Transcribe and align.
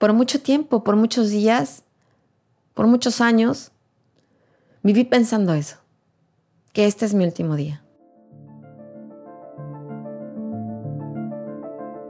por 0.00 0.14
mucho 0.14 0.40
tiempo, 0.40 0.82
por 0.82 0.96
muchos 0.96 1.28
días, 1.28 1.82
por 2.72 2.86
muchos 2.86 3.20
años, 3.20 3.70
viví 4.82 5.04
pensando 5.04 5.52
eso, 5.52 5.76
que 6.72 6.86
este 6.86 7.04
es 7.04 7.12
mi 7.12 7.26
último 7.26 7.54
día. 7.54 7.84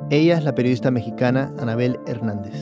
Ella 0.08 0.38
es 0.38 0.45
la 0.45 0.54
periodista 0.54 0.92
mexicana 0.92 1.53
Anabel 1.58 1.98
Hernández. 2.06 2.54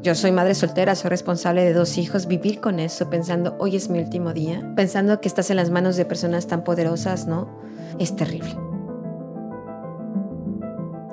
Yo 0.00 0.14
soy 0.14 0.30
madre 0.30 0.54
soltera, 0.54 0.94
soy 0.94 1.10
responsable 1.10 1.64
de 1.64 1.72
dos 1.72 1.98
hijos. 1.98 2.28
Vivir 2.28 2.60
con 2.60 2.78
eso, 2.78 3.10
pensando 3.10 3.56
hoy 3.58 3.74
es 3.74 3.88
mi 3.88 3.98
último 3.98 4.32
día, 4.32 4.72
pensando 4.76 5.20
que 5.20 5.26
estás 5.26 5.50
en 5.50 5.56
las 5.56 5.70
manos 5.70 5.96
de 5.96 6.04
personas 6.04 6.46
tan 6.46 6.62
poderosas, 6.62 7.26
¿no? 7.26 7.48
Es 7.98 8.14
terrible. 8.14 8.71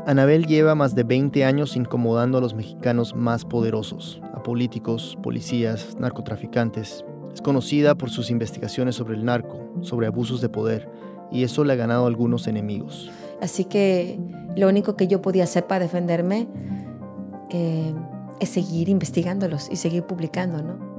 Anabel 0.10 0.48
lleva 0.48 0.74
más 0.74 0.96
de 0.96 1.04
20 1.04 1.46
años 1.46 1.76
incomodando 1.76 2.40
a 2.40 2.42
los 2.42 2.56
mexicanos 2.56 3.14
más 3.14 3.46
poderosos, 3.46 4.20
a 4.34 4.42
políticos, 4.42 5.16
policías, 5.22 5.98
narcotraficantes. 6.00 7.06
Es 7.32 7.44
conocida 7.44 7.94
por 7.94 8.10
sus 8.10 8.32
investigaciones 8.32 8.96
sobre 8.96 9.18
el 9.18 9.24
narco, 9.24 9.72
sobre 9.82 10.08
abusos 10.08 10.42
de 10.42 10.50
poder, 10.50 10.90
y 11.32 11.44
eso 11.44 11.64
le 11.64 11.74
ha 11.74 11.76
ganado 11.76 12.06
a 12.06 12.08
algunos 12.08 12.48
enemigos. 12.48 13.12
Así 13.40 13.66
que 13.66 14.20
lo 14.56 14.68
único 14.68 14.96
que 14.96 15.08
yo 15.08 15.22
podía 15.22 15.44
hacer 15.44 15.68
para 15.68 15.82
defenderme 15.82 16.48
eh, 17.52 17.94
es 18.40 18.50
seguir 18.50 18.90
investigándolos 18.90 19.70
y 19.72 19.76
seguir 19.76 20.06
publicando, 20.06 20.64
¿no? 20.64 20.90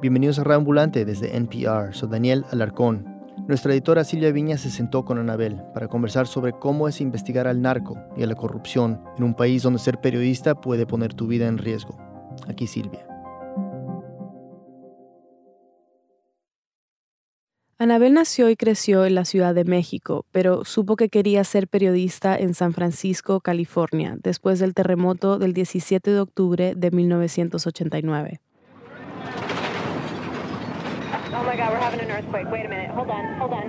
Bienvenidos 0.00 0.38
a 0.38 0.54
Ambulante 0.54 1.04
desde 1.04 1.36
NPR. 1.36 1.92
Soy 1.92 2.08
Daniel 2.08 2.46
Alarcón. 2.52 3.11
Nuestra 3.48 3.72
editora 3.72 4.04
Silvia 4.04 4.30
Viña 4.30 4.56
se 4.56 4.70
sentó 4.70 5.04
con 5.04 5.18
Anabel 5.18 5.60
para 5.74 5.88
conversar 5.88 6.28
sobre 6.28 6.52
cómo 6.52 6.86
es 6.86 7.00
investigar 7.00 7.48
al 7.48 7.60
narco 7.60 7.98
y 8.16 8.22
a 8.22 8.26
la 8.28 8.36
corrupción 8.36 9.00
en 9.18 9.24
un 9.24 9.34
país 9.34 9.64
donde 9.64 9.80
ser 9.80 10.00
periodista 10.00 10.60
puede 10.60 10.86
poner 10.86 11.12
tu 11.12 11.26
vida 11.26 11.48
en 11.48 11.58
riesgo. 11.58 11.98
Aquí 12.46 12.68
Silvia. 12.68 13.04
Anabel 17.78 18.14
nació 18.14 18.48
y 18.48 18.54
creció 18.54 19.04
en 19.06 19.16
la 19.16 19.24
Ciudad 19.24 19.56
de 19.56 19.64
México, 19.64 20.24
pero 20.30 20.64
supo 20.64 20.94
que 20.94 21.08
quería 21.08 21.42
ser 21.42 21.66
periodista 21.66 22.36
en 22.36 22.54
San 22.54 22.72
Francisco, 22.72 23.40
California, 23.40 24.16
después 24.22 24.60
del 24.60 24.72
terremoto 24.72 25.40
del 25.40 25.52
17 25.52 26.12
de 26.12 26.20
octubre 26.20 26.74
de 26.76 26.90
1989. 26.92 28.40
My 31.52 31.58
God, 31.58 31.72
we're 31.72 31.80
having 31.80 32.00
an 32.00 32.10
earthquake. 32.10 32.50
Wait 32.50 32.64
a 32.64 32.68
minute. 32.68 32.90
Hold 32.92 33.10
on, 33.10 33.34
hold 33.34 33.52
on. 33.52 33.68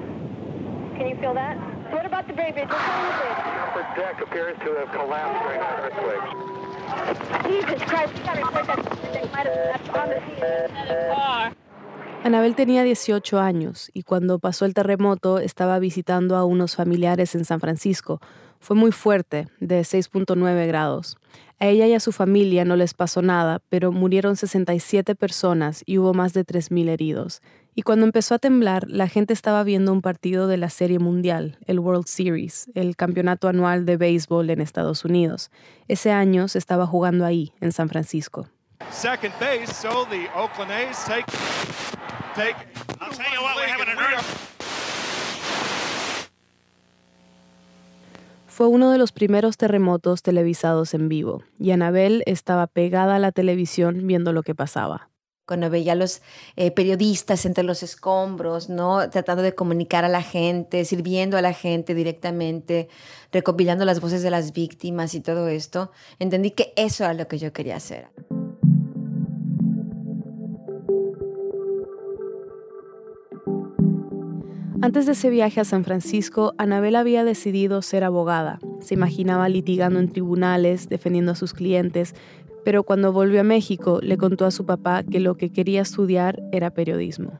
Can 0.95 1.09
you 1.09 1.17
feel 1.17 1.33
that? 1.33 1.57
What 1.91 2.05
about 2.05 2.27
the 2.27 2.33
bridge? 2.33 2.55
What's 2.55 2.71
on 2.71 2.79
the 2.79 3.15
bridge? 3.19 3.39
The 3.43 3.59
upper 3.59 3.83
deck 3.99 4.21
appears 4.21 4.57
to 4.63 4.69
have 4.79 4.91
collapsed 4.93 5.43
during 5.43 5.59
the 5.59 5.67
earthquake. 5.83 6.23
Jesus 7.51 7.81
Christ, 7.83 8.13
sorry, 8.23 8.43
that 8.43 9.27
might 9.33 9.47
have 9.47 9.95
on 9.99 10.09
the 10.09 10.19
scene. 10.39 11.57
Anabel 12.23 12.55
tenía 12.55 12.83
18 12.83 13.41
años 13.41 13.91
y 13.93 14.03
cuando 14.03 14.39
pasó 14.39 14.63
el 14.63 14.73
terremoto 14.73 15.39
estaba 15.39 15.77
visitando 15.79 16.37
a 16.37 16.45
unos 16.45 16.77
familiares 16.77 17.35
en 17.35 17.43
San 17.43 17.59
Francisco. 17.59 18.21
Fue 18.61 18.77
muy 18.77 18.93
fuerte, 18.93 19.49
de 19.59 19.81
6.9 19.81 20.67
grados. 20.67 21.17
A 21.59 21.67
ella 21.67 21.87
y 21.87 21.93
a 21.93 21.99
su 21.99 22.11
familia 22.11 22.65
no 22.65 22.75
les 22.75 22.93
pasó 22.93 23.21
nada, 23.21 23.61
pero 23.69 23.91
murieron 23.91 24.35
67 24.35 25.15
personas 25.15 25.83
y 25.85 25.97
hubo 25.97 26.13
más 26.13 26.33
de 26.33 26.45
3.000 26.45 26.89
heridos. 26.89 27.41
Y 27.75 27.81
cuando 27.81 28.05
empezó 28.05 28.35
a 28.35 28.39
temblar, 28.39 28.85
la 28.89 29.07
gente 29.07 29.33
estaba 29.33 29.63
viendo 29.63 29.91
un 29.91 30.01
partido 30.01 30.47
de 30.47 30.57
la 30.57 30.69
Serie 30.69 30.99
Mundial, 30.99 31.57
el 31.65 31.79
World 31.79 32.05
Series, 32.05 32.69
el 32.75 32.95
campeonato 32.95 33.47
anual 33.47 33.85
de 33.85 33.97
béisbol 33.97 34.49
en 34.49 34.61
Estados 34.61 35.05
Unidos. 35.05 35.49
Ese 35.87 36.11
año 36.11 36.47
se 36.47 36.59
estaba 36.59 36.85
jugando 36.85 37.25
ahí, 37.25 37.53
en 37.61 37.71
San 37.71 37.89
Francisco. 37.89 38.47
Second 38.91 39.33
base, 39.39 39.73
so 39.73 40.05
the 40.09 40.27
Oakland 40.35 40.71
A's 40.71 41.03
take, 41.05 41.25
take. 42.35 42.55
I'll 42.99 43.11
tell 43.11 43.31
you 43.33 43.41
what, 43.41 43.55
we're 43.55 43.67
having 43.67 43.87
an 43.87 43.97
Fue 48.53 48.67
uno 48.67 48.91
de 48.91 48.99
los 48.99 49.11
primeros 49.11 49.57
terremotos 49.57 50.21
televisados 50.21 50.93
en 50.93 51.09
vivo, 51.09 51.41
y 51.57 51.71
Anabel 51.71 52.21
estaba 52.27 52.67
pegada 52.67 53.15
a 53.15 53.19
la 53.19 53.31
televisión 53.31 54.05
viendo 54.05 54.31
lo 54.31 54.43
que 54.43 54.53
pasaba 54.53 55.09
cuando 55.47 55.69
veía 55.69 55.93
a 55.93 55.95
los 55.95 56.21
eh, 56.55 56.71
periodistas 56.71 57.45
entre 57.45 57.63
los 57.63 57.83
escombros, 57.83 58.69
¿no? 58.69 59.09
Tratando 59.09 59.43
de 59.43 59.55
comunicar 59.55 60.05
a 60.05 60.07
la 60.07 60.21
gente, 60.21 60.85
sirviendo 60.85 61.35
a 61.35 61.41
la 61.41 61.53
gente 61.53 61.95
directamente, 61.95 62.87
recopilando 63.31 63.85
las 63.85 63.99
voces 63.99 64.21
de 64.21 64.29
las 64.29 64.53
víctimas 64.53 65.15
y 65.15 65.19
todo 65.19 65.49
esto, 65.49 65.91
entendí 66.19 66.51
que 66.51 66.73
eso 66.77 67.03
era 67.03 67.13
lo 67.13 67.27
que 67.27 67.39
yo 67.39 67.51
quería 67.51 67.75
hacer. 67.75 68.07
Antes 74.83 75.05
de 75.05 75.13
ese 75.13 75.29
viaje 75.29 75.61
a 75.61 75.63
San 75.63 75.85
Francisco, 75.85 76.53
Anabel 76.57 76.97
había 76.97 77.23
decidido 77.23 77.81
ser 77.81 78.03
abogada. 78.03 78.59
Se 78.81 78.95
imaginaba 78.95 79.47
litigando 79.47 79.97
en 79.97 80.09
tribunales, 80.09 80.89
defendiendo 80.89 81.31
a 81.31 81.35
sus 81.35 81.53
clientes, 81.53 82.15
pero 82.65 82.83
cuando 82.83 83.13
volvió 83.13 83.39
a 83.39 83.45
México 83.45 83.99
le 84.01 84.17
contó 84.17 84.45
a 84.45 84.51
su 84.51 84.65
papá 84.65 85.03
que 85.03 85.21
lo 85.21 85.37
que 85.37 85.53
quería 85.53 85.83
estudiar 85.83 86.43
era 86.51 86.71
periodismo. 86.71 87.39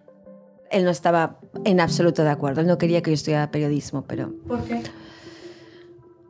Él 0.72 0.86
no 0.86 0.90
estaba 0.90 1.38
en 1.66 1.82
absoluto 1.82 2.24
de 2.24 2.30
acuerdo, 2.30 2.62
él 2.62 2.68
no 2.68 2.78
quería 2.78 3.02
que 3.02 3.12
yo 3.12 3.16
estudiara 3.16 3.52
periodismo, 3.52 4.06
pero... 4.08 4.34
¿Por 4.48 4.64
qué? 4.64 4.82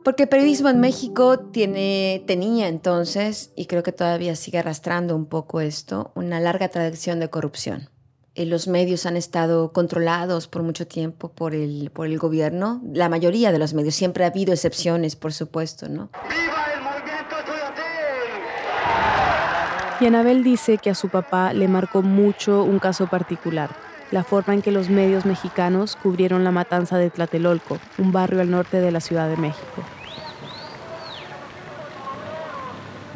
Porque 0.02 0.24
el 0.24 0.28
periodismo 0.28 0.68
en 0.68 0.80
México 0.80 1.38
tiene, 1.38 2.24
tenía 2.26 2.66
entonces, 2.66 3.52
y 3.54 3.66
creo 3.66 3.84
que 3.84 3.92
todavía 3.92 4.34
sigue 4.34 4.58
arrastrando 4.58 5.14
un 5.14 5.26
poco 5.26 5.60
esto, 5.60 6.10
una 6.16 6.40
larga 6.40 6.70
tradición 6.70 7.20
de 7.20 7.30
corrupción. 7.30 7.93
Eh, 8.36 8.46
los 8.46 8.66
medios 8.66 9.06
han 9.06 9.16
estado 9.16 9.72
controlados 9.72 10.48
por 10.48 10.64
mucho 10.64 10.88
tiempo 10.88 11.28
por 11.28 11.54
el, 11.54 11.90
por 11.92 12.06
el 12.08 12.18
gobierno, 12.18 12.82
la 12.92 13.08
mayoría 13.08 13.52
de 13.52 13.60
los 13.60 13.74
medios, 13.74 13.94
siempre 13.94 14.24
ha 14.24 14.28
habido 14.28 14.52
excepciones, 14.52 15.14
por 15.14 15.32
supuesto, 15.32 15.88
¿no? 15.88 16.10
Y 20.00 20.06
Anabel 20.06 20.42
dice 20.42 20.78
que 20.78 20.90
a 20.90 20.96
su 20.96 21.08
papá 21.10 21.52
le 21.52 21.68
marcó 21.68 22.02
mucho 22.02 22.64
un 22.64 22.80
caso 22.80 23.06
particular, 23.06 23.70
la 24.10 24.24
forma 24.24 24.54
en 24.54 24.62
que 24.62 24.72
los 24.72 24.90
medios 24.90 25.24
mexicanos 25.24 25.94
cubrieron 25.94 26.42
la 26.42 26.50
matanza 26.50 26.98
de 26.98 27.10
Tlatelolco, 27.10 27.78
un 27.98 28.10
barrio 28.10 28.40
al 28.40 28.50
norte 28.50 28.80
de 28.80 28.90
la 28.90 28.98
Ciudad 28.98 29.28
de 29.28 29.36
México. 29.36 29.84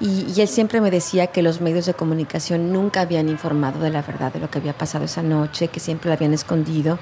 Y, 0.01 0.41
él 0.41 0.49
siempre 0.49 0.81
me 0.81 0.91
decía 0.91 1.27
que 1.29 1.43
los 1.43 1.61
medios 1.61 1.87
de 1.87 1.95
comunicación 1.95 2.73
nunca 2.73 3.01
habían 3.01 3.29
informado 3.29 3.81
de 3.81 3.91
la 3.91 4.03
verdad 4.03 4.33
de 4.33 4.39
lo 4.39 4.51
que 4.51 4.59
había 4.59 4.73
pasado 4.73 5.07
esa 5.07 5.23
noche, 5.23 5.69
que 5.69 5.81
siempre 5.81 6.09
la 6.09 6.15
habían 6.15 6.35
escondido. 6.35 6.99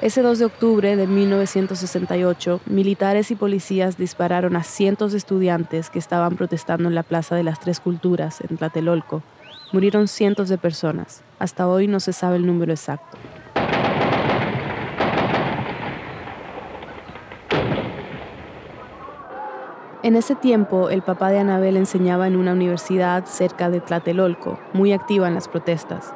Ese 0.00 0.22
2 0.22 0.38
de 0.38 0.44
octubre 0.44 0.96
de 0.96 1.06
1968, 1.06 2.60
militares 2.66 3.30
y 3.30 3.36
policías 3.36 3.96
dispararon 3.96 4.56
a 4.56 4.64
cientos 4.64 5.12
de 5.12 5.18
estudiantes 5.18 5.90
que 5.90 5.98
estaban 5.98 6.36
protestando 6.36 6.88
en 6.88 6.94
la 6.94 7.04
Plaza 7.04 7.36
de 7.36 7.44
las 7.44 7.60
Tres 7.60 7.80
Culturas, 7.80 8.40
en 8.40 8.56
Tlatelolco. 8.56 9.22
Murieron 9.72 10.08
cientos 10.08 10.48
de 10.48 10.58
personas. 10.58 11.22
Hasta 11.38 11.68
hoy 11.68 11.86
no 11.86 12.00
se 12.00 12.12
sabe 12.12 12.36
el 12.36 12.46
número 12.46 12.72
exacto. 12.72 13.16
En 20.02 20.16
ese 20.16 20.34
tiempo, 20.34 20.90
el 20.90 21.02
papá 21.02 21.30
de 21.30 21.38
Anabel 21.38 21.76
enseñaba 21.76 22.26
en 22.26 22.34
una 22.34 22.54
universidad 22.54 23.24
cerca 23.24 23.70
de 23.70 23.80
Tlatelolco, 23.80 24.58
muy 24.72 24.92
activa 24.92 25.28
en 25.28 25.34
las 25.34 25.46
protestas. 25.46 26.12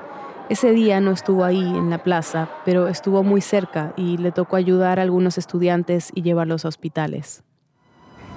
Ese 0.48 0.72
día 0.72 1.00
no 1.00 1.12
estuvo 1.12 1.44
ahí 1.44 1.62
en 1.62 1.88
la 1.88 1.98
plaza, 1.98 2.48
pero 2.64 2.88
estuvo 2.88 3.22
muy 3.22 3.40
cerca 3.40 3.92
y 3.96 4.16
le 4.18 4.32
tocó 4.32 4.56
ayudar 4.56 4.98
a 4.98 5.02
algunos 5.02 5.38
estudiantes 5.38 6.10
y 6.16 6.22
llevarlos 6.22 6.64
a 6.64 6.68
hospitales. 6.68 7.44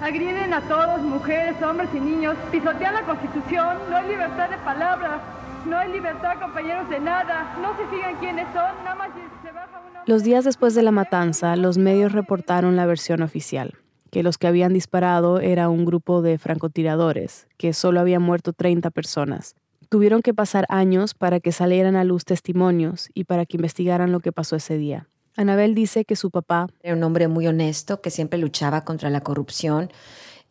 Agriden 0.00 0.54
a 0.54 0.60
todos, 0.60 1.02
mujeres, 1.02 1.60
hombres 1.62 1.88
y 1.94 1.98
niños, 2.00 2.36
pisotean 2.52 2.94
la 2.94 3.02
Constitución, 3.02 3.76
no 3.90 3.96
hay 3.96 4.08
libertad 4.08 4.50
de 4.50 4.58
palabra, 4.58 5.20
no 5.66 5.76
hay 5.76 5.90
libertad, 5.90 6.38
compañeros, 6.40 6.88
de 6.88 7.00
nada, 7.00 7.56
no 7.60 7.76
se 7.76 7.86
fijan 7.88 8.14
quiénes 8.20 8.46
son, 8.54 8.84
nada 8.84 8.94
más 8.94 9.08
se 9.42 9.50
baja 9.50 9.82
una... 9.90 10.02
Los 10.06 10.22
días 10.22 10.44
después 10.44 10.76
de 10.76 10.82
la 10.82 10.92
matanza, 10.92 11.56
los 11.56 11.76
medios 11.76 12.12
reportaron 12.12 12.76
la 12.76 12.86
versión 12.86 13.20
oficial, 13.20 13.74
que 14.10 14.22
los 14.22 14.38
que 14.38 14.46
habían 14.46 14.72
disparado 14.72 15.40
era 15.40 15.68
un 15.68 15.84
grupo 15.84 16.22
de 16.22 16.38
francotiradores, 16.38 17.46
que 17.56 17.72
solo 17.72 18.00
habían 18.00 18.22
muerto 18.22 18.52
30 18.52 18.90
personas, 18.90 19.54
Tuvieron 19.90 20.22
que 20.22 20.32
pasar 20.32 20.66
años 20.68 21.14
para 21.14 21.40
que 21.40 21.50
salieran 21.50 21.96
a 21.96 22.04
luz 22.04 22.24
testimonios 22.24 23.08
y 23.12 23.24
para 23.24 23.44
que 23.44 23.56
investigaran 23.56 24.12
lo 24.12 24.20
que 24.20 24.30
pasó 24.30 24.54
ese 24.54 24.78
día. 24.78 25.08
Anabel 25.36 25.74
dice 25.74 26.04
que 26.04 26.14
su 26.14 26.30
papá 26.30 26.68
era 26.80 26.94
un 26.94 27.02
hombre 27.02 27.26
muy 27.26 27.48
honesto, 27.48 28.00
que 28.00 28.10
siempre 28.10 28.38
luchaba 28.38 28.84
contra 28.84 29.10
la 29.10 29.22
corrupción 29.22 29.90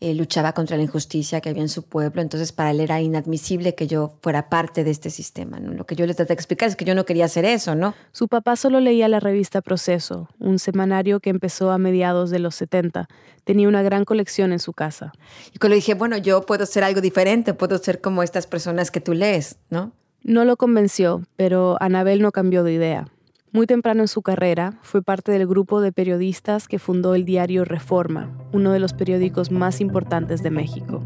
eh, 0.02 0.14
luchaba 0.14 0.54
contra 0.54 0.78
la 0.78 0.84
injusticia 0.84 1.42
que 1.42 1.50
había 1.50 1.62
en 1.62 1.68
su 1.70 1.84
pueblo, 1.84 2.22
entonces 2.22 2.54
para 2.54 2.72
él 2.72 2.80
era 2.80 3.02
inadmisible 3.02 3.76
que 3.76 3.86
yo 3.86 4.14
fuera 4.22 4.48
parte 4.48 4.86
de 4.86 4.92
este 4.92 5.10
sistema. 5.10 5.60
Lo 5.60 5.86
que 5.86 5.96
yo 5.96 6.06
le 6.06 6.14
traté 6.14 6.30
de 6.30 6.36
explicar 6.36 6.70
es 6.70 6.78
que 6.78 6.86
yo 6.86 6.96
no 6.96 7.06
quería 7.06 7.26
hacer 7.26 7.44
eso, 7.44 7.76
¿no? 7.76 7.94
Su 8.14 8.30
papá 8.30 8.56
solo 8.56 8.80
leía 8.80 9.10
la 9.10 9.20
revista 9.20 9.62
Proceso, 9.62 10.30
un 10.40 10.58
semanario 10.58 11.20
que 11.20 11.30
empezó 11.30 11.72
a 11.72 11.78
mediados 11.78 12.30
de 12.30 12.40
los 12.40 12.56
70. 12.56 13.10
Tenía 13.44 13.68
una 13.68 13.82
gran 13.84 14.06
colección 14.06 14.54
en 14.54 14.60
su 14.60 14.72
casa. 14.72 15.12
Y 15.54 15.60
cuando 15.60 15.76
dije, 15.76 15.96
bueno, 15.96 16.18
yo 16.18 16.46
puedo 16.46 16.66
ser 16.66 16.86
algo 16.86 17.02
diferente, 17.02 17.54
puedo 17.54 17.78
ser 17.78 18.00
como 18.00 18.24
estas 18.24 18.48
personas 18.48 18.92
que 18.92 19.02
tú 19.02 19.14
lees, 19.14 19.58
¿no? 19.70 19.92
No 20.24 20.46
lo 20.46 20.56
convenció, 20.56 21.24
pero 21.36 21.78
Anabel 21.82 22.22
no 22.22 22.32
cambió 22.32 22.64
de 22.64 22.74
idea. 22.74 23.08
Muy 23.52 23.66
temprano 23.66 24.02
en 24.02 24.08
su 24.08 24.22
carrera, 24.22 24.78
fue 24.84 25.02
parte 25.02 25.32
del 25.32 25.48
grupo 25.48 25.82
de 25.82 25.92
periodistas 25.92 26.68
que 26.68 26.78
fundó 26.78 27.16
el 27.16 27.26
diario 27.26 27.66
Reforma, 27.66 28.30
uno 28.54 28.72
de 28.72 28.80
los 28.80 28.94
periódicos 28.94 29.50
más 29.50 29.82
importantes 29.82 30.44
de 30.44 30.52
México. 30.52 31.02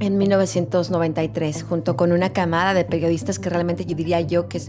En 0.00 0.16
1993, 0.16 1.64
junto 1.64 1.98
con 1.98 2.12
una 2.12 2.32
camada 2.32 2.72
de 2.72 2.86
periodistas 2.86 3.38
que 3.38 3.50
realmente 3.50 3.84
yo 3.84 3.94
diría 3.94 4.22
yo 4.22 4.48
que 4.48 4.62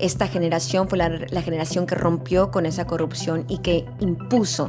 esta 0.00 0.26
generación 0.26 0.88
fue 0.88 0.98
la, 0.98 1.42
generación 1.42 1.86
que 1.86 1.94
rompió 1.94 2.50
con 2.50 2.66
esa 2.66 2.88
corrupción 2.88 3.44
y 3.46 3.58
que 3.58 3.84
impuso 4.00 4.68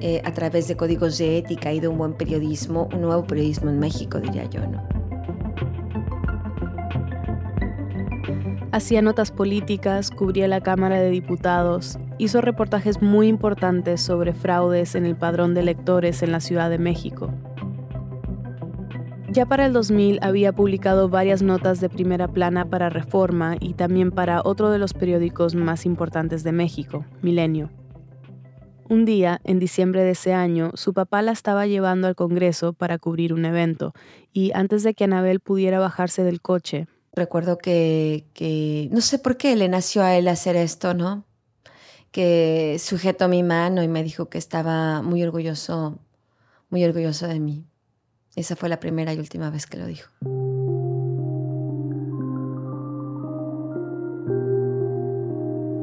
eh, 0.00 0.20
a 0.22 0.34
través 0.34 0.68
de 0.68 0.76
códigos 0.76 1.16
de 1.16 1.38
ética 1.38 1.72
y 1.72 1.80
de 1.80 1.88
un 1.88 1.96
buen 1.96 2.12
periodismo, 2.12 2.90
un 2.92 3.00
nuevo 3.00 3.26
periodismo 3.26 3.70
en 3.70 3.78
México, 3.78 4.20
diría 4.20 4.44
yo, 4.50 4.66
¿no? 4.66 4.97
Hacía 8.78 9.02
notas 9.02 9.32
políticas, 9.32 10.12
cubría 10.12 10.46
la 10.46 10.60
Cámara 10.60 11.00
de 11.00 11.10
Diputados, 11.10 11.98
hizo 12.16 12.40
reportajes 12.40 13.02
muy 13.02 13.26
importantes 13.26 14.00
sobre 14.00 14.34
fraudes 14.34 14.94
en 14.94 15.04
el 15.04 15.16
padrón 15.16 15.52
de 15.52 15.62
electores 15.62 16.22
en 16.22 16.30
la 16.30 16.38
Ciudad 16.38 16.70
de 16.70 16.78
México. 16.78 17.34
Ya 19.32 19.46
para 19.46 19.66
el 19.66 19.72
2000 19.72 20.20
había 20.22 20.52
publicado 20.52 21.08
varias 21.08 21.42
notas 21.42 21.80
de 21.80 21.88
primera 21.88 22.28
plana 22.28 22.70
para 22.70 22.88
Reforma 22.88 23.56
y 23.58 23.74
también 23.74 24.12
para 24.12 24.42
otro 24.44 24.70
de 24.70 24.78
los 24.78 24.94
periódicos 24.94 25.56
más 25.56 25.84
importantes 25.84 26.44
de 26.44 26.52
México, 26.52 27.04
Milenio. 27.20 27.70
Un 28.88 29.04
día, 29.04 29.40
en 29.42 29.58
diciembre 29.58 30.04
de 30.04 30.12
ese 30.12 30.34
año, 30.34 30.70
su 30.74 30.94
papá 30.94 31.20
la 31.22 31.32
estaba 31.32 31.66
llevando 31.66 32.06
al 32.06 32.14
Congreso 32.14 32.74
para 32.74 32.98
cubrir 32.98 33.34
un 33.34 33.44
evento, 33.44 33.92
y 34.32 34.52
antes 34.54 34.84
de 34.84 34.94
que 34.94 35.02
Anabel 35.02 35.40
pudiera 35.40 35.80
bajarse 35.80 36.22
del 36.22 36.40
coche, 36.40 36.86
Recuerdo 37.18 37.58
que, 37.58 38.88
no 38.92 39.00
sé 39.00 39.18
por 39.18 39.36
qué 39.36 39.56
le 39.56 39.68
nació 39.68 40.04
a 40.04 40.14
él 40.14 40.28
hacer 40.28 40.54
esto, 40.54 40.94
¿no? 40.94 41.24
Que 42.12 42.76
sujetó 42.78 43.26
mi 43.26 43.42
mano 43.42 43.82
y 43.82 43.88
me 43.88 44.04
dijo 44.04 44.28
que 44.28 44.38
estaba 44.38 45.02
muy 45.02 45.24
orgulloso, 45.24 45.98
muy 46.70 46.84
orgulloso 46.84 47.26
de 47.26 47.40
mí. 47.40 47.64
Esa 48.36 48.54
fue 48.54 48.68
la 48.68 48.78
primera 48.78 49.12
y 49.12 49.18
última 49.18 49.50
vez 49.50 49.66
que 49.66 49.78
lo 49.78 49.86
dijo. 49.86 50.12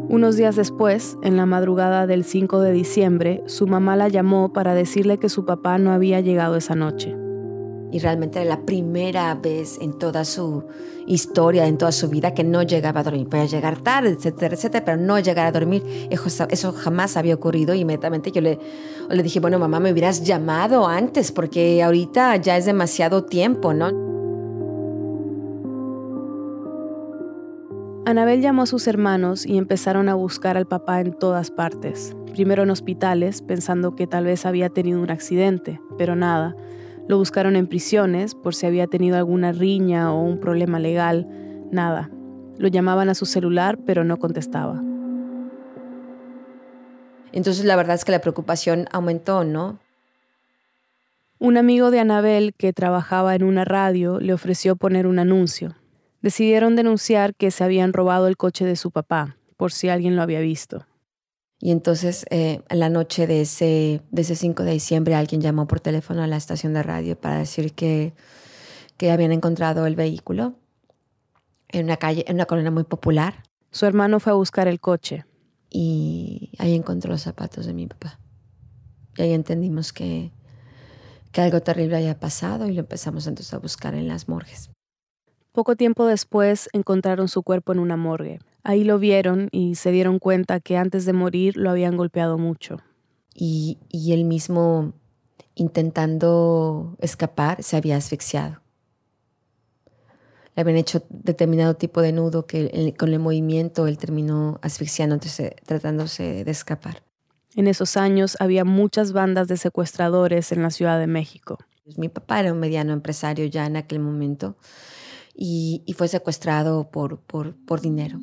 Unos 0.07 0.37
días 0.37 0.55
después, 0.55 1.17
en 1.21 1.35
la 1.35 1.45
madrugada 1.45 2.07
del 2.07 2.23
5 2.23 2.61
de 2.61 2.71
diciembre, 2.71 3.43
su 3.47 3.67
mamá 3.67 3.97
la 3.97 4.07
llamó 4.07 4.53
para 4.53 4.73
decirle 4.73 5.19
que 5.19 5.27
su 5.27 5.45
papá 5.45 5.79
no 5.79 5.91
había 5.91 6.21
llegado 6.21 6.55
esa 6.55 6.75
noche 6.75 7.24
y 7.95 7.99
realmente 7.99 8.41
era 8.41 8.49
la 8.57 8.65
primera 8.65 9.33
vez 9.35 9.77
en 9.79 9.93
toda 9.93 10.25
su 10.25 10.65
historia, 11.07 11.65
en 11.65 11.77
toda 11.77 11.93
su 11.93 12.09
vida, 12.09 12.33
que 12.33 12.43
no 12.43 12.61
llegaba 12.61 12.99
a 12.99 13.03
dormir. 13.03 13.29
Podía 13.29 13.45
llegar 13.45 13.77
tarde, 13.77 14.09
etcétera, 14.09 14.53
etcétera, 14.53 14.83
pero 14.83 14.97
no 14.97 15.17
llegar 15.17 15.45
a 15.45 15.53
dormir. 15.53 16.09
Eso, 16.09 16.73
jamás 16.73 17.15
había 17.15 17.35
ocurrido. 17.35 17.73
Y 17.73 17.79
inmediatamente 17.79 18.33
yo 18.33 18.41
le, 18.41 18.59
le 19.09 19.23
dije, 19.23 19.39
bueno, 19.39 19.59
mamá, 19.59 19.79
me 19.79 19.93
hubieras 19.93 20.25
llamado 20.25 20.85
antes, 20.85 21.31
porque 21.31 21.81
ahorita 21.81 22.35
ya 22.35 22.57
es 22.57 22.65
demasiado 22.65 23.23
tiempo, 23.23 23.73
¿no? 23.73 23.87
Anabel 28.05 28.41
llamó 28.41 28.63
a 28.63 28.65
sus 28.65 28.87
hermanos 28.87 29.45
y 29.45 29.57
empezaron 29.57 30.09
a 30.09 30.15
buscar 30.15 30.57
al 30.57 30.67
papá 30.67 30.99
en 30.99 31.13
todas 31.13 31.49
partes. 31.49 32.13
Primero 32.33 32.63
en 32.63 32.71
hospitales, 32.71 33.41
pensando 33.41 33.95
que 33.95 34.05
tal 34.05 34.25
vez 34.25 34.45
había 34.45 34.67
tenido 34.67 34.99
un 34.99 35.11
accidente, 35.11 35.79
pero 35.97 36.17
nada. 36.17 36.57
Lo 37.07 37.17
buscaron 37.17 37.55
en 37.55 37.67
prisiones 37.67 38.33
por 38.33 38.55
si 38.55 38.65
había 38.65 38.87
tenido 38.87 39.17
alguna 39.17 39.51
riña 39.51 40.11
o 40.11 40.21
un 40.21 40.39
problema 40.39 40.79
legal. 40.79 41.27
Nada. 41.71 42.09
Lo 42.57 42.67
llamaban 42.67 43.09
a 43.09 43.15
su 43.15 43.25
celular, 43.25 43.77
pero 43.85 44.03
no 44.03 44.17
contestaba. 44.17 44.81
Entonces 47.31 47.65
la 47.65 47.75
verdad 47.75 47.95
es 47.95 48.05
que 48.05 48.11
la 48.11 48.21
preocupación 48.21 48.87
aumentó, 48.91 49.43
¿no? 49.43 49.77
Un 51.37 51.57
amigo 51.57 51.91
de 51.91 51.99
Anabel 51.99 52.53
que 52.57 52.71
trabajaba 52.71 53.35
en 53.35 53.43
una 53.43 53.65
radio 53.65 54.19
le 54.19 54.33
ofreció 54.33 54.77
poner 54.77 55.05
un 55.05 55.19
anuncio. 55.19 55.75
Decidieron 56.21 56.75
denunciar 56.75 57.35
que 57.35 57.51
se 57.51 57.63
habían 57.63 57.93
robado 57.93 58.27
el 58.27 58.37
coche 58.37 58.65
de 58.65 58.77
su 58.77 58.89
papá, 58.89 59.35
por 59.57 59.71
si 59.73 59.89
alguien 59.89 60.15
lo 60.15 60.21
había 60.21 60.39
visto. 60.39 60.87
Y 61.59 61.71
entonces, 61.71 62.25
eh, 62.29 62.61
en 62.69 62.79
la 62.79 62.89
noche 62.89 63.27
de 63.27 63.41
ese, 63.41 64.01
de 64.11 64.21
ese 64.21 64.35
5 64.35 64.63
de 64.63 64.71
diciembre, 64.71 65.15
alguien 65.15 65.41
llamó 65.41 65.67
por 65.67 65.79
teléfono 65.79 66.21
a 66.21 66.27
la 66.27 66.37
estación 66.37 66.73
de 66.73 66.83
radio 66.83 67.19
para 67.19 67.39
decir 67.39 67.73
que, 67.73 68.13
que 68.97 69.11
habían 69.11 69.31
encontrado 69.31 69.85
el 69.85 69.95
vehículo 69.95 70.55
en 71.69 71.85
una 71.85 71.97
calle, 71.97 72.25
en 72.27 72.35
una 72.35 72.45
colonia 72.45 72.71
muy 72.71 72.83
popular. 72.83 73.43
Su 73.71 73.85
hermano 73.85 74.19
fue 74.19 74.31
a 74.33 74.35
buscar 74.35 74.67
el 74.67 74.79
coche. 74.79 75.25
Y 75.69 76.51
ahí 76.57 76.73
encontró 76.73 77.11
los 77.11 77.21
zapatos 77.21 77.65
de 77.65 77.73
mi 77.73 77.87
papá. 77.87 78.19
Y 79.17 79.23
ahí 79.23 79.33
entendimos 79.33 79.91
que, 79.91 80.31
que 81.31 81.41
algo 81.41 81.61
terrible 81.61 81.97
había 81.97 82.19
pasado 82.19 82.67
y 82.67 82.73
lo 82.73 82.81
empezamos 82.81 83.27
entonces 83.27 83.53
a 83.53 83.57
buscar 83.57 83.93
en 83.93 84.07
las 84.07 84.29
morgues. 84.29 84.69
Poco 85.51 85.75
tiempo 85.75 86.05
después 86.05 86.69
encontraron 86.73 87.27
su 87.27 87.43
cuerpo 87.43 87.71
en 87.71 87.79
una 87.79 87.97
morgue. 87.97 88.39
Ahí 88.67 88.83
lo 88.83 88.97
vieron 88.97 89.47
y 89.51 89.75
se 89.75 89.91
dieron 89.91 90.17
cuenta 90.17 90.59
que 90.59 90.75
antes 90.75 91.05
de 91.05 91.13
morir 91.13 91.55
lo 91.55 91.69
habían 91.69 91.97
golpeado 91.97 92.39
mucho. 92.39 92.81
Y, 93.31 93.77
y 93.89 94.11
él 94.13 94.25
mismo, 94.25 94.93
intentando 95.53 96.97
escapar, 96.99 97.61
se 97.61 97.77
había 97.77 97.95
asfixiado. 97.95 98.61
Le 100.55 100.61
habían 100.61 100.77
hecho 100.77 101.03
determinado 101.09 101.75
tipo 101.75 102.01
de 102.01 102.11
nudo 102.11 102.47
que 102.47 102.95
con 102.97 103.13
el 103.13 103.19
movimiento 103.19 103.85
él 103.85 103.99
terminó 103.99 104.57
asfixiándose, 104.63 105.57
tratándose 105.67 106.43
de 106.43 106.51
escapar. 106.51 107.03
En 107.55 107.67
esos 107.67 107.97
años 107.97 108.35
había 108.39 108.65
muchas 108.65 109.11
bandas 109.13 109.47
de 109.47 109.57
secuestradores 109.57 110.51
en 110.51 110.63
la 110.63 110.71
Ciudad 110.71 110.97
de 110.97 111.05
México. 111.05 111.59
Mi 111.97 112.09
papá 112.09 112.39
era 112.39 112.51
un 112.51 112.59
mediano 112.59 112.93
empresario 112.93 113.45
ya 113.45 113.67
en 113.67 113.75
aquel 113.75 113.99
momento 113.99 114.57
y, 115.35 115.83
fue 115.95 116.07
secuestrado 116.07 116.89
por, 116.89 117.19
por, 117.19 117.55
por 117.65 117.79
dinero. 117.79 118.19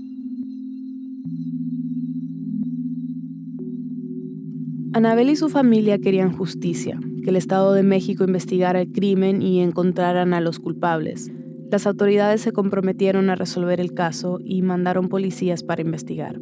Anabel 4.94 5.30
y 5.30 5.36
su 5.36 5.48
familia 5.48 5.98
querían 5.98 6.36
justicia, 6.36 7.00
que 7.24 7.30
el 7.30 7.36
Estado 7.36 7.72
de 7.72 7.82
México 7.82 8.24
investigara 8.24 8.82
el 8.82 8.92
crimen 8.92 9.40
y 9.40 9.60
encontraran 9.60 10.34
a 10.34 10.40
los 10.42 10.58
culpables. 10.58 11.30
Las 11.70 11.86
autoridades 11.86 12.42
se 12.42 12.52
comprometieron 12.52 13.30
a 13.30 13.34
resolver 13.34 13.80
el 13.80 13.94
caso 13.94 14.38
y 14.44 14.60
mandaron 14.60 15.08
policías 15.08 15.62
para 15.62 15.80
investigar. 15.80 16.38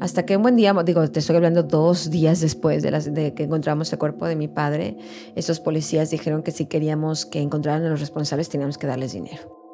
Hasta 0.00 0.24
que 0.24 0.36
un 0.36 0.42
buen 0.42 0.54
día, 0.54 0.72
digo, 0.84 1.10
te 1.10 1.18
estoy 1.18 1.34
hablando 1.34 1.64
dos 1.64 2.10
días 2.10 2.40
después 2.40 2.84
de, 2.84 2.92
de, 2.92 3.34
que 3.34 3.42
encontramos 3.42 3.92
el 3.92 3.98
cuerpo 3.98 4.26
de 4.26 4.36
mi 4.36 4.46
padre, 4.46 4.96
esos 5.34 5.58
policías 5.58 6.10
dijeron 6.10 6.44
que 6.44 6.52
si 6.52 6.66
queríamos 6.66 7.26
que 7.26 7.40
encontraran 7.40 7.84
a 7.84 7.90
los 7.90 7.98
responsables 7.98 8.48
teníamos 8.48 8.78
que 8.78 8.86
darles 8.86 9.12
dinero. 9.12 9.67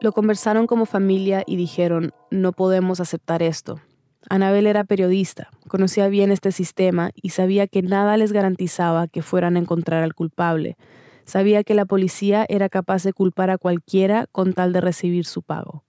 Lo 0.00 0.12
conversaron 0.12 0.66
como 0.66 0.86
familia 0.86 1.42
y 1.46 1.56
dijeron, 1.56 2.12
no 2.30 2.52
podemos 2.52 3.00
aceptar 3.00 3.42
esto. 3.42 3.80
Anabel 4.28 4.66
era 4.66 4.84
periodista, 4.84 5.50
conocía 5.68 6.08
bien 6.08 6.30
este 6.30 6.52
sistema 6.52 7.10
y 7.14 7.30
sabía 7.30 7.66
que 7.66 7.82
nada 7.82 8.16
les 8.16 8.32
garantizaba 8.32 9.08
que 9.08 9.22
fueran 9.22 9.56
a 9.56 9.60
encontrar 9.60 10.02
al 10.02 10.14
culpable. 10.14 10.76
Sabía 11.24 11.64
que 11.64 11.74
la 11.74 11.84
policía 11.84 12.44
era 12.48 12.68
capaz 12.68 13.02
de 13.02 13.12
culpar 13.12 13.50
a 13.50 13.58
cualquiera 13.58 14.26
con 14.32 14.52
tal 14.52 14.72
de 14.72 14.80
recibir 14.80 15.24
su 15.24 15.42
pago. 15.42 15.84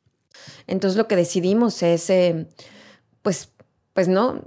Entonces 0.68 0.98
lo 0.98 1.08
que 1.08 1.16
decidimos 1.16 1.82
es, 1.84 2.10
eh, 2.10 2.48
pues, 3.22 3.52
pues 3.94 4.08
no, 4.08 4.42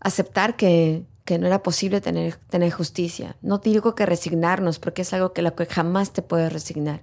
aceptar 0.00 0.56
que, 0.56 1.04
que 1.28 1.38
no 1.38 1.46
era 1.46 1.62
posible 1.62 2.00
tener, 2.00 2.70
justicia. 2.70 3.36
No 3.42 3.58
digo 3.58 3.94
que 3.94 4.06
resignarnos, 4.06 4.78
porque 4.78 5.02
es 5.02 5.12
algo 5.12 5.34
que, 5.34 5.42
que 5.54 5.66
jamás 5.66 6.14
te 6.14 6.22
puedes 6.22 6.50
resignar. 6.50 7.02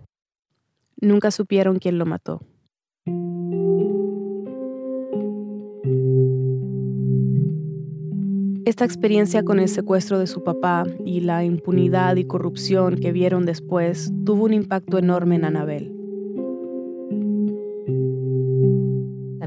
Nunca 1.00 1.29
supieron 1.29 1.77
quién 1.77 2.00
lo 2.00 2.08
mató. 2.08 2.41
Esta 8.65 8.84
experiencia 8.84 9.44
con 9.44 9.60
el 9.60 9.70
secuestro 9.70 10.17
de 10.17 10.25
su 10.25 10.44
papá 10.44 10.86
y 11.05 11.20
la 11.20 11.44
impunidad 11.44 12.15
y 12.15 12.25
corrupción 12.25 12.96
que 12.96 13.12
vieron 13.12 13.46
después 13.46 14.12
tuvo 14.25 14.46
un 14.46 14.55
impacto 14.55 14.98
enorme 14.98 15.36
en 15.36 15.46
Anabel. 15.46 15.94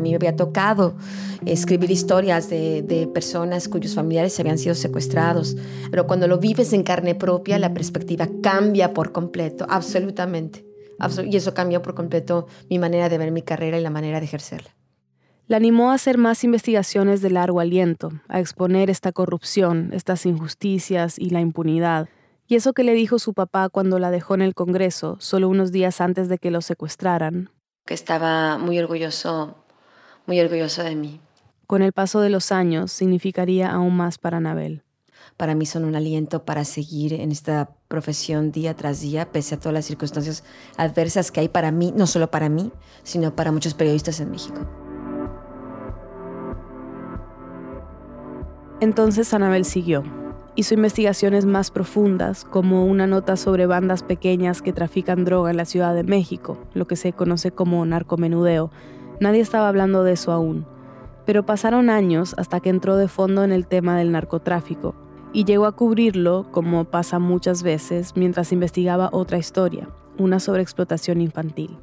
Mí 0.09 0.15
había 0.15 0.35
tocado 0.37 0.97
escribir 1.45 1.91
historias 1.91 2.49
de, 2.49 2.83
de, 2.83 3.07
personas 3.07 3.69
cuyos 3.69 3.95
familiares 3.95 4.41
habían 4.41 4.57
sido 4.57 4.75
secuestrados. 4.75 5.55
Pero 5.91 6.07
cuando 6.07 6.27
lo 6.27 6.39
vives 6.39 6.73
en 6.73 6.83
carne 6.83 7.15
propia, 7.15 7.59
la 7.59 7.75
perspectiva 7.75 8.27
cambia 8.43 8.95
por 8.95 9.13
completo, 9.13 9.67
absolutamente. 9.69 10.65
y 11.27 11.37
eso 11.37 11.53
cambió 11.53 11.83
por 11.83 11.95
completo 11.95 12.47
mi 12.71 12.79
manera 12.79 13.09
de 13.09 13.19
ver 13.19 13.31
mi 13.31 13.43
carrera 13.43 13.79
y 13.79 13.83
la 13.83 13.91
manera 13.91 14.19
de 14.19 14.25
ejercerla. 14.25 14.71
La 15.47 15.59
animó 15.59 15.91
a 15.91 15.95
hacer 15.95 16.17
más 16.17 16.43
investigaciones 16.45 17.23
de 17.23 17.31
largo 17.31 17.61
aliento, 17.61 18.13
a 18.29 18.41
exponer 18.41 18.91
esta 18.91 19.13
corrupción, 19.13 19.91
estas 19.93 20.27
injusticias 20.27 21.19
y 21.19 21.31
la 21.31 21.41
impunidad. 21.41 22.09
Y 22.47 22.55
eso 22.55 22.73
que 22.73 22.83
le 22.83 22.95
dijo 22.95 23.19
su 23.19 23.35
papá 23.35 23.69
cuando 23.69 23.99
la 23.99 24.11
dejó 24.11 24.35
en 24.35 24.41
el 24.41 24.55
Congreso, 24.55 25.19
solo 25.21 25.51
unos 25.51 25.71
días 25.71 26.01
antes 26.01 26.31
de 26.31 26.39
que 26.39 26.51
lo 26.51 26.63
secuestraran. 26.63 27.51
Que 27.85 27.93
estaba 27.93 28.57
muy 28.57 28.79
orgulloso, 28.79 29.65
muy 30.29 30.39
orgulloso 30.39 30.85
de 30.85 30.95
mí. 30.95 31.21
Con 31.67 31.83
el 31.83 31.93
paso 31.93 32.21
de 32.21 32.29
los 32.29 32.53
años, 32.53 32.93
significaría 32.93 33.73
aún 33.73 33.97
más 33.97 34.19
para 34.19 34.37
Anabel. 34.37 34.85
Para 35.37 35.55
mí 35.55 35.67
son 35.67 35.85
un 35.85 35.97
aliento 35.97 36.45
para 36.45 36.65
seguir 36.65 37.15
en 37.15 37.33
esta 37.33 37.71
profesión 37.89 38.53
día 38.53 38.75
tras 38.75 39.01
día, 39.01 39.33
pese 39.33 39.55
a 39.55 39.59
todas 39.59 39.73
las 39.73 39.87
circunstancias 39.87 40.45
adversas 40.77 41.33
que 41.33 41.41
hay 41.41 41.49
para 41.49 41.73
mí, 41.73 41.93
no 41.97 42.07
solo 42.07 42.31
para 42.31 42.49
mí, 42.49 42.71
sino 43.03 43.35
para 43.35 43.53
muchos 43.53 43.75
periodistas 43.75 44.21
en 44.21 44.31
México. 44.31 44.61
Entonces 48.81 49.33
Anabel 49.33 49.65
siguió. 49.65 50.05
Hizo 50.57 50.75
investigaciones 50.75 51.47
más 51.47 51.71
profundas, 51.71 52.45
como 52.45 52.85
una 52.85 53.07
nota 53.07 53.37
sobre 53.37 53.67
bandas 53.67 54.03
pequeñas 54.03 54.61
que 54.61 54.73
trafican 54.73 55.25
droga 55.25 55.51
en 55.51 55.57
la 55.57 55.65
Ciudad 55.65 55.95
de 55.95 56.03
México, 56.03 56.59
lo 56.75 56.87
que 56.87 56.97
se 56.97 57.13
conoce 57.13 57.51
como 57.51 57.85
narcomenudeo. 57.87 58.71
Nadie 59.21 59.41
estaba 59.41 59.69
hablando 59.69 60.05
de 60.05 60.13
eso 60.13 60.33
aún. 60.33 60.67
Pero 61.27 61.45
pasaron 61.45 61.91
años 61.91 62.35
hasta 62.39 62.61
que 62.61 62.71
entró 62.71 62.97
de 62.97 63.09
fondo 63.09 63.45
en 63.45 63.53
el 63.53 63.67
tema 63.67 63.97
del 63.97 64.13
narcotráfico 64.13 64.95
y 65.33 65.45
llegó 65.45 65.67
a 65.67 65.73
cubrirlo, 65.73 66.47
como 66.51 66.85
pasa 66.85 67.19
muchas 67.19 67.63
veces, 67.63 68.15
mientras 68.17 68.53
investigaba 68.53 69.11
otra 69.13 69.37
historia, 69.39 69.89
una 70.19 70.41
sobre 70.41 70.63
explotación 70.63 71.21
infantil 71.21 71.79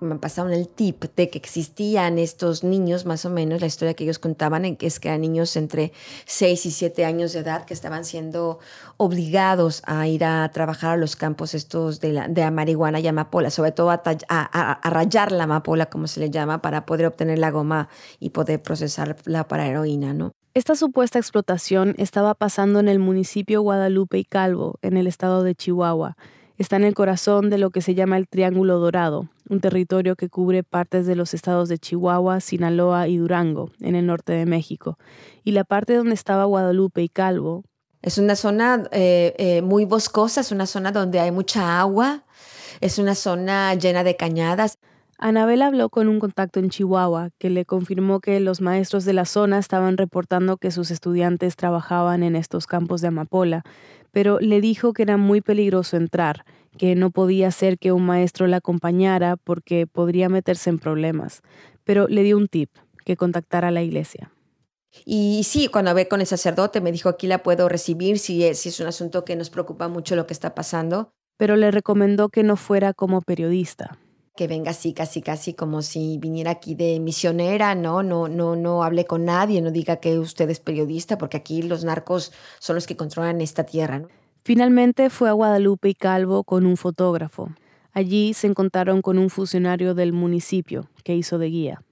me 0.00 0.16
pasaron 0.16 0.52
el 0.52 0.68
tip 0.68 1.04
de 1.16 1.30
que 1.30 1.38
existían 1.38 2.18
estos 2.18 2.64
niños, 2.64 3.06
más 3.06 3.24
o 3.24 3.30
menos, 3.30 3.60
la 3.60 3.66
historia 3.66 3.94
que 3.94 4.04
ellos 4.04 4.18
contaban 4.18 4.76
que 4.76 4.86
es 4.86 5.00
que 5.00 5.08
eran 5.08 5.20
niños 5.20 5.56
entre 5.56 5.92
6 6.26 6.66
y 6.66 6.70
7 6.70 7.04
años 7.04 7.32
de 7.32 7.40
edad 7.40 7.64
que 7.64 7.74
estaban 7.74 8.04
siendo 8.04 8.58
obligados 8.96 9.82
a 9.86 10.06
ir 10.06 10.24
a 10.24 10.48
trabajar 10.52 10.92
a 10.92 10.96
los 10.96 11.16
campos 11.16 11.54
estos 11.54 12.00
de, 12.00 12.12
la, 12.12 12.50
marihuana 12.50 13.00
y 13.00 13.06
amapola, 13.06 13.50
sobre 13.50 13.72
todo 13.72 13.90
a, 13.90 14.02
a, 14.28 14.90
rayar 14.90 15.32
la 15.32 15.44
amapola, 15.44 15.86
como 15.86 16.06
se 16.06 16.20
le 16.20 16.30
llama, 16.30 16.62
para 16.62 16.86
poder 16.86 17.06
obtener 17.06 17.38
la 17.38 17.50
goma 17.50 17.88
y 18.18 18.30
poder 18.30 18.62
procesarla 18.62 19.48
para 19.48 19.66
heroína, 19.66 20.12
¿no? 20.12 20.32
Esta 20.54 20.74
supuesta 20.74 21.18
explotación 21.18 21.94
estaba 21.98 22.34
pasando 22.34 22.80
en 22.80 22.88
el 22.88 22.98
municipio 22.98 23.60
Guadalupe 23.60 24.18
y 24.18 24.24
Calvo, 24.24 24.78
en 24.80 24.96
el 24.96 25.06
estado 25.06 25.42
de 25.42 25.54
Chihuahua, 25.54 26.16
Está 26.58 26.76
en 26.76 26.84
el 26.84 26.94
corazón 26.94 27.50
de 27.50 27.58
lo 27.58 27.70
que 27.70 27.82
se 27.82 27.94
llama 27.94 28.16
el 28.16 28.28
Triángulo 28.28 28.78
Dorado, 28.78 29.28
un 29.50 29.60
territorio 29.60 30.16
que 30.16 30.30
cubre 30.30 30.62
partes 30.62 31.04
de 31.04 31.14
los 31.14 31.34
estados 31.34 31.68
de 31.68 31.78
Chihuahua, 31.78 32.40
Sinaloa 32.40 33.08
y 33.08 33.18
Durango, 33.18 33.70
en 33.80 33.94
el 33.94 34.06
norte 34.06 34.32
de 34.32 34.46
México. 34.46 34.98
Y 35.44 35.52
la 35.52 35.64
parte 35.64 35.94
donde 35.94 36.14
estaba 36.14 36.44
Guadalupe 36.44 37.02
y 37.02 37.10
Calvo. 37.10 37.64
Es 38.00 38.16
una 38.16 38.36
zona 38.36 38.88
eh, 38.90 39.34
eh, 39.36 39.60
muy 39.60 39.84
boscosa, 39.84 40.40
es 40.40 40.50
una 40.50 40.64
zona 40.64 40.92
donde 40.92 41.20
hay 41.20 41.30
mucha 41.30 41.78
agua, 41.78 42.24
es 42.80 42.98
una 42.98 43.14
zona 43.14 43.74
llena 43.74 44.02
de 44.02 44.16
cañadas. 44.16 44.78
Anabel 45.18 45.62
habló 45.62 45.88
con 45.88 46.08
un 46.08 46.20
contacto 46.20 46.60
en 46.60 46.68
Chihuahua 46.68 47.30
que 47.38 47.48
le 47.48 47.64
confirmó 47.64 48.20
que 48.20 48.38
los 48.38 48.60
maestros 48.60 49.06
de 49.06 49.14
la 49.14 49.24
zona 49.24 49.58
estaban 49.58 49.96
reportando 49.96 50.58
que 50.58 50.70
sus 50.70 50.90
estudiantes 50.90 51.56
trabajaban 51.56 52.22
en 52.22 52.36
estos 52.36 52.66
campos 52.66 53.00
de 53.00 53.08
amapola, 53.08 53.62
pero 54.12 54.38
le 54.40 54.60
dijo 54.60 54.92
que 54.92 55.02
era 55.02 55.16
muy 55.16 55.40
peligroso 55.40 55.96
entrar, 55.96 56.44
que 56.76 56.94
no 56.94 57.10
podía 57.10 57.50
ser 57.50 57.78
que 57.78 57.92
un 57.92 58.04
maestro 58.04 58.46
la 58.46 58.58
acompañara 58.58 59.36
porque 59.38 59.86
podría 59.86 60.28
meterse 60.28 60.68
en 60.68 60.78
problemas, 60.78 61.40
pero 61.84 62.08
le 62.08 62.22
dio 62.22 62.36
un 62.36 62.48
tip, 62.48 62.70
que 63.06 63.16
contactara 63.16 63.68
a 63.68 63.70
la 63.70 63.82
iglesia. 63.82 64.32
Y 65.06 65.44
sí, 65.44 65.68
cuando 65.68 65.92
hablé 65.92 66.08
con 66.08 66.20
el 66.20 66.26
sacerdote 66.26 66.82
me 66.82 66.92
dijo 66.92 67.08
aquí 67.08 67.26
la 67.26 67.42
puedo 67.42 67.70
recibir 67.70 68.18
si 68.18 68.44
es, 68.44 68.58
si 68.58 68.68
es 68.68 68.80
un 68.80 68.86
asunto 68.86 69.24
que 69.24 69.36
nos 69.36 69.48
preocupa 69.48 69.88
mucho 69.88 70.14
lo 70.14 70.26
que 70.26 70.34
está 70.34 70.54
pasando. 70.54 71.10
Pero 71.38 71.56
le 71.56 71.70
recomendó 71.70 72.28
que 72.28 72.42
no 72.42 72.56
fuera 72.56 72.92
como 72.92 73.22
periodista 73.22 73.98
que 74.36 74.46
venga 74.46 74.70
así, 74.70 74.92
casi, 74.92 75.22
casi 75.22 75.54
como 75.54 75.82
si 75.82 76.18
viniera 76.18 76.52
aquí 76.52 76.74
de 76.74 77.00
misionera, 77.00 77.74
¿no? 77.74 78.02
No, 78.02 78.28
no, 78.28 78.54
no 78.54 78.82
hable 78.82 79.06
con 79.06 79.24
nadie, 79.24 79.62
no 79.62 79.70
diga 79.70 79.96
que 79.96 80.18
usted 80.18 80.48
es 80.50 80.60
periodista, 80.60 81.18
porque 81.18 81.38
aquí 81.38 81.62
los 81.62 81.84
narcos 81.84 82.32
son 82.58 82.76
los 82.76 82.86
que 82.86 82.96
controlan 82.96 83.40
esta 83.40 83.64
tierra, 83.64 83.98
¿no? 83.98 84.08
Finalmente 84.44 85.10
fue 85.10 85.28
a 85.28 85.32
Guadalupe 85.32 85.88
y 85.88 85.94
Calvo 85.94 86.44
con 86.44 86.66
un 86.66 86.76
fotógrafo. 86.76 87.50
Allí 87.92 88.34
se 88.34 88.46
encontraron 88.46 89.02
con 89.02 89.18
un 89.18 89.30
funcionario 89.30 89.94
del 89.94 90.12
municipio 90.12 90.88
que 91.02 91.16
hizo 91.16 91.38
de 91.38 91.46
guía. 91.46 91.82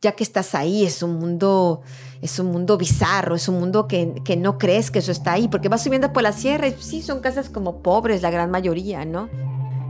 Ya 0.00 0.12
que 0.12 0.22
estás 0.22 0.54
ahí, 0.54 0.84
es 0.84 1.02
un 1.02 1.14
mundo, 1.18 1.80
es 2.20 2.38
un 2.38 2.52
mundo 2.52 2.76
bizarro, 2.76 3.34
es 3.34 3.48
un 3.48 3.58
mundo 3.58 3.88
que, 3.88 4.14
que 4.24 4.36
no 4.36 4.58
crees 4.58 4.90
que 4.90 4.98
eso 4.98 5.10
está 5.10 5.32
ahí, 5.32 5.48
porque 5.48 5.70
vas 5.70 5.82
subiendo 5.82 6.12
por 6.12 6.22
la 6.22 6.32
sierra 6.32 6.68
y 6.68 6.74
sí, 6.78 7.02
son 7.02 7.20
casas 7.20 7.48
como 7.48 7.82
pobres 7.82 8.20
la 8.22 8.30
gran 8.30 8.50
mayoría, 8.50 9.04
¿no? 9.04 9.28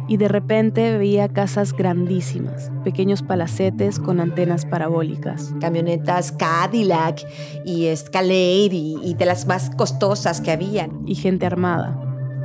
Y 0.06 0.16
de 0.16 0.28
repente 0.28 0.98
veía 0.98 1.28
casas 1.28 1.72
grandísimas, 1.72 2.70
pequeños 2.84 3.22
palacetes 3.22 3.98
con 3.98 4.20
antenas 4.20 4.66
parabólicas. 4.66 5.54
Camionetas 5.60 6.32
Cadillac 6.32 7.26
y 7.64 7.86
Escalade 7.86 8.70
y, 8.72 9.14
de 9.14 9.24
las 9.24 9.46
más 9.46 9.70
costosas 9.70 10.40
que 10.40 10.50
habían. 10.50 11.02
Y 11.06 11.14
gente 11.14 11.46
armada. 11.46 12.00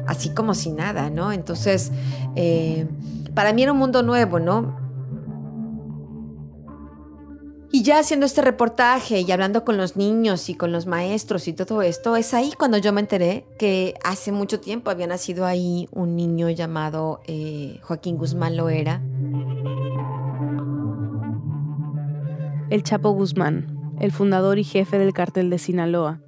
Así 0.07 0.29
como 0.29 0.53
si 0.53 0.71
nada, 0.71 1.09
¿no? 1.09 1.31
Entonces, 1.31 1.91
eh, 2.35 2.87
para 3.33 3.53
mí 3.53 3.63
era 3.63 3.73
un 3.73 3.77
mundo 3.77 4.03
nuevo, 4.03 4.39
¿no? 4.39 4.88
Y 7.71 7.83
ya 7.83 7.99
haciendo 7.99 8.25
este 8.25 8.41
reportaje 8.41 9.21
y 9.21 9.31
hablando 9.31 9.63
con 9.63 9.77
los 9.77 9.95
niños 9.95 10.49
y 10.49 10.55
con 10.55 10.71
los 10.71 10.87
maestros 10.87 11.47
y 11.47 11.53
todo 11.53 11.83
esto, 11.83 12.15
es 12.15 12.33
ahí 12.33 12.51
cuando 12.57 12.79
yo 12.79 12.91
me 12.91 13.01
enteré 13.01 13.45
que 13.59 13.93
hace 14.03 14.31
mucho 14.31 14.59
tiempo 14.59 14.89
había 14.89 15.05
nacido 15.05 15.45
ahí 15.45 15.87
un 15.91 16.15
niño 16.15 16.49
llamado 16.49 17.21
eh, 17.27 17.79
Joaquín 17.83 18.17
Guzmán 18.17 18.57
Loera. 18.57 19.03
El 22.71 22.81
Chapo 22.81 23.11
Guzmán, 23.11 23.95
el 23.99 24.11
fundador 24.11 24.57
y 24.57 24.63
jefe 24.63 24.97
del 24.97 25.13
cartel 25.13 25.51
de 25.51 25.59
Sinaloa, 25.59 26.21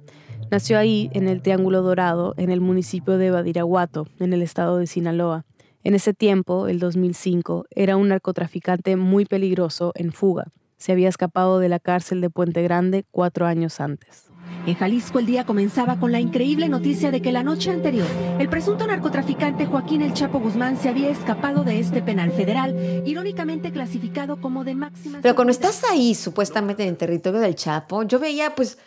nació 0.52 0.78
ahí 0.78 1.10
en 1.12 1.26
el 1.26 1.42
Triángulo 1.42 1.82
Dorado, 1.82 2.34
en 2.36 2.50
el 2.50 2.60
municipio 2.60 3.18
de 3.18 3.32
Badiraguato, 3.32 4.06
en 4.20 4.32
el 4.32 4.42
estado 4.42 4.78
de 4.78 4.86
Sinaloa. 4.86 5.44
En 5.82 5.96
ese 5.96 6.14
tiempo, 6.14 6.68
el 6.68 6.78
2005, 6.78 7.66
era 7.70 7.96
un 7.96 8.08
narcotraficante 8.08 8.94
muy 8.94 9.24
peligroso 9.24 9.90
en 9.96 10.12
fuga 10.12 10.52
se 10.82 10.90
había 10.90 11.08
escapado 11.08 11.60
de 11.60 11.68
la 11.68 11.78
cárcel 11.78 12.20
de 12.20 12.28
Puente 12.28 12.60
Grande 12.60 13.04
cuatro 13.12 13.46
años 13.46 13.80
antes. 13.80 14.24
En 14.66 14.74
Jalisco 14.74 15.20
el 15.20 15.26
día 15.26 15.46
comenzaba 15.46 16.00
con 16.00 16.10
la 16.10 16.18
increíble 16.18 16.68
noticia 16.68 17.12
de 17.12 17.22
que 17.22 17.30
la 17.30 17.44
noche 17.44 17.70
anterior 17.70 18.06
el 18.40 18.48
presunto 18.48 18.84
narcotraficante 18.84 19.66
Joaquín 19.66 20.02
El 20.02 20.12
Chapo 20.12 20.40
Guzmán 20.40 20.76
se 20.76 20.88
había 20.88 21.08
escapado 21.08 21.62
de 21.62 21.78
este 21.78 22.02
penal 22.02 22.32
federal, 22.32 23.02
irónicamente 23.06 23.70
clasificado 23.70 24.40
como 24.40 24.64
de 24.64 24.74
máxima. 24.74 25.20
Pero 25.22 25.36
cuando 25.36 25.52
estás 25.52 25.84
ahí 25.84 26.16
supuestamente 26.16 26.82
en 26.82 26.88
el 26.88 26.96
territorio 26.96 27.38
del 27.38 27.54
Chapo, 27.54 28.02
yo 28.02 28.18
veía 28.18 28.56
pues, 28.56 28.78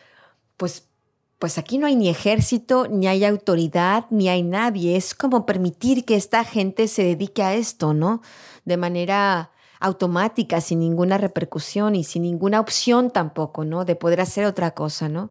pues, 0.57 0.89
pues 1.39 1.57
aquí 1.57 1.77
no 1.77 1.87
hay 1.87 1.95
ni 1.95 2.09
ejército, 2.09 2.89
ni 2.89 3.07
hay 3.07 3.23
autoridad, 3.23 4.05
ni 4.09 4.27
hay 4.27 4.43
nadie. 4.43 4.97
Es 4.97 5.15
como 5.15 5.45
permitir 5.45 6.03
que 6.03 6.17
esta 6.17 6.43
gente 6.43 6.89
se 6.89 7.03
dedique 7.03 7.41
a 7.41 7.53
esto, 7.53 7.93
¿no? 7.93 8.21
De 8.65 8.75
manera 8.75 9.51
automática, 9.79 10.61
sin 10.61 10.79
ninguna 10.79 11.17
repercusión 11.17 11.95
y 11.95 12.03
sin 12.03 12.23
ninguna 12.23 12.59
opción 12.59 13.11
tampoco, 13.11 13.65
¿no? 13.65 13.85
De 13.85 13.95
poder 13.95 14.21
hacer 14.21 14.45
otra 14.45 14.71
cosa, 14.71 15.09
¿no? 15.09 15.29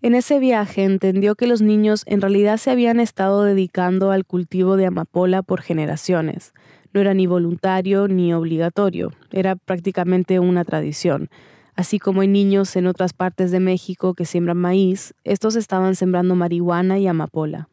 En 0.00 0.16
ese 0.16 0.40
viaje 0.40 0.82
entendió 0.82 1.36
que 1.36 1.46
los 1.46 1.62
niños 1.62 2.02
en 2.06 2.20
realidad 2.20 2.56
se 2.56 2.72
habían 2.72 2.98
estado 2.98 3.44
dedicando 3.44 4.10
al 4.10 4.24
cultivo 4.24 4.76
de 4.76 4.86
amapola 4.86 5.42
por 5.42 5.62
generaciones. 5.62 6.52
No 6.92 7.00
era 7.00 7.14
ni 7.14 7.26
voluntario 7.26 8.08
ni 8.08 8.34
obligatorio, 8.34 9.12
era 9.30 9.54
prácticamente 9.54 10.40
una 10.40 10.64
tradición. 10.64 11.30
Así 11.74 11.98
como 11.98 12.20
hay 12.20 12.28
niños 12.28 12.74
en 12.76 12.86
otras 12.86 13.12
partes 13.12 13.50
de 13.50 13.60
México 13.60 14.14
que 14.14 14.26
siembran 14.26 14.58
maíz, 14.58 15.14
estos 15.24 15.54
estaban 15.54 15.94
sembrando 15.94 16.34
marihuana 16.34 16.98
y 16.98 17.06
amapola. 17.06 17.68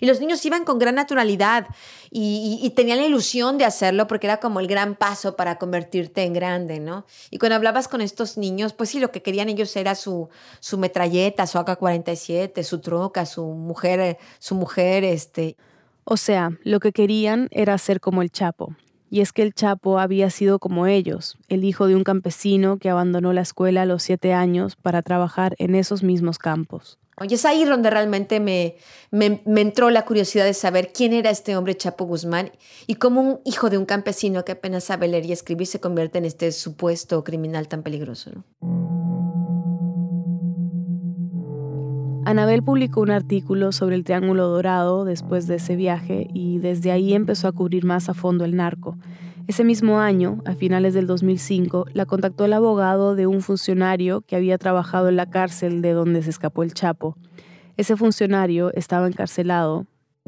Y 0.00 0.06
los 0.06 0.20
niños 0.20 0.44
iban 0.44 0.64
con 0.64 0.78
gran 0.78 0.94
naturalidad 0.94 1.66
y, 2.10 2.70
tenían 2.74 2.98
la 2.98 3.06
ilusión 3.06 3.58
de 3.58 3.64
hacerlo 3.64 4.06
porque 4.06 4.26
era 4.26 4.38
como 4.38 4.60
el 4.60 4.66
gran 4.66 4.94
paso 4.96 5.36
para 5.36 5.58
convertirte 5.58 6.24
en 6.24 6.32
grande, 6.32 6.80
¿no? 6.80 7.06
Y 7.30 7.38
cuando 7.38 7.56
hablabas 7.56 7.88
con 7.88 8.00
estos 8.00 8.36
niños, 8.36 8.72
pues 8.72 8.90
sí, 8.90 9.00
lo 9.00 9.10
que 9.10 9.22
querían 9.22 9.48
ellos 9.48 9.74
era 9.76 9.94
su, 9.94 10.28
su 10.60 10.78
metralleta, 10.78 11.46
su 11.46 11.58
AK-47, 11.58 12.62
su 12.62 12.80
troca, 12.80 13.26
su 13.26 13.44
mujer, 13.44 14.18
su 14.38 14.54
mujer, 14.54 15.04
este. 15.04 15.56
O 16.04 16.16
sea, 16.16 16.50
lo 16.64 16.80
que 16.80 16.92
querían 16.92 17.48
era 17.50 17.78
ser 17.78 18.00
como 18.00 18.22
el 18.22 18.30
Chapo. 18.30 18.74
y 19.10 19.20
es 19.20 19.32
que 19.32 19.42
el 19.42 19.54
Chapo 19.54 20.00
había 20.00 20.28
sido 20.30 20.58
como 20.58 20.86
ellos, 20.86 21.38
el 21.48 21.62
hijo 21.62 21.86
de 21.86 21.94
un 21.94 22.02
campesino 22.02 22.78
que 22.78 22.90
abandonó 22.90 23.32
la 23.32 23.42
escuela 23.42 23.82
a 23.82 23.86
los 23.86 24.02
siete 24.02 24.32
años 24.32 24.74
para 24.74 25.02
trabajar 25.02 25.54
en 25.58 25.76
esos 25.76 26.02
mismos 26.02 26.38
campos. 26.38 26.98
Oye, 27.16 27.36
es 27.36 27.44
ahí 27.44 27.64
donde 27.64 27.90
realmente 27.90 28.40
me, 28.40 28.76
me, 29.12 29.60
entró 29.60 29.90
la 29.90 30.04
curiosidad 30.04 30.44
de 30.44 30.54
saber 30.54 30.90
quién 30.92 31.12
era 31.12 31.30
este 31.30 31.56
hombre 31.56 31.76
Chapo 31.76 32.04
Guzmán 32.04 32.50
y 32.86 32.96
cómo 32.96 33.20
un 33.20 33.40
hijo 33.44 33.70
de 33.70 33.78
un 33.78 33.86
campesino 33.86 34.44
que 34.44 34.52
apenas 34.52 34.84
sabe 34.84 35.06
leer 35.06 35.26
y 35.26 35.32
escribir 35.32 35.68
se 35.68 35.78
convierte 35.78 36.18
en 36.18 36.24
este 36.24 36.50
supuesto 36.50 37.22
criminal 37.22 37.68
tan 37.68 37.82
peligroso. 37.82 38.32
Anabel 42.26 42.62
publicó 42.62 43.02
un 43.02 43.10
artículo 43.10 43.70
sobre 43.70 43.96
el 43.96 44.04
Triángulo 44.04 44.48
Dorado 44.48 45.04
después 45.04 45.46
de 45.46 45.56
ese 45.56 45.76
viaje 45.76 46.26
y 46.32 46.58
desde 46.58 46.90
ahí 46.90 47.12
empezó 47.12 47.48
a 47.48 47.52
cubrir 47.52 47.84
más 47.84 48.08
a 48.08 48.14
fondo 48.14 48.44
el 48.44 48.56
narco. 48.56 48.96
Ese 49.46 49.62
mismo 49.62 50.00
año, 50.00 50.40
a 50.46 50.54
finales 50.54 50.94
del 50.94 51.06
2005, 51.06 51.86
la 51.92 52.06
contactó 52.06 52.46
el 52.46 52.54
abogado 52.54 53.14
de 53.14 53.26
un 53.26 53.42
funcionario 53.42 54.22
que 54.22 54.36
había 54.36 54.56
trabajado 54.56 55.10
en 55.10 55.16
la 55.16 55.28
cárcel 55.28 55.82
de 55.82 55.92
donde 55.92 56.22
se 56.22 56.30
escapó 56.30 56.62
el 56.62 56.72
Chapo. 56.72 57.18
Ese 57.76 57.94
funcionario 57.96 58.72
estaba 58.72 59.06
encarcelado. 59.06 59.86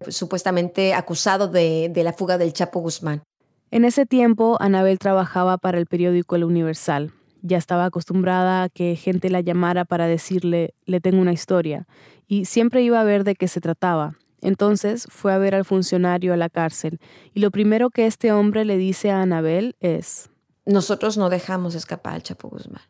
Supuestamente 0.09 0.93
acusado 0.93 1.49
de, 1.49 1.91
de 1.93 2.05
la 2.05 2.13
fuga 2.13 2.37
del 2.37 2.53
Chapo 2.53 2.81
Guzmán. 2.81 3.23
En 3.71 3.87
ese 3.87 4.05
tiempo, 4.05 4.59
Anabel 4.61 4.99
trabajaba 4.99 5.57
para 5.57 5.79
el 5.79 5.87
periódico 5.87 6.37
El 6.37 6.45
Universal. 6.45 7.13
Ya 7.41 7.57
estaba 7.57 7.87
acostumbrada 7.87 8.65
a 8.65 8.69
que 8.69 8.97
gente 8.97 9.31
la 9.31 9.41
llamara 9.41 9.87
para 9.87 10.07
decirle, 10.07 10.75
le 10.85 11.01
tengo 11.01 11.23
una 11.23 11.33
historia, 11.33 11.87
y 12.29 12.45
siempre 12.45 12.83
iba 12.83 13.01
a 13.01 13.05
ver 13.05 13.25
de 13.25 13.35
qué 13.35 13.49
se 13.49 13.61
trataba. 13.63 14.17
Entonces 14.43 15.07
fue 15.11 15.33
a 15.33 15.39
ver 15.39 15.55
al 15.55 15.65
funcionario 15.65 16.33
a 16.33 16.37
la 16.37 16.49
cárcel 16.49 17.01
y 17.35 17.41
lo 17.41 17.51
primero 17.51 17.91
que 17.91 18.07
este 18.07 18.33
hombre 18.33 18.65
le 18.65 18.77
dice 18.77 19.11
a 19.11 19.23
Anabel 19.23 19.77
es, 19.81 20.31
nosotros 20.67 21.17
no 21.17 21.31
dejamos 21.31 21.75
escapar 21.75 22.15
al 22.15 22.23
Chapo 22.23 22.49
Guzmán. 22.49 22.83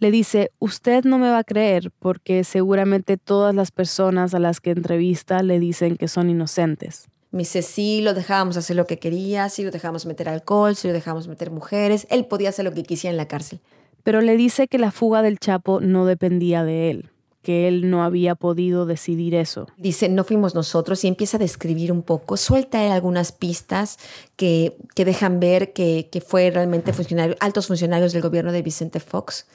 Le 0.00 0.10
dice, 0.10 0.50
usted 0.58 1.04
no 1.04 1.18
me 1.18 1.28
va 1.28 1.38
a 1.38 1.44
creer 1.44 1.90
porque 1.98 2.42
seguramente 2.42 3.16
todas 3.16 3.54
las 3.54 3.70
personas 3.70 4.34
a 4.34 4.38
las 4.38 4.60
que 4.60 4.70
entrevista 4.70 5.42
le 5.42 5.60
dicen 5.60 5.96
que 5.96 6.08
son 6.08 6.30
inocentes. 6.30 7.08
Me 7.32 7.40
dice, 7.40 7.62
sí, 7.62 8.00
lo 8.00 8.14
dejábamos 8.14 8.56
hacer 8.56 8.76
lo 8.76 8.86
que 8.86 8.98
quería, 8.98 9.48
sí, 9.50 9.62
lo 9.62 9.70
dejábamos 9.70 10.06
meter 10.06 10.28
alcohol, 10.28 10.74
sí, 10.74 10.88
lo 10.88 10.94
dejábamos 10.94 11.28
meter 11.28 11.50
mujeres, 11.50 12.06
él 12.10 12.26
podía 12.26 12.48
hacer 12.48 12.64
lo 12.64 12.72
que 12.72 12.82
quisiera 12.82 13.12
en 13.12 13.18
la 13.18 13.28
cárcel. 13.28 13.60
Pero 14.02 14.20
le 14.20 14.36
dice 14.36 14.66
que 14.66 14.78
la 14.78 14.90
fuga 14.90 15.22
del 15.22 15.38
Chapo 15.38 15.80
no 15.80 16.06
dependía 16.06 16.64
de 16.64 16.90
él 16.90 17.10
que 17.42 17.68
él 17.68 17.90
no 17.90 18.02
había 18.02 18.34
podido 18.34 18.86
decidir 18.86 19.34
eso. 19.34 19.66
Dice, 19.76 20.08
no 20.08 20.24
fuimos 20.24 20.54
nosotros 20.54 21.04
y 21.04 21.08
empieza 21.08 21.36
a 21.36 21.40
describir 21.40 21.92
un 21.92 22.02
poco, 22.02 22.36
suelta 22.36 22.84
él 22.84 22.92
algunas 22.92 23.32
pistas 23.32 23.98
que, 24.36 24.76
que 24.94 25.04
dejan 25.04 25.40
ver 25.40 25.72
que, 25.72 26.08
que, 26.10 26.20
fue 26.20 26.50
realmente 26.50 26.92
funcionario, 26.92 27.36
altos 27.40 27.66
funcionarios 27.66 28.12
del 28.12 28.22
gobierno 28.22 28.52
de 28.52 28.62
Vicente 28.62 29.00
Fox 29.00 29.46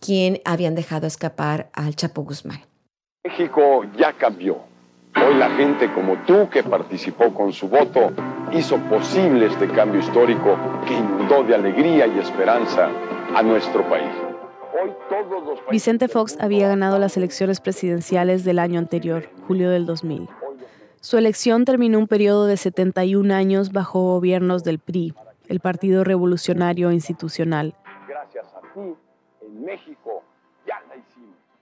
quien 0.00 0.40
habían 0.44 0.74
dejado 0.74 1.06
escapar 1.06 1.70
al 1.72 1.96
Chapo 1.96 2.22
Guzmán. 2.22 2.60
México 3.24 3.84
ya 3.96 4.12
cambió. 4.12 4.58
Hoy 5.16 5.34
la 5.36 5.48
gente 5.50 5.92
como 5.94 6.16
tú 6.26 6.48
que 6.50 6.62
participó 6.62 7.32
con 7.32 7.52
su 7.52 7.68
voto 7.68 8.12
hizo 8.52 8.76
posible 8.88 9.46
este 9.46 9.68
cambio 9.68 10.00
histórico 10.00 10.58
que 10.86 10.94
inundó 10.94 11.42
de 11.44 11.54
alegría 11.54 12.06
y 12.06 12.18
esperanza 12.18 12.90
a 13.34 13.42
nuestro 13.42 13.88
país. 13.88 14.23
Vicente 15.70 16.08
Fox 16.08 16.36
había 16.40 16.68
ganado 16.68 16.98
las 16.98 17.16
elecciones 17.16 17.60
presidenciales 17.60 18.44
del 18.44 18.58
año 18.58 18.78
anterior, 18.78 19.28
julio 19.46 19.70
del 19.70 19.86
2000. 19.86 20.28
Su 21.00 21.18
elección 21.18 21.64
terminó 21.64 21.98
un 21.98 22.08
periodo 22.08 22.46
de 22.46 22.56
71 22.56 23.32
años 23.34 23.72
bajo 23.72 24.00
gobiernos 24.00 24.64
del 24.64 24.78
PRI, 24.78 25.14
el 25.48 25.60
Partido 25.60 26.02
Revolucionario 26.02 26.90
Institucional. 26.92 27.74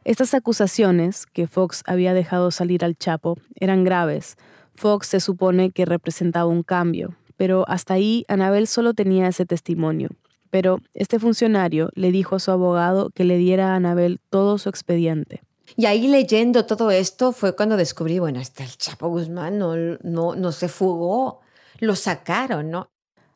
Estas 0.05 0.35
acusaciones, 0.35 1.27
que 1.27 1.47
Fox 1.47 1.83
había 1.87 2.15
dejado 2.15 2.51
salir 2.51 2.85
al 2.85 2.97
Chapo, 2.97 3.37
eran 3.57 3.85
graves. 3.85 4.37
Fox 4.75 5.09
se 5.09 5.21
supone 5.21 5.71
que 5.71 5.85
representaba 5.85 6.47
un 6.47 6.63
cambio, 6.63 7.15
pero 7.37 7.65
hasta 7.69 7.95
ahí 7.95 8.25
Anabel 8.29 8.67
solo 8.67 8.95
tenía 8.95 9.29
ese 9.29 9.45
testimonio 9.45 10.11
pero 10.53 10.81
este 10.93 11.19
funcionario 11.19 11.89
le 11.95 12.13
dijo 12.13 12.37
a 12.37 12.39
su 12.39 12.51
abogado 12.51 13.09
que 13.09 13.25
le 13.25 13.39
diera 13.39 13.73
a 13.73 13.77
Anabel 13.77 14.21
todo 14.29 14.59
su 14.59 14.69
expediente. 14.69 15.41
Y 15.77 15.87
ahí 15.87 16.09
leyendo 16.09 16.67
todo 16.67 16.91
esto 16.91 17.33
fue 17.33 17.57
cuando 17.57 17.79
descubrí, 17.79 18.19
bueno, 18.19 18.39
hasta 18.39 18.63
el 18.63 18.77
Chapo 18.77 19.09
Guzmán 19.09 19.57
no, 19.57 19.75
no, 20.03 20.35
no 20.35 20.53
se 20.53 20.69
fugó, 20.69 21.41
lo 21.79 21.97
sacaron, 21.97 22.69
¿no? 22.69 22.91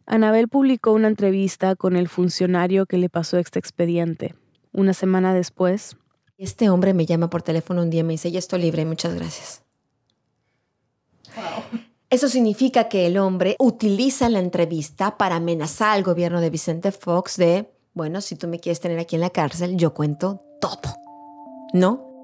Anabel 0.05 0.49
publicó 0.49 0.93
una 0.93 1.09
entrevista 1.09 1.75
con 1.75 1.97
el 1.97 2.11
funcionario 2.11 2.85
que 2.85 2.99
le 2.99 3.09
pasó 3.09 3.39
este 3.39 3.59
expediente. 3.59 4.35
Una 4.73 4.93
semana 4.93 5.33
después. 5.33 5.97
Este 6.37 6.69
hombre 6.69 6.93
me 6.93 7.07
llama 7.07 7.31
por 7.31 7.41
teléfono 7.41 7.81
un 7.81 7.89
día 7.89 8.01
y 8.01 8.05
me 8.05 8.13
dice, 8.13 8.31
ya 8.31 8.41
estoy 8.41 8.61
libre, 8.61 8.85
muchas 8.85 9.15
gracias. 9.15 9.63
Eso 12.09 12.29
significa 12.29 12.89
que 12.89 13.07
el 13.07 13.19
hombre 13.19 13.57
utiliza 13.59 14.29
la 14.29 14.39
entrevista 14.39 15.19
para 15.19 15.37
amenazar 15.37 15.91
al 15.97 16.05
gobierno 16.05 16.41
de 16.41 16.51
Vicente 16.51 16.93
Fox 16.93 17.37
de, 17.37 17.69
bueno, 17.95 18.21
si 18.21 18.37
tú 18.37 18.47
me 18.47 18.61
quieres 18.61 18.79
tener 18.79 18.99
aquí 19.01 19.17
en 19.17 19.23
la 19.23 19.31
cárcel, 19.31 19.77
yo 19.77 19.93
cuento 19.93 20.43
todo. 20.61 20.95
¿No? 21.73 22.16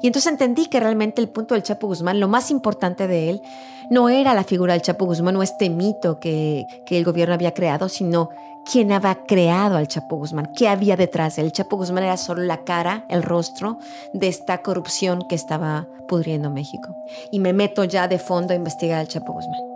Y 0.00 0.06
entonces 0.06 0.30
entendí 0.30 0.66
que 0.66 0.80
realmente 0.80 1.20
el 1.20 1.28
punto 1.28 1.54
del 1.54 1.62
Chapo 1.62 1.86
Guzmán, 1.86 2.20
lo 2.20 2.28
más 2.28 2.50
importante 2.50 3.06
de 3.06 3.30
él, 3.30 3.42
no 3.90 4.08
era 4.08 4.34
la 4.34 4.44
figura 4.44 4.72
del 4.72 4.82
Chapo 4.82 5.06
Guzmán 5.06 5.36
o 5.36 5.42
este 5.42 5.70
mito 5.70 6.18
que, 6.18 6.66
que 6.86 6.98
el 6.98 7.04
gobierno 7.04 7.34
había 7.34 7.52
creado, 7.52 7.88
sino 7.88 8.30
quién 8.64 8.92
había 8.92 9.24
creado 9.26 9.76
al 9.76 9.88
Chapo 9.88 10.16
Guzmán, 10.16 10.52
qué 10.56 10.68
había 10.68 10.96
detrás. 10.96 11.38
El 11.38 11.52
Chapo 11.52 11.76
Guzmán 11.76 12.04
era 12.04 12.16
solo 12.16 12.42
la 12.42 12.64
cara, 12.64 13.04
el 13.08 13.22
rostro 13.22 13.78
de 14.12 14.28
esta 14.28 14.58
corrupción 14.58 15.22
que 15.28 15.34
estaba 15.34 15.86
pudriendo 16.08 16.50
México. 16.50 16.94
Y 17.30 17.40
me 17.40 17.52
meto 17.52 17.84
ya 17.84 18.08
de 18.08 18.18
fondo 18.18 18.52
a 18.52 18.56
investigar 18.56 19.00
al 19.00 19.08
Chapo 19.08 19.32
Guzmán. 19.32 19.73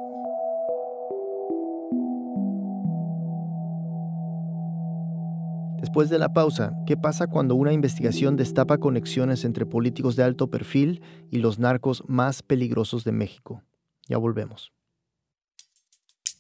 Después 5.88 6.10
de 6.10 6.18
la 6.18 6.34
pausa, 6.34 6.74
¿qué 6.86 6.98
pasa 6.98 7.28
cuando 7.28 7.54
una 7.54 7.72
investigación 7.72 8.36
destapa 8.36 8.76
conexiones 8.76 9.46
entre 9.46 9.64
políticos 9.64 10.16
de 10.16 10.22
alto 10.22 10.50
perfil 10.50 11.00
y 11.30 11.38
los 11.38 11.58
narcos 11.58 12.04
más 12.06 12.42
peligrosos 12.42 13.04
de 13.04 13.12
México? 13.12 13.62
Ya 14.06 14.18
volvemos. 14.18 14.70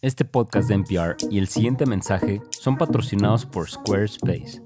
Este 0.02 0.26
podcast 0.26 0.68
de 0.68 0.74
NPR 0.74 1.16
y 1.30 1.38
el 1.38 1.48
siguiente 1.48 1.86
mensaje 1.86 2.42
son 2.50 2.76
patrocinados 2.76 3.46
por 3.46 3.70
Squarespace. 3.70 4.60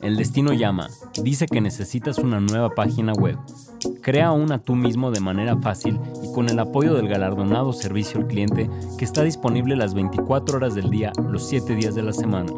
El 0.00 0.16
destino 0.16 0.52
llama, 0.54 0.88
dice 1.22 1.46
que 1.46 1.60
necesitas 1.60 2.18
una 2.18 2.40
nueva 2.40 2.70
página 2.70 3.12
web. 3.12 3.38
Crea 4.02 4.32
una 4.32 4.58
tú 4.58 4.74
mismo 4.74 5.12
de 5.12 5.20
manera 5.20 5.56
fácil 5.58 6.00
y 6.24 6.32
con 6.32 6.48
el 6.48 6.58
apoyo 6.58 6.94
del 6.94 7.06
galardonado 7.06 7.72
servicio 7.72 8.18
al 8.18 8.26
cliente 8.26 8.68
que 8.98 9.04
está 9.04 9.22
disponible 9.22 9.76
las 9.76 9.94
24 9.94 10.56
horas 10.56 10.74
del 10.74 10.90
día, 10.90 11.12
los 11.28 11.48
7 11.48 11.76
días 11.76 11.94
de 11.94 12.02
la 12.02 12.12
semana. 12.12 12.50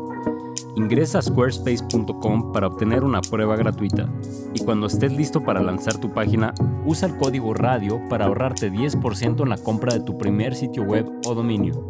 Ingresa 0.75 1.19
a 1.19 1.23
squarespace.com 1.23 2.53
para 2.53 2.67
obtener 2.67 3.05
una 3.05 3.21
prueba 3.21 3.57
gratuita 3.57 4.09
y 4.55 4.65
cuando 4.65 4.87
estés 4.87 5.13
listo 5.13 5.45
para 5.45 5.61
lanzar 5.61 5.99
tu 5.99 6.13
página, 6.13 6.55
usa 6.87 7.09
el 7.09 7.17
código 7.19 7.53
radio 7.53 8.01
para 8.09 8.25
ahorrarte 8.25 8.73
10% 8.73 9.43
en 9.43 9.49
la 9.51 9.59
compra 9.59 9.93
de 9.93 10.01
tu 10.01 10.17
primer 10.17 10.55
sitio 10.55 10.83
web 10.83 11.07
o 11.27 11.35
dominio. 11.35 11.87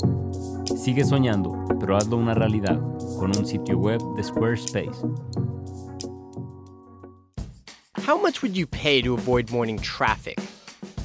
Sigue 0.76 1.04
soñando, 1.04 1.64
pero 1.78 1.96
hazlo 1.96 2.16
una 2.16 2.34
realidad 2.34 2.80
con 3.18 3.36
un 3.36 3.46
sitio 3.46 3.78
web 3.78 4.00
de 4.16 4.24
Squarespace. 4.24 5.00
How 8.04 8.18
much 8.20 8.42
would 8.42 8.56
you 8.56 8.66
pay 8.66 9.00
to 9.02 9.14
avoid 9.14 9.48
morning 9.52 9.78
traffic? 9.78 10.40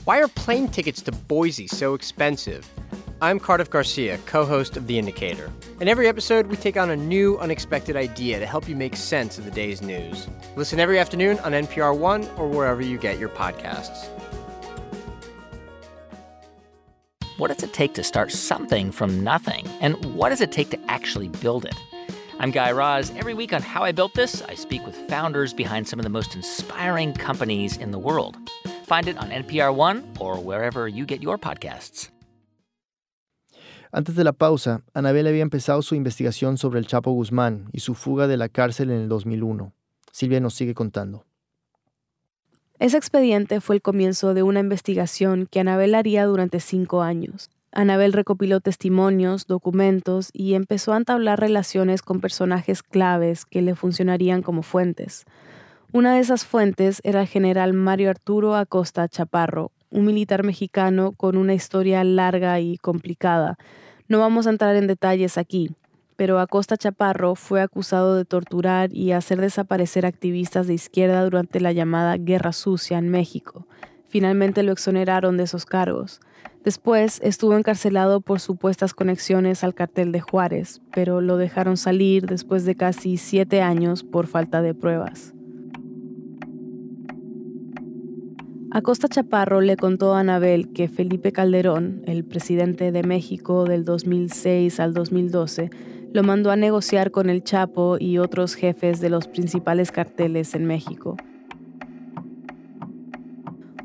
Why 0.05 0.19
are 0.19 0.27
plane 0.27 0.67
tickets 0.67 1.03
to 1.03 1.11
Boise 1.27 1.67
so 1.67 1.93
expensive? 1.93 2.63
I'm 3.19 3.39
Cardiff 3.39 3.71
Garcia, 3.71 4.19
co 4.27 4.45
host 4.45 4.77
of 4.77 4.86
The 4.86 4.99
Indicator. 4.99 5.51
In 5.82 5.88
every 5.88 6.08
episode, 6.08 6.45
we 6.45 6.56
take 6.56 6.77
on 6.77 6.91
a 6.91 6.95
new, 6.95 7.39
unexpected 7.39 7.95
idea 7.95 8.38
to 8.38 8.45
help 8.45 8.69
you 8.69 8.75
make 8.75 8.95
sense 8.95 9.39
of 9.39 9.45
the 9.45 9.49
day's 9.49 9.82
news. 9.82 10.27
Listen 10.56 10.80
every 10.80 10.99
afternoon 10.99 11.39
on 11.39 11.53
NPR 11.53 11.97
One 11.97 12.27
or 12.38 12.47
wherever 12.47 12.80
you 12.80 12.99
get 12.99 13.17
your 13.17 13.30
podcasts. 13.30 14.08
What 17.39 17.47
does 17.47 17.63
it 17.63 17.73
take 17.73 17.95
to 17.95 18.03
start 18.03 18.32
something 18.32 18.91
from 18.91 19.23
nothing? 19.23 19.67
And 19.82 20.13
what 20.13 20.30
does 20.30 20.41
it 20.41 20.51
take 20.51 20.69
to 20.69 20.80
actually 20.88 21.30
build 21.30 21.65
it? 21.65 21.75
I'm 22.38 22.51
Guy 22.51 22.71
Raz. 22.71 23.12
Every 23.15 23.34
week 23.34 23.51
on 23.51 23.63
How 23.63 23.84
I 23.84 23.93
Built 23.93 24.13
This, 24.13 24.43
I 24.43 24.53
speak 24.53 24.86
with 24.86 24.95
founders 25.10 25.56
behind 25.56 25.88
some 25.88 25.97
of 25.97 26.03
the 26.03 26.12
most 26.12 26.36
inspiring 26.36 27.13
companies 27.13 27.77
in 27.77 27.89
the 27.89 27.97
world. 27.97 28.38
Find 28.86 29.08
it 29.08 29.17
on 29.17 29.32
NPR 29.32 29.73
One 29.73 30.08
or 30.19 30.39
wherever 30.39 30.88
you 30.88 31.08
get 31.08 31.23
your 31.23 31.39
podcasts. 31.39 32.10
Antes 33.97 34.13
de 34.13 34.23
la 34.23 34.31
pausa, 34.31 34.83
Anabel 34.93 35.25
había 35.25 35.41
empezado 35.41 35.81
su 35.81 35.95
investigación 35.95 36.60
sobre 36.60 36.77
el 36.77 36.86
Chapo 36.86 37.10
Guzmán 37.13 37.67
y 37.73 37.79
su 37.79 37.95
fuga 37.95 38.27
de 38.27 38.38
la 38.38 38.47
cárcel 38.47 38.91
en 38.91 39.01
el 39.01 39.10
2001. 39.10 39.73
Silvia 40.12 40.39
nos 40.39 40.53
sigue 40.53 40.75
contando. 40.75 41.25
Ese 42.77 42.95
expediente 42.95 43.60
fue 43.60 43.77
el 43.77 43.81
comienzo 43.81 44.36
de 44.36 44.43
una 44.43 44.60
investigación 44.60 45.47
que 45.49 45.62
Anabel 45.62 45.95
haría 45.95 46.27
durante 46.27 46.60
cinco 46.60 47.01
años. 47.01 47.49
Anabel 47.71 48.13
recopiló 48.13 48.60
testimonios, 48.60 49.47
documentos 49.47 50.29
y 50.31 50.53
empezó 50.53 50.93
a 50.93 50.97
entablar 50.97 51.39
relaciones 51.39 52.03
con 52.03 52.21
personajes 52.21 52.83
claves 52.83 53.45
que 53.45 53.63
le 53.63 53.73
funcionarían 53.73 54.43
como 54.43 54.62
fuentes. 54.62 55.25
Una 55.91 56.13
de 56.13 56.19
esas 56.19 56.45
fuentes 56.45 57.01
era 57.03 57.21
el 57.21 57.27
general 57.27 57.73
Mario 57.73 58.12
Arturo 58.12 58.53
Acosta 58.55 59.07
Chaparro, 59.07 59.71
un 59.89 60.05
militar 60.05 60.43
mexicano 60.43 61.13
con 61.13 61.36
una 61.36 61.55
historia 61.55 62.03
larga 62.03 62.60
y 62.60 62.77
complicada. 62.77 63.57
No 64.10 64.20
vamos 64.20 64.48
a 64.48 64.52
entrar 64.52 64.74
en 64.78 64.88
detalles 64.88 65.38
aquí, 65.38 65.72
pero 66.15 66.39
Acosta 66.39 66.78
Chaparro 66.78 67.36
fue 67.36 67.62
acusado 67.62 68.15
de 68.15 68.24
torturar 68.24 68.93
y 68.93 69.12
hacer 69.12 69.41
desaparecer 69.41 70.06
activistas 70.06 70.65
de 70.65 70.76
izquierda 70.76 71.26
durante 71.26 71.60
la 71.60 71.74
llamada 71.74 72.15
Guerra 72.15 72.54
Sucia 72.54 72.98
en 72.98 73.10
México. 73.10 73.67
Finalmente 74.08 74.63
lo 74.63 74.72
exoneraron 74.72 75.36
de 75.36 75.43
esos 75.43 75.65
cargos. 75.65 76.22
Después 76.63 77.20
estuvo 77.22 77.58
encarcelado 77.58 78.22
por 78.22 78.39
supuestas 78.39 78.93
conexiones 78.93 79.65
al 79.65 79.74
cartel 79.74 80.13
de 80.13 80.22
Juárez, 80.22 80.82
pero 80.93 81.20
lo 81.20 81.36
dejaron 81.36 81.76
salir 81.76 82.28
después 82.28 82.63
de 82.63 82.76
casi 82.76 83.17
siete 83.17 83.62
años 83.62 84.04
por 84.04 84.28
falta 84.28 84.62
de 84.62 84.74
pruebas. 84.74 85.34
Acosta 88.69 89.08
Chaparro 89.08 89.62
le 89.62 89.77
contó 89.77 90.13
a 90.13 90.19
Anabel 90.19 90.73
que 90.73 90.89
Felipe 90.89 91.32
Calderón, 91.32 92.01
el 92.06 92.25
presidente 92.25 92.91
de 92.91 93.01
México 93.01 93.63
del 93.63 93.86
2006 93.86 94.82
al 94.82 94.93
2012, 94.93 95.69
lo 96.12 96.23
mandó 96.23 96.51
a 96.51 96.58
negociar 96.58 97.12
con 97.12 97.30
el 97.30 97.43
Chapo 97.43 97.95
y 97.97 98.17
otros 98.17 98.56
jefes 98.56 98.99
de 98.99 99.10
los 99.10 99.30
principales 99.30 99.91
carteles 99.91 100.53
en 100.53 100.65
México. 100.65 101.15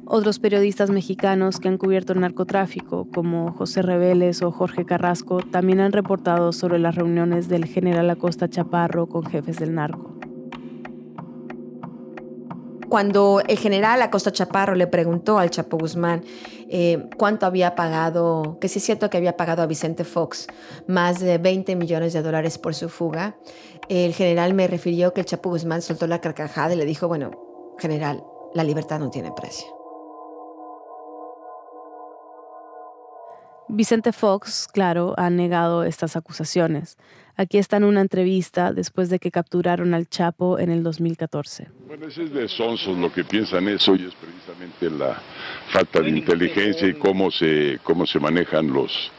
Otros 0.04 0.40
periodistas 0.40 0.90
mexicanos 0.90 1.60
que 1.60 1.68
han 1.68 1.78
cubierto 1.78 2.12
el 2.12 2.20
narcotráfico, 2.20 3.06
como 3.14 3.52
José 3.52 3.82
Reveles 3.82 4.42
o 4.42 4.50
Jorge 4.50 4.84
Carrasco, 4.84 5.42
también 5.42 5.78
han 5.78 5.92
reportado 5.92 6.52
sobre 6.52 6.80
las 6.80 6.96
reuniones 6.96 7.48
del 7.48 7.66
general 7.66 8.10
Acosta 8.10 8.50
Chaparro 8.50 9.06
con 9.06 9.24
jefes 9.24 9.58
del 9.58 9.74
narco 9.74 10.11
cuando 12.92 13.40
el 13.48 13.58
general 13.58 14.02
Acosta 14.02 14.30
Chaparro 14.32 14.74
le 14.74 14.86
preguntó 14.86 15.38
al 15.38 15.48
Chapo 15.48 15.78
Guzmán 15.78 16.22
eh, 16.68 17.08
cuánto 17.16 17.46
había 17.46 17.74
pagado, 17.74 18.58
que 18.60 18.68
sí 18.68 18.80
es 18.80 18.84
cierto 18.84 19.08
que 19.08 19.16
había 19.16 19.34
pagado 19.34 19.62
a 19.62 19.66
Vicente 19.66 20.04
Fox 20.04 20.46
más 20.86 21.18
de 21.18 21.38
20 21.38 21.74
millones 21.76 22.12
de 22.12 22.20
dólares 22.20 22.58
por 22.58 22.74
su 22.74 22.90
fuga, 22.90 23.34
el 23.88 24.12
general 24.12 24.52
me 24.52 24.66
refirió 24.66 25.14
que 25.14 25.22
el 25.22 25.26
Chapo 25.26 25.48
Guzmán 25.48 25.80
soltó 25.80 26.06
la 26.06 26.20
carcajada 26.20 26.74
y 26.74 26.76
le 26.76 26.84
dijo, 26.84 27.08
bueno, 27.08 27.30
general, 27.78 28.22
la 28.52 28.62
libertad 28.62 28.98
no 28.98 29.08
tiene 29.08 29.32
precio. 29.32 29.81
Vicente 33.74 34.12
Fox, 34.12 34.68
claro, 34.70 35.14
ha 35.16 35.30
negado 35.30 35.84
estas 35.84 36.14
acusaciones. 36.14 36.98
Aquí 37.36 37.56
está 37.56 37.78
en 37.78 37.84
una 37.84 38.02
entrevista 38.02 38.74
después 38.74 39.08
de 39.08 39.18
que 39.18 39.30
capturaron 39.30 39.94
al 39.94 40.10
Chapo 40.10 40.58
en 40.58 40.70
el 40.70 40.82
2014. 40.82 41.68
Bueno, 41.86 42.06
eso 42.06 42.20
es 42.20 42.34
de 42.34 42.48
sonsos 42.48 42.98
lo 42.98 43.10
que 43.10 43.24
piensan 43.24 43.66
eso 43.68 43.96
y 43.96 44.04
es 44.04 44.14
precisamente 44.14 44.90
la 44.90 45.18
falta 45.68 46.00
de 46.00 46.10
inteligencia 46.10 46.86
y 46.86 46.92
cómo 46.92 47.30
se, 47.30 47.78
cómo 47.82 48.04
se 48.04 48.20
manejan 48.20 48.70
los, 48.70 49.10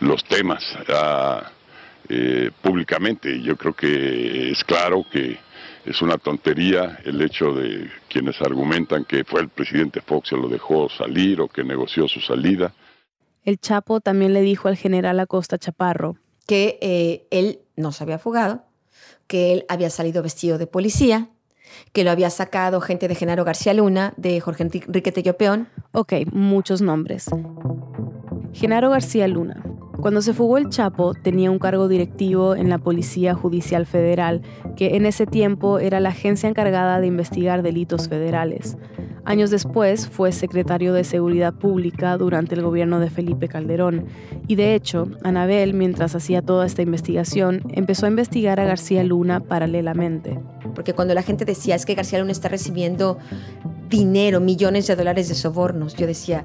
los 0.00 0.22
temas 0.24 0.62
ah, 0.90 1.50
eh, 2.10 2.50
públicamente. 2.60 3.40
Yo 3.40 3.56
creo 3.56 3.72
que 3.72 4.50
es 4.50 4.62
claro 4.62 5.06
que 5.10 5.38
es 5.86 6.02
una 6.02 6.18
tontería 6.18 6.98
el 7.06 7.18
hecho 7.22 7.54
de 7.54 7.90
quienes 8.10 8.42
argumentan 8.42 9.06
que 9.06 9.24
fue 9.24 9.40
el 9.40 9.48
presidente 9.48 10.02
Fox 10.02 10.28
que 10.28 10.36
lo 10.36 10.50
dejó 10.50 10.90
salir 10.90 11.40
o 11.40 11.48
que 11.48 11.64
negoció 11.64 12.06
su 12.06 12.20
salida. 12.20 12.74
El 13.44 13.58
Chapo 13.58 14.00
también 14.00 14.32
le 14.32 14.40
dijo 14.40 14.68
al 14.68 14.76
general 14.76 15.18
Acosta 15.18 15.58
Chaparro 15.58 16.16
que 16.46 16.78
eh, 16.80 17.26
él 17.30 17.60
no 17.76 17.92
se 17.92 18.04
había 18.04 18.18
fugado, 18.18 18.64
que 19.26 19.52
él 19.52 19.64
había 19.68 19.90
salido 19.90 20.22
vestido 20.22 20.58
de 20.58 20.66
policía, 20.66 21.30
que 21.92 22.04
lo 22.04 22.10
había 22.10 22.30
sacado 22.30 22.80
gente 22.80 23.08
de 23.08 23.14
Genaro 23.14 23.44
García 23.44 23.74
Luna, 23.74 24.14
de 24.16 24.40
Jorge 24.40 24.64
Enrique 24.64 25.12
Tellopeón. 25.12 25.68
Ok, 25.92 26.12
muchos 26.32 26.82
nombres. 26.82 27.26
Genaro 28.52 28.90
García 28.90 29.26
Luna. 29.26 29.62
Cuando 30.00 30.20
se 30.20 30.34
fugó 30.34 30.58
el 30.58 30.68
Chapo, 30.68 31.14
tenía 31.14 31.50
un 31.50 31.58
cargo 31.58 31.88
directivo 31.88 32.54
en 32.54 32.68
la 32.68 32.78
Policía 32.78 33.34
Judicial 33.34 33.86
Federal, 33.86 34.42
que 34.76 34.96
en 34.96 35.06
ese 35.06 35.26
tiempo 35.26 35.78
era 35.78 36.00
la 36.00 36.10
agencia 36.10 36.48
encargada 36.48 37.00
de 37.00 37.06
investigar 37.06 37.62
delitos 37.62 38.08
federales. 38.08 38.76
Años 39.24 39.50
después 39.50 40.08
fue 40.08 40.32
secretario 40.32 40.92
de 40.92 41.04
Seguridad 41.04 41.54
Pública 41.54 42.16
durante 42.16 42.56
el 42.56 42.62
gobierno 42.62 42.98
de 42.98 43.08
Felipe 43.08 43.48
Calderón. 43.48 44.06
Y 44.48 44.56
de 44.56 44.74
hecho, 44.74 45.08
Anabel, 45.22 45.74
mientras 45.74 46.16
hacía 46.16 46.42
toda 46.42 46.66
esta 46.66 46.82
investigación, 46.82 47.62
empezó 47.72 48.06
a 48.06 48.08
investigar 48.08 48.58
a 48.58 48.64
García 48.64 49.04
Luna 49.04 49.40
paralelamente. 49.40 50.40
Porque 50.74 50.92
cuando 50.92 51.14
la 51.14 51.22
gente 51.22 51.44
decía 51.44 51.76
es 51.76 51.86
que 51.86 51.94
García 51.94 52.18
Luna 52.18 52.32
está 52.32 52.48
recibiendo 52.48 53.18
dinero, 53.88 54.40
millones 54.40 54.86
de 54.88 54.96
dólares 54.96 55.28
de 55.28 55.34
sobornos, 55.34 55.94
yo 55.94 56.06
decía, 56.06 56.44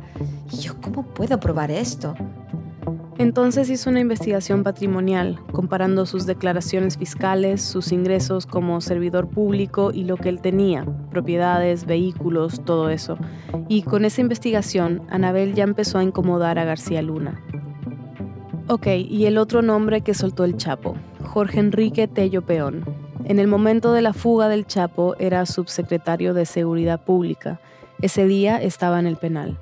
¿y 0.52 0.58
yo 0.58 0.80
cómo 0.80 1.04
puedo 1.14 1.40
probar 1.40 1.72
esto? 1.72 2.14
Entonces 3.20 3.70
hizo 3.72 3.90
una 3.90 4.00
investigación 4.00 4.64
patrimonial, 4.64 5.40
comparando 5.52 6.06
sus 6.06 6.28
declaraciones 6.28 6.98
fiscales, 6.98 7.64
sus 7.64 7.92
ingresos 7.92 8.46
como 8.46 8.80
servidor 8.80 9.28
público 9.28 9.92
y 9.92 10.04
lo 10.04 10.18
que 10.18 10.30
él 10.30 10.40
tenía, 10.40 10.86
propiedades, 11.10 11.86
vehículos, 11.86 12.64
todo 12.64 12.92
eso. 12.92 13.18
Y 13.68 13.82
con 13.82 14.06
esa 14.06 14.22
investigación, 14.22 15.02
Anabel 15.10 15.56
ya 15.56 15.64
empezó 15.64 15.98
a 15.98 16.04
incomodar 16.04 16.60
a 16.60 16.66
García 16.66 17.02
Luna. 17.02 17.44
Ok, 18.68 18.88
y 18.88 19.26
el 19.26 19.40
otro 19.40 19.64
nombre 19.64 20.02
que 20.02 20.14
soltó 20.14 20.44
el 20.44 20.56
Chapo, 20.56 20.96
Jorge 21.24 21.60
Enrique 21.60 22.08
Tello 22.08 22.44
Peón. 22.44 22.86
En 23.26 23.40
el 23.40 23.48
momento 23.48 23.94
de 23.94 24.04
la 24.04 24.14
fuga 24.14 24.48
del 24.48 24.68
Chapo 24.68 25.16
era 25.18 25.46
subsecretario 25.48 26.36
de 26.36 26.46
Seguridad 26.46 27.04
Pública. 27.04 27.60
Ese 28.00 28.28
día 28.28 28.62
estaba 28.62 29.00
en 29.00 29.08
el 29.08 29.18
penal. 29.18 29.58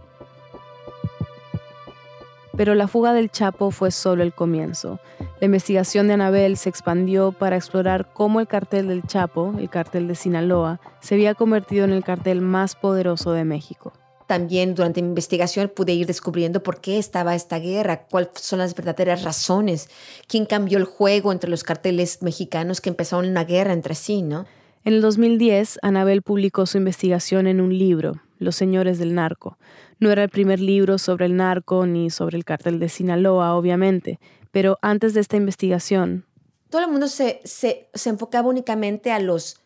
Pero 2.57 2.73
la 2.73 2.87
fuga 2.87 3.13
del 3.13 3.29
Chapo 3.29 3.69
fue 3.69 3.91
solo 3.91 4.23
el 4.23 4.33
comienzo. 4.33 4.99
La 5.41 5.45
investigación 5.45 6.07
de 6.07 6.13
Anabel 6.13 6.55
se 6.55 6.69
expandió 6.69 7.33
para 7.33 7.57
explorar 7.57 8.13
cómo 8.13 8.39
el 8.39 8.47
cartel 8.47 8.87
del 8.87 9.03
Chapo, 9.03 9.53
el 9.57 9.69
cartel 9.69 10.07
de 10.07 10.15
Sinaloa, 10.15 10.79
se 11.01 11.15
había 11.15 11.35
convertido 11.35 11.83
en 11.83 11.91
el 11.91 12.03
cartel 12.03 12.39
más 12.39 12.75
poderoso 12.75 13.33
de 13.33 13.43
México. 13.43 13.91
También 14.25 14.73
durante 14.73 15.01
mi 15.01 15.09
investigación 15.09 15.69
pude 15.75 15.93
ir 15.93 16.07
descubriendo 16.07 16.63
por 16.63 16.79
qué 16.79 16.97
estaba 16.97 17.35
esta 17.35 17.59
guerra, 17.59 18.07
cuáles 18.07 18.29
son 18.35 18.59
las 18.59 18.73
verdaderas 18.73 19.23
razones, 19.23 19.89
quién 20.27 20.45
cambió 20.45 20.77
el 20.77 20.85
juego 20.85 21.31
entre 21.31 21.49
los 21.49 21.63
carteles 21.63 22.23
mexicanos 22.23 22.79
que 22.79 22.89
empezaron 22.89 23.27
una 23.27 23.43
guerra 23.43 23.73
entre 23.73 23.95
sí, 23.95 24.21
¿no? 24.21 24.45
En 24.83 24.93
el 24.93 25.01
2010, 25.01 25.79
Anabel 25.81 26.21
publicó 26.21 26.65
su 26.65 26.77
investigación 26.77 27.47
en 27.47 27.59
un 27.59 27.77
libro, 27.77 28.21
Los 28.39 28.55
Señores 28.55 28.97
del 28.97 29.13
Narco. 29.13 29.57
No 29.99 30.11
era 30.11 30.23
el 30.23 30.29
primer 30.29 30.59
libro 30.59 30.97
sobre 30.97 31.25
el 31.25 31.35
narco 31.35 31.85
ni 31.85 32.09
sobre 32.09 32.37
el 32.37 32.45
cartel 32.45 32.79
de 32.79 32.89
Sinaloa, 32.89 33.55
obviamente, 33.55 34.19
pero 34.51 34.77
antes 34.81 35.13
de 35.13 35.21
esta 35.21 35.37
investigación... 35.37 36.25
Todo 36.69 36.83
el 36.83 36.91
mundo 36.91 37.07
se, 37.07 37.41
se, 37.45 37.89
se 37.93 38.09
enfocaba 38.09 38.49
únicamente 38.49 39.11
a 39.11 39.19
los 39.19 39.61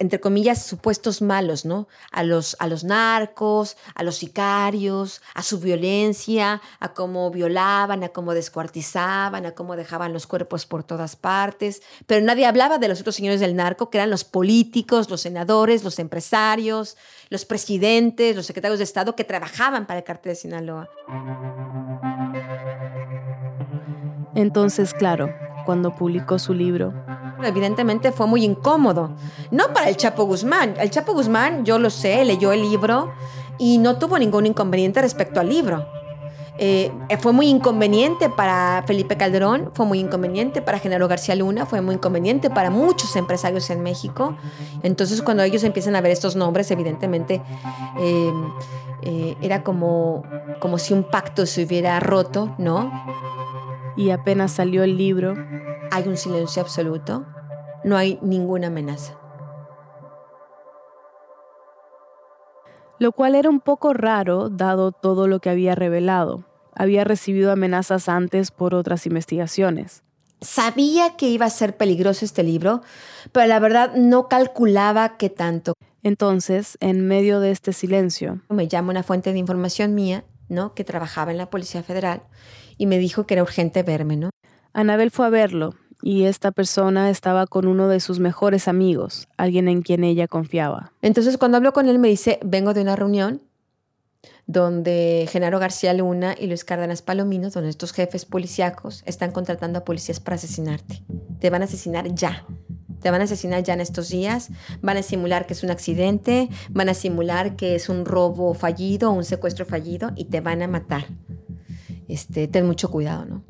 entre 0.00 0.18
comillas, 0.18 0.64
supuestos 0.64 1.20
malos, 1.20 1.66
¿no? 1.66 1.86
A 2.10 2.24
los, 2.24 2.56
a 2.58 2.66
los 2.66 2.84
narcos, 2.84 3.76
a 3.94 4.02
los 4.02 4.16
sicarios, 4.16 5.20
a 5.34 5.42
su 5.42 5.60
violencia, 5.60 6.62
a 6.80 6.94
cómo 6.94 7.30
violaban, 7.30 8.02
a 8.02 8.08
cómo 8.08 8.32
descuartizaban, 8.32 9.44
a 9.44 9.52
cómo 9.52 9.76
dejaban 9.76 10.14
los 10.14 10.26
cuerpos 10.26 10.64
por 10.64 10.84
todas 10.84 11.16
partes. 11.16 11.82
Pero 12.06 12.24
nadie 12.24 12.46
hablaba 12.46 12.78
de 12.78 12.88
los 12.88 13.00
otros 13.00 13.14
señores 13.14 13.40
del 13.40 13.54
narco, 13.54 13.90
que 13.90 13.98
eran 13.98 14.08
los 14.08 14.24
políticos, 14.24 15.10
los 15.10 15.20
senadores, 15.20 15.84
los 15.84 15.98
empresarios, 15.98 16.96
los 17.28 17.44
presidentes, 17.44 18.34
los 18.34 18.46
secretarios 18.46 18.78
de 18.78 18.84
Estado 18.84 19.14
que 19.14 19.24
trabajaban 19.24 19.86
para 19.86 19.98
el 19.98 20.04
cartel 20.04 20.32
de 20.32 20.36
Sinaloa. 20.36 20.88
Entonces, 24.34 24.94
claro, 24.94 25.30
cuando 25.64 25.94
publicó 25.94 26.38
su 26.38 26.54
libro, 26.54 26.92
evidentemente 27.44 28.12
fue 28.12 28.26
muy 28.26 28.44
incómodo. 28.44 29.10
No 29.50 29.72
para 29.72 29.88
el 29.88 29.96
Chapo 29.96 30.24
Guzmán. 30.24 30.74
El 30.78 30.90
Chapo 30.90 31.12
Guzmán, 31.12 31.64
yo 31.64 31.78
lo 31.78 31.90
sé, 31.90 32.24
leyó 32.24 32.52
el 32.52 32.62
libro 32.62 33.12
y 33.58 33.78
no 33.78 33.98
tuvo 33.98 34.18
ningún 34.18 34.46
inconveniente 34.46 35.00
respecto 35.00 35.40
al 35.40 35.48
libro. 35.48 35.86
Eh, 36.62 36.92
fue 37.20 37.32
muy 37.32 37.46
inconveniente 37.46 38.28
para 38.28 38.84
Felipe 38.86 39.16
Calderón, 39.16 39.70
fue 39.72 39.86
muy 39.86 39.98
inconveniente 39.98 40.60
para 40.60 40.78
Genaro 40.78 41.08
García 41.08 41.34
Luna, 41.34 41.64
fue 41.64 41.80
muy 41.80 41.94
inconveniente 41.94 42.50
para 42.50 42.68
muchos 42.68 43.16
empresarios 43.16 43.70
en 43.70 43.82
México. 43.82 44.36
Entonces, 44.82 45.22
cuando 45.22 45.42
ellos 45.42 45.64
empiezan 45.64 45.96
a 45.96 46.02
ver 46.02 46.12
estos 46.12 46.36
nombres, 46.36 46.70
evidentemente 46.70 47.40
eh, 47.98 48.32
eh, 49.00 49.36
era 49.40 49.62
como, 49.62 50.22
como 50.58 50.76
si 50.76 50.92
un 50.92 51.04
pacto 51.04 51.46
se 51.46 51.64
hubiera 51.64 51.98
roto, 51.98 52.54
¿no? 52.58 52.92
Y 53.96 54.10
apenas 54.10 54.52
salió 54.52 54.82
el 54.82 54.96
libro, 54.96 55.34
hay 55.90 56.08
un 56.08 56.16
silencio 56.16 56.62
absoluto, 56.62 57.26
no 57.84 57.96
hay 57.96 58.18
ninguna 58.22 58.68
amenaza. 58.68 59.20
lo 63.00 63.12
cual 63.12 63.34
era 63.34 63.48
un 63.48 63.60
poco 63.60 63.94
raro 63.94 64.50
dado 64.50 64.92
todo 64.92 65.26
lo 65.26 65.40
que 65.40 65.48
había 65.48 65.74
revelado. 65.74 66.44
Había 66.76 67.02
recibido 67.02 67.50
amenazas 67.50 68.08
antes 68.08 68.50
por 68.52 68.74
otras 68.74 69.06
investigaciones. 69.06 70.04
Sabía 70.42 71.16
que 71.16 71.28
iba 71.28 71.46
a 71.46 71.50
ser 71.50 71.76
peligroso 71.76 72.24
este 72.24 72.42
libro, 72.42 72.82
pero 73.32 73.46
la 73.46 73.58
verdad 73.58 73.94
no 73.96 74.28
calculaba 74.28 75.16
qué 75.16 75.30
tanto. 75.30 75.72
Entonces, 76.02 76.76
en 76.80 77.06
medio 77.06 77.40
de 77.40 77.50
este 77.50 77.72
silencio, 77.72 78.40
me 78.50 78.68
llama 78.68 78.90
una 78.90 79.02
fuente 79.02 79.32
de 79.32 79.38
información 79.38 79.94
mía, 79.94 80.24
¿no? 80.48 80.74
Que 80.74 80.84
trabajaba 80.84 81.30
en 81.30 81.38
la 81.38 81.48
Policía 81.48 81.82
Federal 81.82 82.22
y 82.80 82.86
me 82.86 82.98
dijo 82.98 83.26
que 83.26 83.34
era 83.34 83.42
urgente 83.42 83.82
verme, 83.82 84.16
¿no? 84.16 84.30
Anabel 84.72 85.10
fue 85.10 85.26
a 85.26 85.28
verlo 85.28 85.74
y 86.00 86.24
esta 86.24 86.50
persona 86.50 87.10
estaba 87.10 87.46
con 87.46 87.68
uno 87.68 87.88
de 87.88 88.00
sus 88.00 88.20
mejores 88.20 88.68
amigos, 88.68 89.28
alguien 89.36 89.68
en 89.68 89.82
quien 89.82 90.02
ella 90.02 90.26
confiaba. 90.26 90.90
Entonces, 91.02 91.36
cuando 91.36 91.58
hablo 91.58 91.74
con 91.74 91.90
él, 91.90 91.98
me 91.98 92.08
dice: 92.08 92.38
Vengo 92.42 92.72
de 92.72 92.80
una 92.80 92.96
reunión 92.96 93.42
donde 94.46 95.28
Genaro 95.30 95.58
García 95.58 95.92
Luna 95.92 96.34
y 96.38 96.46
Luis 96.46 96.64
Cárdenas 96.64 97.02
Palomino, 97.02 97.50
donde 97.50 97.68
estos 97.68 97.92
jefes 97.92 98.24
policíacos 98.24 99.02
están 99.04 99.30
contratando 99.30 99.80
a 99.80 99.84
policías 99.84 100.18
para 100.18 100.36
asesinarte. 100.36 101.02
Te 101.38 101.50
van 101.50 101.60
a 101.60 101.66
asesinar 101.66 102.14
ya. 102.14 102.46
Te 103.02 103.10
van 103.10 103.20
a 103.20 103.24
asesinar 103.24 103.62
ya 103.62 103.74
en 103.74 103.82
estos 103.82 104.08
días. 104.08 104.48
Van 104.80 104.96
a 104.96 105.02
simular 105.02 105.46
que 105.46 105.52
es 105.52 105.62
un 105.62 105.70
accidente, 105.70 106.48
van 106.70 106.88
a 106.88 106.94
simular 106.94 107.56
que 107.56 107.74
es 107.74 107.90
un 107.90 108.06
robo 108.06 108.54
fallido, 108.54 109.10
un 109.10 109.24
secuestro 109.24 109.66
fallido 109.66 110.12
y 110.16 110.24
te 110.24 110.40
van 110.40 110.62
a 110.62 110.66
matar. 110.66 111.04
Este, 112.10 112.48
ten 112.48 112.66
mucho 112.66 112.90
cuidado, 112.90 113.24
¿no? 113.24 113.44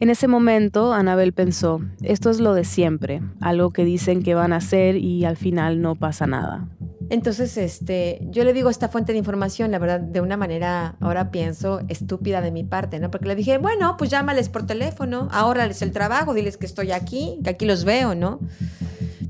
En 0.00 0.10
ese 0.10 0.26
momento, 0.26 0.92
Anabel 0.92 1.32
pensó, 1.32 1.80
esto 2.02 2.30
es 2.30 2.40
lo 2.40 2.54
de 2.54 2.64
siempre, 2.64 3.22
algo 3.40 3.70
que 3.70 3.84
dicen 3.84 4.24
que 4.24 4.34
van 4.34 4.52
a 4.52 4.56
hacer 4.56 4.96
y 4.96 5.24
al 5.24 5.36
final 5.36 5.80
no 5.80 5.94
pasa 5.94 6.26
nada. 6.26 6.66
Entonces, 7.08 7.56
este, 7.56 8.18
yo 8.30 8.42
le 8.42 8.52
digo 8.52 8.68
esta 8.68 8.88
fuente 8.88 9.12
de 9.12 9.18
información, 9.18 9.70
la 9.70 9.78
verdad, 9.78 10.00
de 10.00 10.20
una 10.20 10.36
manera, 10.36 10.96
ahora 10.98 11.30
pienso, 11.30 11.82
estúpida 11.88 12.40
de 12.40 12.50
mi 12.50 12.64
parte, 12.64 12.98
¿no? 12.98 13.12
Porque 13.12 13.28
le 13.28 13.36
dije, 13.36 13.58
bueno, 13.58 13.96
pues 13.96 14.10
llámales 14.10 14.48
por 14.48 14.66
teléfono, 14.66 15.28
ahórrales 15.30 15.82
el 15.82 15.92
trabajo, 15.92 16.34
diles 16.34 16.56
que 16.56 16.66
estoy 16.66 16.90
aquí, 16.90 17.38
que 17.44 17.50
aquí 17.50 17.64
los 17.64 17.84
veo, 17.84 18.16
¿no? 18.16 18.40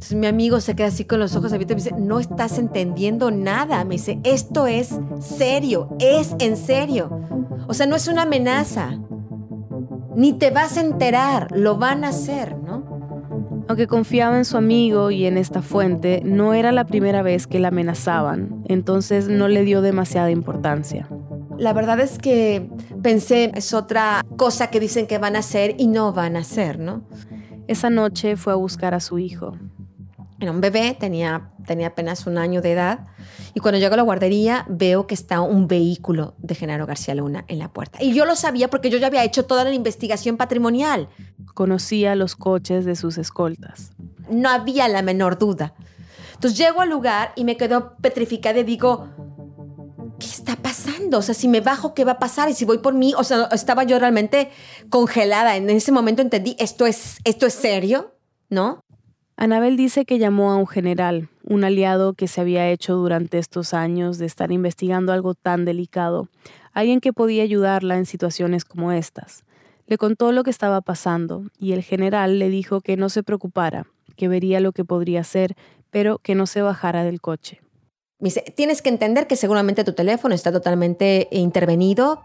Entonces 0.02 0.18
mi 0.18 0.26
amigo 0.26 0.60
se 0.60 0.74
queda 0.74 0.88
así 0.88 1.04
con 1.04 1.20
los 1.20 1.36
ojos 1.36 1.52
abiertos 1.52 1.74
y 1.86 1.90
me 1.90 1.96
dice, 1.96 2.04
no 2.04 2.18
estás 2.18 2.58
entendiendo 2.58 3.30
nada. 3.30 3.84
Me 3.84 3.92
dice, 3.92 4.18
esto 4.24 4.66
es 4.66 4.98
serio, 5.20 5.90
es 6.00 6.34
en 6.40 6.56
serio. 6.56 7.20
O 7.68 7.72
sea, 7.72 7.86
no 7.86 7.94
es 7.94 8.08
una 8.08 8.22
amenaza. 8.22 8.98
Ni 10.16 10.32
te 10.32 10.50
vas 10.50 10.76
a 10.76 10.80
enterar, 10.80 11.56
lo 11.56 11.76
van 11.76 12.02
a 12.02 12.08
hacer, 12.08 12.58
¿no? 12.58 13.64
Aunque 13.68 13.86
confiaba 13.86 14.36
en 14.36 14.44
su 14.44 14.56
amigo 14.56 15.12
y 15.12 15.24
en 15.24 15.38
esta 15.38 15.62
fuente, 15.62 16.20
no 16.24 16.52
era 16.52 16.72
la 16.72 16.84
primera 16.84 17.22
vez 17.22 17.46
que 17.46 17.60
la 17.60 17.68
amenazaban, 17.68 18.64
entonces 18.64 19.28
no 19.28 19.46
le 19.46 19.62
dio 19.62 19.82
demasiada 19.82 20.32
importancia. 20.32 21.08
La 21.58 21.72
verdad 21.72 22.00
es 22.00 22.18
que 22.18 22.68
pensé, 23.04 23.52
es 23.54 23.72
otra 23.72 24.26
cosa 24.36 24.68
que 24.68 24.80
dicen 24.80 25.06
que 25.06 25.18
van 25.18 25.36
a 25.36 25.38
hacer 25.38 25.76
y 25.78 25.86
no 25.86 26.12
van 26.12 26.34
a 26.34 26.40
hacer, 26.40 26.80
¿no? 26.80 27.04
Esa 27.68 27.88
noche 27.88 28.36
fue 28.36 28.52
a 28.52 28.56
buscar 28.56 28.94
a 28.94 29.00
su 29.00 29.20
hijo. 29.20 29.54
Era 30.42 30.50
un 30.50 30.60
bebé, 30.60 30.96
tenía, 30.98 31.52
tenía 31.68 31.86
apenas 31.86 32.26
un 32.26 32.36
año 32.36 32.60
de 32.62 32.72
edad. 32.72 33.06
Y 33.54 33.60
cuando 33.60 33.78
llego 33.78 33.94
a 33.94 33.96
la 33.96 34.02
guardería, 34.02 34.66
veo 34.68 35.06
que 35.06 35.14
está 35.14 35.40
un 35.40 35.68
vehículo 35.68 36.34
de 36.38 36.56
Genaro 36.56 36.84
García 36.84 37.14
Luna 37.14 37.44
en 37.46 37.60
la 37.60 37.72
puerta. 37.72 38.02
Y 38.02 38.12
yo 38.12 38.24
lo 38.24 38.34
sabía 38.34 38.68
porque 38.68 38.90
yo 38.90 38.98
ya 38.98 39.06
había 39.06 39.22
hecho 39.22 39.44
toda 39.46 39.62
la 39.62 39.72
investigación 39.72 40.36
patrimonial. 40.36 41.08
Conocía 41.54 42.16
los 42.16 42.34
coches 42.34 42.84
de 42.84 42.96
sus 42.96 43.18
escoltas. 43.18 43.92
No 44.28 44.48
había 44.48 44.88
la 44.88 45.02
menor 45.02 45.38
duda. 45.38 45.74
Entonces 46.34 46.58
llego 46.58 46.80
al 46.80 46.90
lugar 46.90 47.30
y 47.36 47.44
me 47.44 47.56
quedo 47.56 47.94
petrificada 47.98 48.58
y 48.58 48.64
digo, 48.64 49.10
¿qué 50.18 50.26
está 50.26 50.56
pasando? 50.56 51.18
O 51.18 51.22
sea, 51.22 51.36
si 51.36 51.46
me 51.46 51.60
bajo, 51.60 51.94
¿qué 51.94 52.04
va 52.04 52.12
a 52.12 52.18
pasar? 52.18 52.50
Y 52.50 52.54
si 52.54 52.64
voy 52.64 52.78
por 52.78 52.94
mí, 52.94 53.14
o 53.16 53.22
sea, 53.22 53.44
estaba 53.52 53.84
yo 53.84 53.96
realmente 54.00 54.50
congelada. 54.90 55.54
En 55.54 55.70
ese 55.70 55.92
momento 55.92 56.20
entendí, 56.20 56.56
esto 56.58 56.84
es, 56.84 57.18
esto 57.22 57.46
es 57.46 57.54
serio, 57.54 58.16
¿no? 58.48 58.82
Anabel 59.42 59.76
dice 59.76 60.04
que 60.04 60.20
llamó 60.20 60.52
a 60.52 60.56
un 60.56 60.68
general, 60.68 61.28
un 61.42 61.64
aliado 61.64 62.12
que 62.12 62.28
se 62.28 62.40
había 62.40 62.70
hecho 62.70 62.94
durante 62.94 63.38
estos 63.38 63.74
años 63.74 64.18
de 64.18 64.26
estar 64.26 64.52
investigando 64.52 65.12
algo 65.12 65.34
tan 65.34 65.64
delicado, 65.64 66.28
alguien 66.72 67.00
que 67.00 67.12
podía 67.12 67.42
ayudarla 67.42 67.96
en 67.96 68.06
situaciones 68.06 68.64
como 68.64 68.92
estas. 68.92 69.42
Le 69.88 69.98
contó 69.98 70.30
lo 70.30 70.44
que 70.44 70.50
estaba 70.50 70.80
pasando 70.80 71.42
y 71.58 71.72
el 71.72 71.82
general 71.82 72.38
le 72.38 72.50
dijo 72.50 72.80
que 72.82 72.96
no 72.96 73.08
se 73.08 73.24
preocupara, 73.24 73.88
que 74.14 74.28
vería 74.28 74.60
lo 74.60 74.70
que 74.70 74.84
podría 74.84 75.22
hacer, 75.22 75.56
pero 75.90 76.18
que 76.18 76.36
no 76.36 76.46
se 76.46 76.62
bajara 76.62 77.02
del 77.02 77.20
coche. 77.20 77.60
Me 78.20 78.26
dice, 78.26 78.44
tienes 78.56 78.80
que 78.80 78.90
entender 78.90 79.26
que 79.26 79.34
seguramente 79.34 79.82
tu 79.82 79.92
teléfono 79.92 80.36
está 80.36 80.52
totalmente 80.52 81.26
intervenido, 81.32 82.22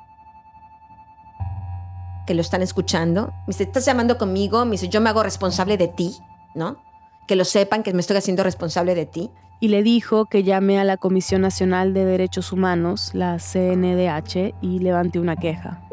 que 2.27 2.35
lo 2.35 2.41
están 2.41 2.61
escuchando. 2.61 3.33
Me 3.47 3.53
dice, 3.53 3.63
estás 3.63 3.85
llamando 3.85 4.19
conmigo, 4.19 4.65
me 4.65 4.73
dice, 4.73 4.87
yo 4.87 5.01
me 5.01 5.09
hago 5.09 5.23
responsable 5.23 5.77
de 5.77 5.87
ti, 5.87 6.15
¿no? 6.53 6.85
Que 7.27 7.35
lo 7.35 7.45
sepan, 7.45 7.83
que 7.83 7.93
me 7.93 8.01
estoy 8.01 8.17
haciendo 8.17 8.43
responsable 8.43 8.95
de 8.95 9.05
ti. 9.05 9.29
Y 9.59 9.69
le 9.69 9.83
dijo 9.83 10.25
que 10.25 10.43
llame 10.43 10.79
a 10.79 10.83
la 10.83 10.97
Comisión 10.97 11.41
Nacional 11.41 11.93
de 11.93 12.05
Derechos 12.05 12.51
Humanos, 12.51 13.11
la 13.13 13.37
CNDH, 13.37 14.55
y 14.61 14.79
levante 14.79 15.19
una 15.19 15.35
queja. 15.35 15.83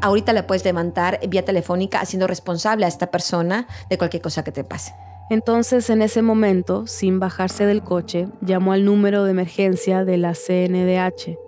Ahorita 0.00 0.32
la 0.32 0.46
puedes 0.46 0.64
levantar 0.64 1.20
vía 1.28 1.44
telefónica 1.44 2.00
haciendo 2.00 2.26
responsable 2.26 2.86
a 2.86 2.88
esta 2.88 3.10
persona 3.10 3.66
de 3.90 3.98
cualquier 3.98 4.22
cosa 4.22 4.44
que 4.44 4.52
te 4.52 4.64
pase. 4.64 4.94
Entonces, 5.30 5.90
en 5.90 6.00
ese 6.00 6.22
momento, 6.22 6.86
sin 6.86 7.20
bajarse 7.20 7.66
del 7.66 7.82
coche, 7.82 8.28
llamó 8.40 8.72
al 8.72 8.84
número 8.84 9.24
de 9.24 9.32
emergencia 9.32 10.04
de 10.04 10.16
la 10.16 10.32
CNDH. 10.34 11.38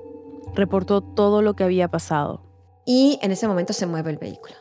Reportó 0.55 1.01
todo 1.01 1.41
lo 1.41 1.55
que 1.55 1.65
había 1.65 1.89
pasado. 1.89 2.43
Y 2.85 3.19
en 3.23 3.31
ese 3.31 3.49
momento 3.49 3.73
se 3.73 3.87
mueve 3.87 4.11
el 4.11 4.19
vehículo 4.19 4.55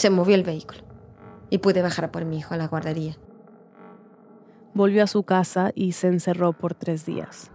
se 0.00 0.10
movió 0.10 0.34
el 0.34 0.42
vehículo 0.42 0.80
y 1.50 1.58
pude 1.58 1.82
bajar 1.82 2.10
por 2.10 2.24
mi 2.24 2.38
hijo 2.38 2.54
a 2.54 2.56
la 2.56 2.68
guardería. 2.68 3.16
Volvió 4.72 5.04
a 5.04 5.06
su 5.06 5.24
casa 5.24 5.72
y 5.74 5.92
se 5.92 6.06
encerró 6.06 6.52
por 6.52 6.74
tres 6.74 7.04
días. 7.04 7.50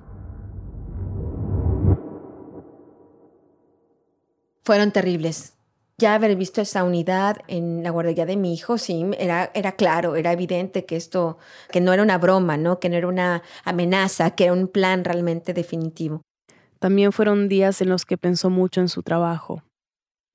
Fueron 4.63 4.91
terribles. 4.91 5.53
Ya 5.97 6.13
haber 6.13 6.35
visto 6.35 6.61
esa 6.61 6.83
unidad 6.83 7.37
en 7.47 7.81
la 7.81 7.89
guardería 7.89 8.25
de 8.25 8.35
mi 8.35 8.53
hijo, 8.53 8.77
sí, 8.77 9.05
era, 9.17 9.49
era 9.53 9.71
claro, 9.71 10.17
era 10.17 10.33
evidente 10.33 10.85
que 10.85 10.97
esto, 10.97 11.37
que 11.71 11.79
no 11.79 11.93
era 11.93 12.03
una 12.03 12.17
broma, 12.17 12.57
¿no? 12.57 12.79
que 12.79 12.89
no 12.89 12.97
era 12.97 13.07
una 13.07 13.43
amenaza, 13.63 14.31
que 14.31 14.43
era 14.45 14.53
un 14.53 14.67
plan 14.67 15.05
realmente 15.05 15.53
definitivo. 15.53 16.21
También 16.79 17.13
fueron 17.13 17.47
días 17.47 17.81
en 17.81 17.89
los 17.89 18.05
que 18.05 18.17
pensó 18.17 18.49
mucho 18.49 18.81
en 18.81 18.89
su 18.89 19.03
trabajo. 19.03 19.63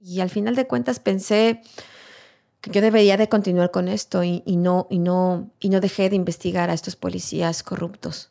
Y 0.01 0.21
al 0.21 0.31
final 0.31 0.57
de 0.57 0.67
cuentas 0.67 0.99
pensé, 0.99 1.61
que 2.61 2.71
yo 2.71 2.81
debería 2.81 3.17
de 3.17 3.29
continuar 3.29 3.71
con 3.71 3.89
esto 3.89 4.23
y, 4.23 4.43
no, 4.47 4.87
y, 4.91 4.99
no, 4.99 5.51
y 5.61 5.71
no 5.71 5.81
dejé 5.81 6.11
de 6.11 6.17
investigar 6.17 6.71
a 6.71 6.75
estos 6.75 6.97
policías 6.97 7.63
corruptos. 7.63 8.31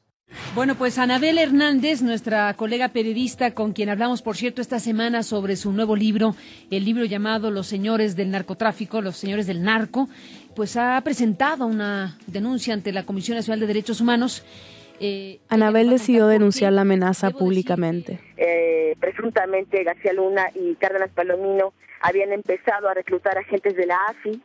Bueno, 0.53 0.75
pues 0.75 0.99
Anabel 0.99 1.39
Hernández, 1.39 2.03
nuestra 2.03 2.53
colega 2.53 2.89
periodista 2.89 3.55
con 3.55 3.73
quien 3.73 3.89
hablamos, 3.89 4.21
por 4.21 4.37
cierto, 4.37 4.61
esta 4.61 4.79
semana 4.79 5.23
sobre 5.23 5.55
su 5.55 5.71
nuevo 5.71 5.95
libro, 5.95 6.35
el 6.69 6.85
libro 6.85 7.05
llamado 7.05 7.49
Los 7.49 7.65
señores 7.65 8.15
del 8.15 8.29
narcotráfico, 8.29 9.01
los 9.01 9.17
señores 9.17 9.47
del 9.47 9.63
narco, 9.63 10.07
pues 10.55 10.77
ha 10.77 11.01
presentado 11.01 11.65
una 11.65 12.17
denuncia 12.27 12.75
ante 12.75 12.91
la 12.91 13.05
Comisión 13.05 13.37
Nacional 13.37 13.59
de 13.59 13.67
Derechos 13.67 14.01
Humanos. 14.01 14.43
Eh, 14.99 15.39
Anabel 15.49 15.89
decidió 15.89 16.27
denunciar 16.27 16.73
la 16.73 16.81
amenaza 16.81 17.31
públicamente. 17.31 18.19
Eh, 18.37 18.95
presuntamente 18.99 19.83
García 19.83 20.13
Luna 20.13 20.49
y 20.53 20.75
Cárdenas 20.75 21.11
Palomino 21.11 21.73
habían 22.01 22.31
empezado 22.31 22.89
a 22.89 22.93
reclutar 22.93 23.37
agentes 23.37 23.75
de 23.75 23.85
la 23.85 23.97
AFI, 24.07 24.41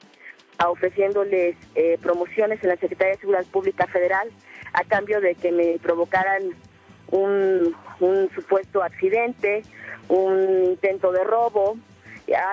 a 0.59 0.71
ofreciéndoles 0.71 1.57
eh, 1.75 1.99
promociones 2.01 2.63
en 2.63 2.69
la 2.69 2.77
Secretaría 2.77 3.15
de 3.15 3.21
Seguridad 3.21 3.47
Pública 3.47 3.87
Federal 3.87 4.29
a 4.73 4.85
cambio 4.85 5.21
de 5.21 5.35
que 5.35 5.53
me 5.53 5.79
provocaran 5.83 6.43
un, 7.11 7.75
supuesto 8.35 8.83
accidente, 8.83 9.63
un 10.09 10.65
intento 10.71 11.13
de 11.13 11.25
robo. 11.25 11.77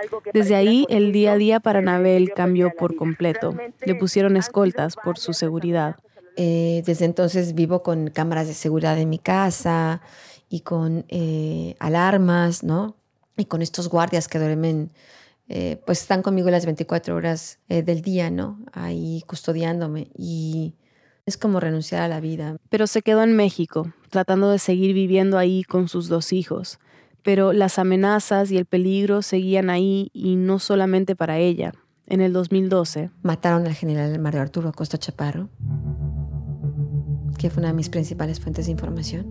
Algo 0.01 0.21
que 0.21 0.31
Desde 0.33 0.55
ahí 0.55 0.85
el 0.89 1.11
día 1.13 1.33
a 1.33 1.37
día 1.37 1.59
para 1.59 1.79
Anabel 1.79 2.33
cambió 2.33 2.71
por 2.71 2.95
completo. 2.95 3.55
Le 3.85 3.95
pusieron 3.95 4.35
escoltas 4.35 4.95
por 4.95 5.17
su 5.17 5.33
seguridad. 5.33 5.95
Eh, 6.37 6.83
desde 6.85 7.05
entonces 7.05 7.53
vivo 7.55 7.83
con 7.83 8.09
cámaras 8.09 8.47
de 8.47 8.53
seguridad 8.53 8.97
en 8.97 9.09
mi 9.09 9.19
casa 9.19 10.01
y 10.49 10.61
con 10.61 11.05
eh, 11.09 11.75
alarmas, 11.79 12.63
¿no? 12.63 12.95
y 13.41 13.45
con 13.45 13.61
estos 13.61 13.89
guardias 13.89 14.27
que 14.27 14.39
duermen, 14.39 14.91
eh, 15.49 15.81
pues 15.85 16.01
están 16.01 16.21
conmigo 16.21 16.49
las 16.49 16.65
24 16.65 17.15
horas 17.15 17.59
eh, 17.67 17.83
del 17.83 18.01
día, 18.01 18.29
¿no? 18.29 18.59
Ahí 18.71 19.23
custodiándome 19.27 20.09
y 20.17 20.75
es 21.25 21.37
como 21.37 21.59
renunciar 21.59 22.01
a 22.01 22.07
la 22.07 22.19
vida. 22.19 22.55
Pero 22.69 22.87
se 22.87 23.01
quedó 23.01 23.23
en 23.23 23.35
México, 23.35 23.93
tratando 24.09 24.49
de 24.49 24.59
seguir 24.59 24.93
viviendo 24.93 25.37
ahí 25.37 25.63
con 25.63 25.87
sus 25.87 26.07
dos 26.07 26.31
hijos. 26.33 26.79
Pero 27.23 27.53
las 27.53 27.77
amenazas 27.77 28.49
y 28.51 28.57
el 28.57 28.65
peligro 28.65 29.21
seguían 29.21 29.69
ahí 29.69 30.09
y 30.13 30.37
no 30.37 30.57
solamente 30.57 31.15
para 31.15 31.37
ella. 31.37 31.73
En 32.07 32.19
el 32.19 32.33
2012 32.33 33.11
mataron 33.21 33.67
al 33.67 33.75
general 33.75 34.17
Mario 34.19 34.41
Arturo 34.41 34.69
Acosta 34.69 34.97
Chaparro. 34.97 35.49
Que 37.41 37.49
fue 37.49 37.61
una 37.61 37.69
de 37.69 37.73
mis 37.73 37.89
principales 37.89 38.39
fuentes 38.39 38.67
de 38.67 38.71
información. 38.71 39.25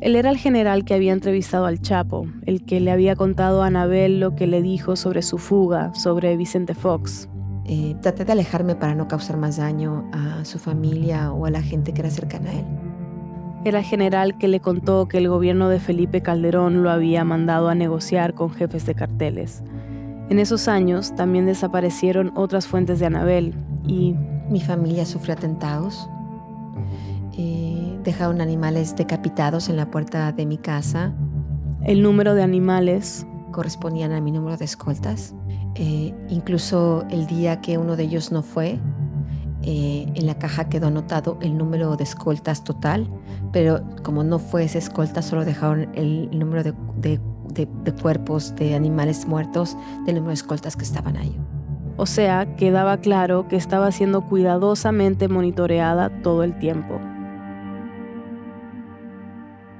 Él 0.00 0.16
era 0.16 0.30
el 0.30 0.36
general 0.36 0.84
que 0.84 0.94
había 0.94 1.12
entrevistado 1.12 1.64
al 1.64 1.80
Chapo, 1.80 2.26
el 2.44 2.64
que 2.64 2.80
le 2.80 2.90
había 2.90 3.16
contado 3.16 3.62
a 3.62 3.68
Anabel 3.68 4.20
lo 4.20 4.34
que 4.34 4.46
le 4.46 4.60
dijo 4.60 4.96
sobre 4.96 5.22
su 5.22 5.38
fuga, 5.38 5.94
sobre 5.94 6.36
Vicente 6.36 6.74
Fox. 6.74 7.28
Eh, 7.64 7.96
traté 8.02 8.24
de 8.24 8.32
alejarme 8.32 8.74
para 8.74 8.94
no 8.94 9.08
causar 9.08 9.36
más 9.36 9.56
daño 9.56 10.08
a 10.12 10.44
su 10.44 10.58
familia 10.58 11.32
o 11.32 11.46
a 11.46 11.50
la 11.50 11.62
gente 11.62 11.92
que 11.92 12.00
era 12.00 12.10
cercana 12.10 12.50
a 12.50 12.54
él. 12.54 12.66
Era 13.64 13.78
el 13.78 13.84
general 13.84 14.36
que 14.38 14.48
le 14.48 14.60
contó 14.60 15.08
que 15.08 15.18
el 15.18 15.28
gobierno 15.28 15.68
de 15.68 15.80
Felipe 15.80 16.20
Calderón 16.20 16.82
lo 16.82 16.90
había 16.90 17.24
mandado 17.24 17.68
a 17.68 17.74
negociar 17.74 18.34
con 18.34 18.50
jefes 18.50 18.86
de 18.86 18.94
carteles. 18.94 19.62
En 20.28 20.38
esos 20.38 20.68
años 20.68 21.14
también 21.16 21.46
desaparecieron 21.46 22.32
otras 22.36 22.66
fuentes 22.66 22.98
de 22.98 23.06
Anabel 23.06 23.54
y... 23.86 24.14
Mi 24.48 24.60
familia 24.60 25.04
sufrió 25.04 25.34
atentados. 25.34 26.08
Eh, 27.38 27.98
dejaron 28.02 28.40
animales 28.40 28.96
decapitados 28.96 29.68
en 29.68 29.76
la 29.76 29.90
puerta 29.90 30.32
de 30.32 30.46
mi 30.46 30.58
casa. 30.58 31.14
El 31.84 32.02
número 32.02 32.34
de 32.34 32.42
animales 32.42 33.26
correspondían 33.52 34.12
a 34.12 34.20
mi 34.20 34.32
número 34.32 34.56
de 34.56 34.64
escoltas. 34.64 35.34
Eh, 35.74 36.14
incluso 36.28 37.04
el 37.10 37.26
día 37.26 37.60
que 37.60 37.76
uno 37.76 37.96
de 37.96 38.04
ellos 38.04 38.32
no 38.32 38.42
fue, 38.42 38.80
eh, 39.62 40.06
en 40.14 40.26
la 40.26 40.38
caja 40.38 40.68
quedó 40.68 40.86
anotado 40.86 41.38
el 41.42 41.58
número 41.58 41.96
de 41.96 42.04
escoltas 42.04 42.64
total, 42.64 43.10
pero 43.52 43.82
como 44.02 44.24
no 44.24 44.38
fue 44.38 44.64
esa 44.64 44.78
escolta, 44.78 45.22
solo 45.22 45.44
dejaron 45.44 45.88
el 45.94 46.30
número 46.38 46.62
de, 46.62 46.74
de, 46.98 47.20
de 47.84 47.92
cuerpos 47.92 48.54
de 48.56 48.74
animales 48.74 49.26
muertos 49.26 49.76
del 50.06 50.16
número 50.16 50.28
de 50.28 50.34
escoltas 50.34 50.76
que 50.76 50.84
estaban 50.84 51.16
ahí. 51.16 51.36
O 51.98 52.06
sea, 52.06 52.56
quedaba 52.56 52.98
claro 52.98 53.48
que 53.48 53.56
estaba 53.56 53.90
siendo 53.90 54.22
cuidadosamente 54.22 55.28
monitoreada 55.28 56.10
todo 56.22 56.42
el 56.42 56.58
tiempo. 56.58 57.00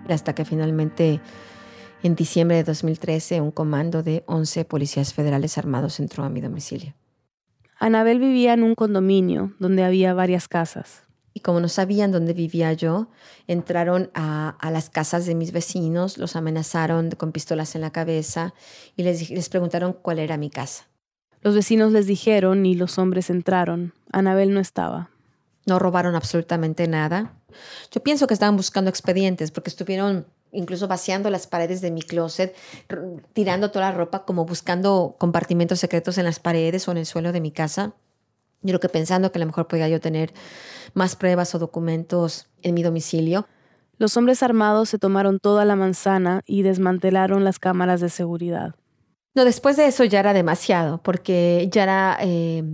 Hasta 0.08 0.34
que 0.34 0.44
finalmente, 0.44 1.20
en 2.02 2.14
diciembre 2.14 2.56
de 2.56 2.64
2013, 2.64 3.40
un 3.40 3.50
comando 3.50 4.02
de 4.02 4.24
11 4.26 4.64
policías 4.64 5.14
federales 5.14 5.58
armados 5.58 6.00
entró 6.00 6.24
a 6.24 6.28
mi 6.28 6.40
domicilio. 6.40 6.94
Anabel 7.78 8.18
vivía 8.18 8.54
en 8.54 8.62
un 8.62 8.74
condominio 8.74 9.52
donde 9.58 9.84
había 9.84 10.14
varias 10.14 10.48
casas. 10.48 11.02
Y 11.34 11.40
como 11.40 11.60
no 11.60 11.68
sabían 11.68 12.12
dónde 12.12 12.32
vivía 12.32 12.72
yo, 12.72 13.08
entraron 13.46 14.10
a, 14.14 14.56
las 14.72 14.88
casas 14.88 15.26
de 15.26 15.34
mis 15.34 15.52
vecinos, 15.52 16.16
los 16.16 16.34
amenazaron 16.34 17.10
con 17.10 17.32
pistolas 17.32 17.74
en 17.74 17.82
la 17.82 17.90
cabeza 17.90 18.54
y 18.96 19.02
les, 19.02 19.28
les 19.28 19.50
preguntaron 19.50 19.92
cuál 19.92 20.18
era 20.18 20.38
mi 20.38 20.48
casa. 20.48 20.88
Los 21.42 21.54
vecinos 21.54 21.92
les 21.92 22.06
dijeron 22.06 22.64
y 22.64 22.74
los 22.74 22.98
hombres 22.98 23.28
entraron. 23.28 23.92
Anabel 24.12 24.54
no 24.54 24.60
estaba. 24.60 25.10
No 25.66 25.78
robaron 25.78 26.14
absolutamente 26.14 26.88
nada. 26.88 27.34
Yo 27.90 28.02
pienso 28.02 28.26
que 28.26 28.34
estaban 28.34 28.56
buscando 28.56 28.90
expedientes 28.90 29.50
porque 29.50 29.70
estuvieron 29.70 30.26
incluso 30.52 30.88
vaciando 30.88 31.30
las 31.30 31.46
paredes 31.46 31.80
de 31.80 31.90
mi 31.90 32.02
closet, 32.02 32.54
tirando 33.32 33.70
toda 33.70 33.90
la 33.90 33.96
ropa, 33.96 34.24
como 34.24 34.44
buscando 34.44 35.16
compartimentos 35.18 35.80
secretos 35.80 36.18
en 36.18 36.24
las 36.24 36.38
paredes 36.38 36.88
o 36.88 36.92
en 36.92 36.98
el 36.98 37.06
suelo 37.06 37.32
de 37.32 37.40
mi 37.40 37.50
casa. 37.50 37.92
Yo 38.62 38.72
lo 38.72 38.80
que 38.80 38.88
pensando 38.88 39.30
que 39.30 39.38
a 39.38 39.40
lo 39.40 39.46
mejor 39.46 39.68
podía 39.68 39.88
yo 39.88 40.00
tener 40.00 40.32
más 40.94 41.14
pruebas 41.14 41.54
o 41.54 41.58
documentos 41.58 42.48
en 42.62 42.74
mi 42.74 42.82
domicilio. 42.82 43.46
Los 43.98 44.16
hombres 44.16 44.42
armados 44.42 44.88
se 44.88 44.98
tomaron 44.98 45.38
toda 45.40 45.64
la 45.64 45.76
manzana 45.76 46.42
y 46.46 46.62
desmantelaron 46.62 47.44
las 47.44 47.58
cámaras 47.58 48.00
de 48.00 48.08
seguridad. 48.08 48.74
No, 49.34 49.44
después 49.44 49.76
de 49.76 49.86
eso 49.86 50.04
ya 50.04 50.20
era 50.20 50.32
demasiado, 50.32 51.02
porque 51.02 51.68
ya 51.70 51.82
era 51.82 52.18
eh, 52.20 52.64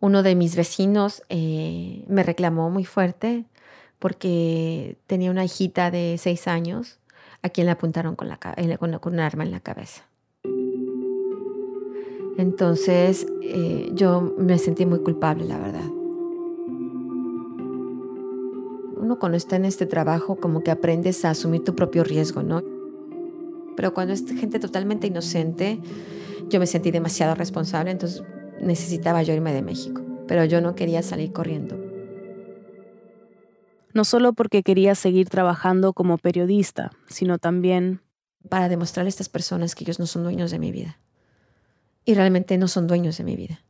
uno 0.00 0.22
de 0.22 0.34
mis 0.34 0.54
vecinos 0.56 1.22
eh, 1.28 2.04
me 2.08 2.22
reclamó 2.22 2.70
muy 2.70 2.84
fuerte 2.84 3.46
porque 3.98 4.96
tenía 5.06 5.30
una 5.30 5.44
hijita 5.44 5.90
de 5.90 6.16
seis 6.18 6.46
años 6.46 6.98
a 7.42 7.48
quien 7.48 7.66
le 7.66 7.72
apuntaron 7.72 8.16
con, 8.16 8.28
la, 8.28 8.38
con, 8.38 8.98
un 9.04 9.20
arma 9.20 9.44
en 9.44 9.50
la 9.50 9.60
cabeza. 9.60 10.04
Entonces 12.36 13.26
eh, 13.42 13.90
yo 13.94 14.34
me 14.38 14.58
sentí 14.58 14.86
muy 14.86 15.00
culpable, 15.00 15.44
la 15.44 15.58
verdad. 15.58 15.86
Uno 18.96 19.18
cuando 19.18 19.36
está 19.36 19.56
en 19.56 19.64
este 19.64 19.86
trabajo 19.86 20.36
como 20.36 20.62
que 20.62 20.70
aprendes 20.70 21.24
a 21.24 21.30
asumir 21.30 21.64
tu 21.64 21.74
propio 21.74 22.04
riesgo, 22.04 22.42
¿no? 22.42 22.62
Pero 23.76 23.94
cuando 23.94 24.12
es 24.12 24.24
gente 24.26 24.58
totalmente 24.58 25.06
inocente, 25.06 25.80
yo 26.48 26.58
me 26.60 26.66
sentí 26.66 26.90
demasiado 26.90 27.34
responsable, 27.34 27.90
entonces 27.92 28.22
necesitaba 28.60 29.22
yo 29.22 29.34
irme 29.34 29.52
de 29.52 29.62
México, 29.62 30.02
pero 30.26 30.44
yo 30.44 30.60
no 30.60 30.74
quería 30.74 31.02
salir 31.02 31.32
corriendo 31.32 31.87
no 33.94 34.04
solo 34.04 34.32
porque 34.32 34.62
quería 34.62 34.94
seguir 34.94 35.28
trabajando 35.28 35.92
como 35.92 36.18
periodista, 36.18 36.90
sino 37.08 37.38
también 37.38 38.00
para 38.48 38.68
demostrarle 38.68 39.08
a 39.08 39.10
estas 39.10 39.28
personas 39.28 39.74
que 39.74 39.84
ellos 39.84 39.98
no 39.98 40.06
son 40.06 40.22
dueños 40.22 40.50
de 40.50 40.58
mi 40.58 40.72
vida. 40.72 40.98
Y 42.04 42.14
realmente 42.14 42.56
no 42.58 42.68
son 42.68 42.86
dueños 42.86 43.18
de 43.18 43.24
mi 43.24 43.36
vida. 43.36 43.60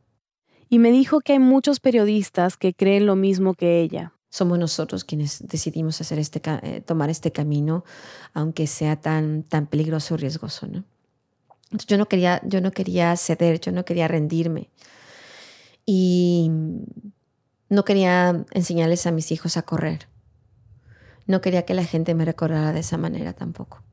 Y 0.69 0.79
me 0.79 0.91
dijo 0.91 1.19
que 1.19 1.33
hay 1.33 1.39
muchos 1.39 1.79
periodistas 1.79 2.55
que 2.55 2.73
creen 2.73 3.05
lo 3.05 3.15
mismo 3.15 3.53
que 3.53 3.81
ella. 3.81 4.13
Somos 4.29 4.59
nosotros 4.59 5.03
quienes 5.03 5.45
decidimos 5.47 5.99
hacer 5.99 6.19
este, 6.19 6.41
eh, 6.61 6.81
tomar 6.81 7.09
este 7.09 7.31
camino, 7.31 7.83
aunque 8.33 8.67
sea 8.67 9.01
tan, 9.01 9.43
tan 9.43 9.65
peligroso 9.65 10.13
y 10.13 10.17
riesgoso. 10.17 10.67
¿no? 10.67 10.83
yo, 11.87 11.97
no 11.97 12.07
quería, 12.07 12.41
yo 12.45 12.61
no 12.61 12.71
quería 12.71 13.15
ceder, 13.17 13.59
yo 13.59 13.71
no 13.71 13.85
quería 13.85 14.07
rendirme. 14.07 14.69
Y 15.85 16.51
no 17.69 17.85
quería 17.85 18.45
enseñarles 18.51 19.05
a 19.05 19.11
mis 19.11 19.31
hijos 19.31 19.55
a 19.55 19.61
correr. 19.61 20.07
No 21.27 21.41
quería 21.41 21.63
que 21.63 21.75
la 21.75 21.83
gente 21.83 22.15
me 22.15 22.25
recordara 22.25 22.73
de 22.73 22.79
esa 22.79 22.97
manera 22.97 23.33
tampoco. 23.33 23.83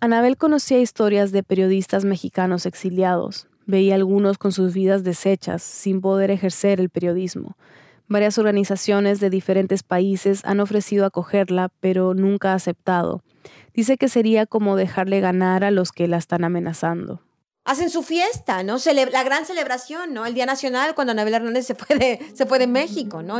Anabel 0.00 0.38
conocía 0.38 0.80
historias 0.80 1.30
de 1.30 1.42
periodistas 1.42 2.06
mexicanos 2.06 2.64
exiliados. 2.64 3.48
Veía 3.66 3.94
algunos 3.94 4.38
con 4.38 4.52
sus 4.52 4.72
vidas 4.72 5.04
deshechas, 5.04 5.62
sin 5.62 6.00
poder 6.00 6.30
ejercer 6.30 6.80
el 6.80 6.88
periodismo. 6.88 7.56
Varias 8.08 8.38
organizaciones 8.38 9.20
de 9.20 9.28
diferentes 9.28 9.82
países 9.82 10.42
han 10.44 10.58
ofrecido 10.58 11.04
acogerla, 11.04 11.70
pero 11.80 12.14
nunca 12.14 12.52
ha 12.52 12.54
aceptado. 12.54 13.22
Dice 13.74 13.98
que 13.98 14.08
sería 14.08 14.46
como 14.46 14.74
dejarle 14.74 15.20
ganar 15.20 15.62
a 15.62 15.70
los 15.70 15.92
que 15.92 16.08
la 16.08 16.16
están 16.16 16.42
amenazando 16.42 17.20
hacen 17.64 17.90
su 17.90 18.02
fiesta, 18.02 18.62
¿no? 18.62 18.76
la 19.12 19.24
gran 19.24 19.44
celebración, 19.44 20.14
¿no? 20.14 20.26
El 20.26 20.34
Día 20.34 20.46
Nacional 20.46 20.94
cuando 20.94 21.12
Anabel 21.12 21.34
Hernández 21.34 21.66
se 21.66 21.74
fue 21.74 21.96
de, 21.96 22.18
se 22.34 22.46
fue 22.46 22.58
de 22.58 22.66
México, 22.66 23.22
¿no? 23.22 23.38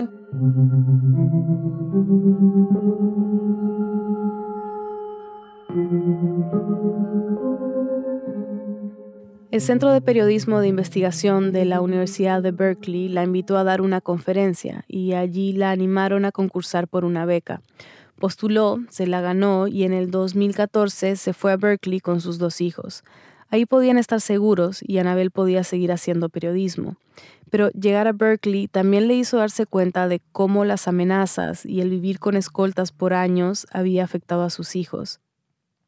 El 9.50 9.60
Centro 9.60 9.90
de 9.90 10.00
Periodismo 10.00 10.60
de 10.60 10.68
Investigación 10.68 11.52
de 11.52 11.64
la 11.64 11.80
Universidad 11.80 12.40
de 12.40 12.52
Berkeley 12.52 13.08
la 13.08 13.24
invitó 13.24 13.58
a 13.58 13.64
dar 13.64 13.80
una 13.80 14.00
conferencia 14.00 14.84
y 14.86 15.14
allí 15.14 15.52
la 15.52 15.72
animaron 15.72 16.24
a 16.24 16.30
concursar 16.30 16.86
por 16.86 17.04
una 17.04 17.24
beca. 17.24 17.60
Postuló, 18.20 18.78
se 18.90 19.08
la 19.08 19.20
ganó 19.20 19.66
y 19.66 19.82
en 19.82 19.92
el 19.92 20.10
2014 20.10 21.16
se 21.16 21.32
fue 21.32 21.52
a 21.52 21.56
Berkeley 21.56 21.98
con 21.98 22.20
sus 22.20 22.38
dos 22.38 22.60
hijos. 22.60 23.02
Ahí 23.50 23.66
podían 23.66 23.98
estar 23.98 24.20
seguros 24.20 24.80
y 24.80 24.98
Anabel 24.98 25.32
podía 25.32 25.64
seguir 25.64 25.90
haciendo 25.92 26.28
periodismo. 26.28 26.96
Pero 27.50 27.70
llegar 27.70 28.06
a 28.06 28.12
Berkeley 28.12 28.68
también 28.68 29.08
le 29.08 29.14
hizo 29.14 29.38
darse 29.38 29.66
cuenta 29.66 30.06
de 30.06 30.22
cómo 30.30 30.64
las 30.64 30.86
amenazas 30.86 31.66
y 31.66 31.80
el 31.80 31.90
vivir 31.90 32.20
con 32.20 32.36
escoltas 32.36 32.92
por 32.92 33.12
años 33.12 33.66
había 33.72 34.04
afectado 34.04 34.44
a 34.44 34.50
sus 34.50 34.76
hijos. 34.76 35.20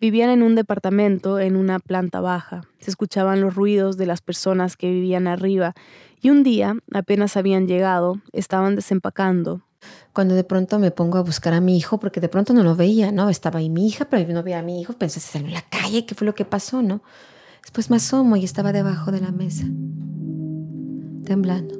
Vivían 0.00 0.30
en 0.30 0.42
un 0.42 0.56
departamento 0.56 1.38
en 1.38 1.54
una 1.54 1.78
planta 1.78 2.20
baja. 2.20 2.62
Se 2.80 2.90
escuchaban 2.90 3.40
los 3.40 3.54
ruidos 3.54 3.96
de 3.96 4.06
las 4.06 4.20
personas 4.20 4.76
que 4.76 4.90
vivían 4.90 5.28
arriba 5.28 5.74
y 6.20 6.30
un 6.30 6.42
día, 6.42 6.74
apenas 6.92 7.36
habían 7.36 7.68
llegado, 7.68 8.20
estaban 8.32 8.74
desempacando. 8.74 9.62
Cuando 10.12 10.34
de 10.34 10.42
pronto 10.42 10.80
me 10.80 10.90
pongo 10.90 11.18
a 11.18 11.22
buscar 11.22 11.54
a 11.54 11.60
mi 11.60 11.76
hijo, 11.76 11.98
porque 12.00 12.20
de 12.20 12.28
pronto 12.28 12.52
no 12.52 12.64
lo 12.64 12.74
veía, 12.74 13.12
¿no? 13.12 13.28
Estaba 13.28 13.60
ahí 13.60 13.68
mi 13.68 13.86
hija, 13.86 14.04
pero 14.06 14.26
yo 14.26 14.34
no 14.34 14.42
veía 14.42 14.58
a 14.58 14.62
mi 14.62 14.80
hijo, 14.80 14.92
pensé, 14.92 15.20
se 15.20 15.32
salió 15.32 15.48
en 15.48 15.54
la 15.54 15.62
calle, 15.62 16.04
¿qué 16.04 16.16
fue 16.16 16.26
lo 16.26 16.34
que 16.34 16.44
pasó, 16.44 16.82
no? 16.82 17.02
Después 17.62 17.90
me 17.90 17.96
asomo 17.96 18.36
y 18.36 18.44
estaba 18.44 18.72
debajo 18.72 19.12
de 19.12 19.20
la 19.20 19.32
mesa, 19.32 19.64
temblando, 21.24 21.74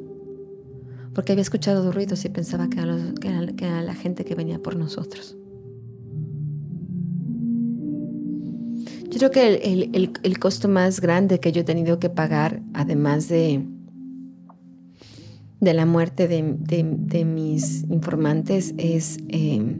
porque 1.13 1.33
había 1.33 1.43
escuchado 1.43 1.91
ruidos 1.93 2.25
y 2.25 2.29
pensaba 2.29 2.69
que 2.69 2.81
era, 2.81 3.83
la 3.83 3.95
gente 3.95 4.25
que 4.25 4.35
venía 4.35 4.59
por 4.61 4.77
nosotros. 4.77 5.37
Yo 9.11 9.19
creo 9.19 9.31
que 9.31 9.91
el, 10.23 10.39
costo 10.39 10.69
más 10.69 11.01
grande 11.01 11.41
que 11.41 11.53
yo 11.53 11.61
he 11.61 11.65
tenido 11.65 11.99
que 11.99 12.09
pagar, 12.09 12.63
además 12.73 13.29
de, 13.29 13.67
de 15.61 15.75
la 15.75 15.85
muerte 15.85 16.29
de, 16.29 17.25
mis 17.25 17.83
informantes, 17.91 18.73
es 18.79 19.19
eh, 19.29 19.77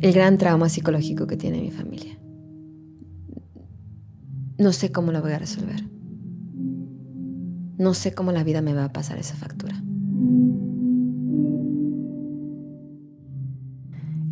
el 0.00 0.12
gran 0.12 0.38
trauma 0.38 0.68
psicológico 0.68 1.26
que 1.26 1.36
tiene 1.36 1.60
mi 1.60 1.70
familia. 1.70 2.20
No 4.60 4.74
sé 4.74 4.92
cómo 4.92 5.10
lo 5.10 5.22
voy 5.22 5.32
a 5.32 5.38
resolver. 5.38 5.82
No 7.78 7.94
sé 7.94 8.12
cómo 8.12 8.30
la 8.30 8.44
vida 8.44 8.60
me 8.60 8.74
va 8.74 8.84
a 8.84 8.92
pasar 8.92 9.16
esa 9.16 9.34
factura. 9.34 9.74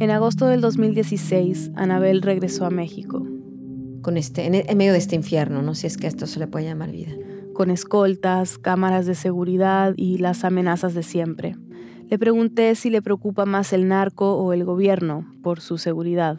En 0.00 0.10
agosto 0.10 0.46
del 0.46 0.60
2016, 0.60 1.70
Anabel 1.76 2.20
regresó 2.20 2.66
a 2.66 2.70
México. 2.70 3.26
Con 4.02 4.18
este, 4.18 4.44
en, 4.44 4.76
medio 4.76 4.92
de 4.92 4.98
este 4.98 5.16
infierno, 5.16 5.62
no 5.62 5.74
si 5.74 5.86
es 5.86 5.96
que 5.96 6.06
esto 6.06 6.26
se 6.26 6.38
le 6.38 6.46
puede 6.46 6.66
llamar 6.66 6.90
vida. 6.90 7.12
Con 7.54 7.70
escoltas, 7.70 8.58
cámaras 8.58 9.06
de 9.06 9.14
seguridad 9.14 9.94
y 9.96 10.18
las 10.18 10.44
amenazas 10.44 10.92
de 10.92 11.04
siempre. 11.04 11.56
Le 12.06 12.18
pregunté 12.18 12.74
si 12.74 12.90
le 12.90 13.00
preocupa 13.00 13.46
más 13.46 13.72
el 13.72 13.88
narco 13.88 14.34
o 14.34 14.52
el 14.52 14.66
gobierno 14.66 15.24
por 15.42 15.62
su 15.62 15.78
seguridad. 15.78 16.38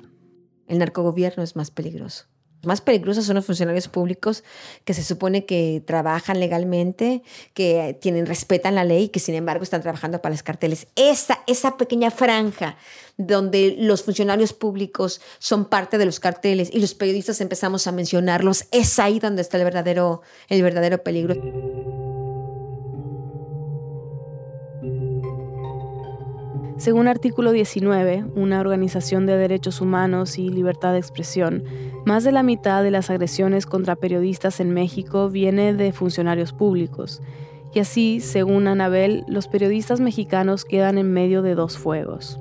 El 0.68 0.78
narcogobierno 0.78 1.42
es 1.42 1.56
más 1.56 1.72
peligroso 1.72 2.30
más 2.64 2.82
peligrosos 2.82 3.26
son 3.26 3.36
los 3.36 3.46
funcionarios 3.46 3.88
públicos 3.88 4.44
que 4.84 4.94
se 4.94 5.04
supone 5.04 5.46
que 5.46 5.82
trabajan 5.86 6.40
legalmente, 6.40 7.24
que 7.54 7.98
tienen, 8.02 8.26
respetan 8.26 8.76
la 8.76 8.84
ley 8.84 9.04
y 9.04 9.10
que 9.10 9.20
sin 9.20 9.36
embargo 9.36 9.64
están 9.64 9.82
trabajando 9.82 10.22
para 10.22 10.34
los 10.34 10.44
carteles. 10.44 10.88
Esa, 10.96 11.40
esa 11.48 11.78
pequeña 11.78 12.12
franja 12.12 12.78
donde 13.18 13.76
los 13.78 14.04
funcionarios 14.04 14.54
públicos 14.54 15.22
son 15.40 15.66
parte 15.66 15.98
de 15.98 16.06
los 16.06 16.20
carteles 16.20 16.70
y 16.74 16.80
los 16.80 16.96
periodistas 16.96 17.42
empezamos 17.42 17.88
a 17.88 17.92
mencionarlos, 17.92 18.66
es 18.72 19.00
ahí 19.00 19.20
donde 19.20 19.42
está 19.42 19.58
el 19.58 19.64
verdadero, 19.64 20.22
el 20.48 20.64
verdadero 20.64 21.04
peligro. 21.04 22.09
Según 26.80 27.10
artículo 27.10 27.52
19, 27.52 28.24
una 28.36 28.62
organización 28.62 29.26
de 29.26 29.36
derechos 29.36 29.82
humanos 29.82 30.40
y 30.40 30.48
libertad 30.48 30.94
de 30.94 31.00
expresión, 31.00 31.66
más 32.06 32.24
de 32.24 32.32
la 32.32 32.42
mitad 32.42 32.84
de 32.84 32.90
las 32.90 33.10
agresiones 33.10 33.66
contra 33.66 33.98
periodistas 33.98 34.62
en 34.62 34.74
México 34.74 35.30
viene 35.30 35.74
de 35.74 35.92
funcionarios 35.92 36.54
públicos. 36.54 37.22
Y 37.74 37.80
así, 37.80 38.22
según 38.22 38.70
Anabel, 38.70 39.26
los 39.28 39.50
periodistas 39.50 40.00
mexicanos 40.00 40.64
quedan 40.64 40.98
en 40.98 41.12
medio 41.12 41.42
de 41.42 41.54
dos 41.54 41.78
fuegos. 41.78 42.40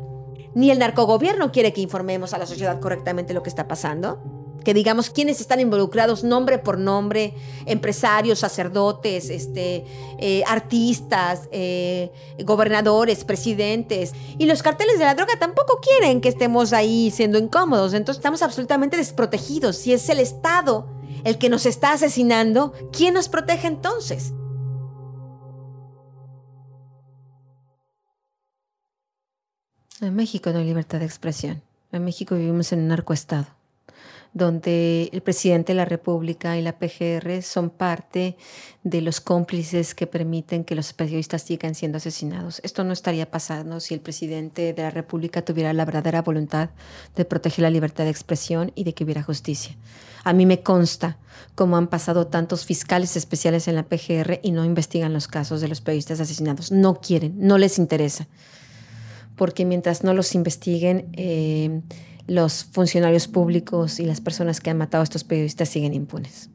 Ni 0.55 0.71
el 0.71 0.79
narcogobierno 0.79 1.51
quiere 1.51 1.73
que 1.73 1.81
informemos 1.81 2.33
a 2.33 2.39
la 2.39 2.47
sociedad 2.47 2.79
correctamente 2.79 3.35
lo 3.35 3.43
que 3.43 3.51
está 3.51 3.67
pasando, 3.67 4.23
que 4.69 4.75
digamos 4.75 5.09
quiénes 5.09 5.41
están 5.41 5.61
involucrados 5.61 6.25
nombre 6.25 6.59
por 6.59 6.77
nombre, 6.77 7.33
empresarios, 7.65 8.41
sacerdotes, 8.41 9.31
este, 9.31 9.87
eh, 10.19 10.45
artistas, 10.47 11.49
eh, 11.53 12.13
gobernadores, 12.45 13.25
presidentes. 13.25 14.13
Y 14.37 14.45
los 14.45 14.63
carteles 14.63 14.99
de 14.99 15.07
la 15.07 15.15
droga 15.15 15.39
tampoco 15.39 15.81
quieren 15.81 16.21
que 16.21 16.29
estemos 16.29 16.75
ahí 16.75 17.11
siendo 17.11 17.39
incómodos, 17.39 17.95
entonces 17.95 18.19
estamos 18.19 18.43
absolutamente 18.43 18.99
desprotegidos. 18.99 19.79
Si 19.79 19.95
es 19.95 20.07
el 20.11 20.21
Estado 20.21 20.87
el 21.25 21.39
que 21.39 21.49
nos 21.49 21.65
está 21.65 21.93
asesinando, 21.93 22.75
¿quién 22.93 23.15
nos 23.15 23.31
protege 23.31 23.69
entonces? 23.69 24.35
En 30.03 30.15
México 30.15 30.51
no 30.51 30.59
hay 30.59 30.67
libertad 30.67 30.99
de 30.99 31.07
expresión. 31.07 31.63
En 31.91 32.05
México 32.05 32.35
vivimos 32.35 32.71
en 32.73 32.81
un 32.81 32.89
narcoestado 32.89 33.58
donde 34.33 35.11
el 35.13 35.21
presidente 35.23 35.73
de 35.73 35.77
la 35.77 35.85
República 35.85 36.57
y 36.57 36.63
la 36.63 36.79
PGR 36.79 37.43
son 37.43 37.71
parte 37.71 38.37
de 38.83 39.01
los 39.01 39.21
cómplices 39.21 39.95
que 39.95 40.07
permiten 40.07 40.65
que 40.65 40.75
los 40.75 40.93
periodistas 40.93 41.43
sigan 41.43 41.75
siendo 41.75 41.99
asesinados. 41.99 42.61
Esto 42.65 42.85
no 42.85 42.93
estaría 42.93 43.31
pasando 43.31 43.81
si 43.81 43.95
el 43.95 44.01
presidente 44.01 44.73
de 44.73 44.83
la 44.83 44.91
República 44.91 45.43
tuviera 45.43 45.73
la 45.73 45.85
verdadera 45.85 46.23
voluntad 46.23 46.71
de 47.17 47.25
proteger 47.25 47.63
la 47.63 47.71
libertad 47.71 48.05
de 48.05 48.11
expresión 48.11 48.73
y 48.75 48.85
de 48.85 48.95
que 48.95 49.05
hubiera 49.05 49.23
justicia. 49.23 49.77
A 50.25 50.33
mí 50.33 50.47
me 50.47 50.63
consta 50.63 51.19
cómo 51.55 51.77
han 51.77 51.89
pasado 51.89 52.27
tantos 52.27 52.65
fiscales 52.65 53.17
especiales 53.17 53.69
en 53.69 53.75
la 53.75 53.85
PGR 53.85 54.41
y 54.43 54.53
no 54.53 54.65
investigan 54.65 55.13
los 55.13 55.29
casos 55.29 55.61
de 55.61 55.69
los 55.69 55.81
periodistas 55.81 56.21
asesinados. 56.21 56.71
No 56.71 57.01
quieren, 57.01 57.35
no 57.39 57.59
les 57.59 57.79
interesa. 57.79 58.29
Porque 59.37 59.65
mientras 59.65 60.03
no 60.05 60.15
los 60.15 60.35
investiguen, 60.35 61.09
eh, 61.13 61.81
los 62.29 62.65
funcionarios 62.65 63.27
públicos 63.27 63.99
y 63.99 64.05
las 64.05 64.21
personas 64.21 64.61
que 64.61 64.71
han 64.71 64.79
matado 64.79 65.01
a 65.01 65.05
estos 65.05 65.25
periodistas 65.25 65.69
siguen 65.69 65.95
impunes. 65.95 66.51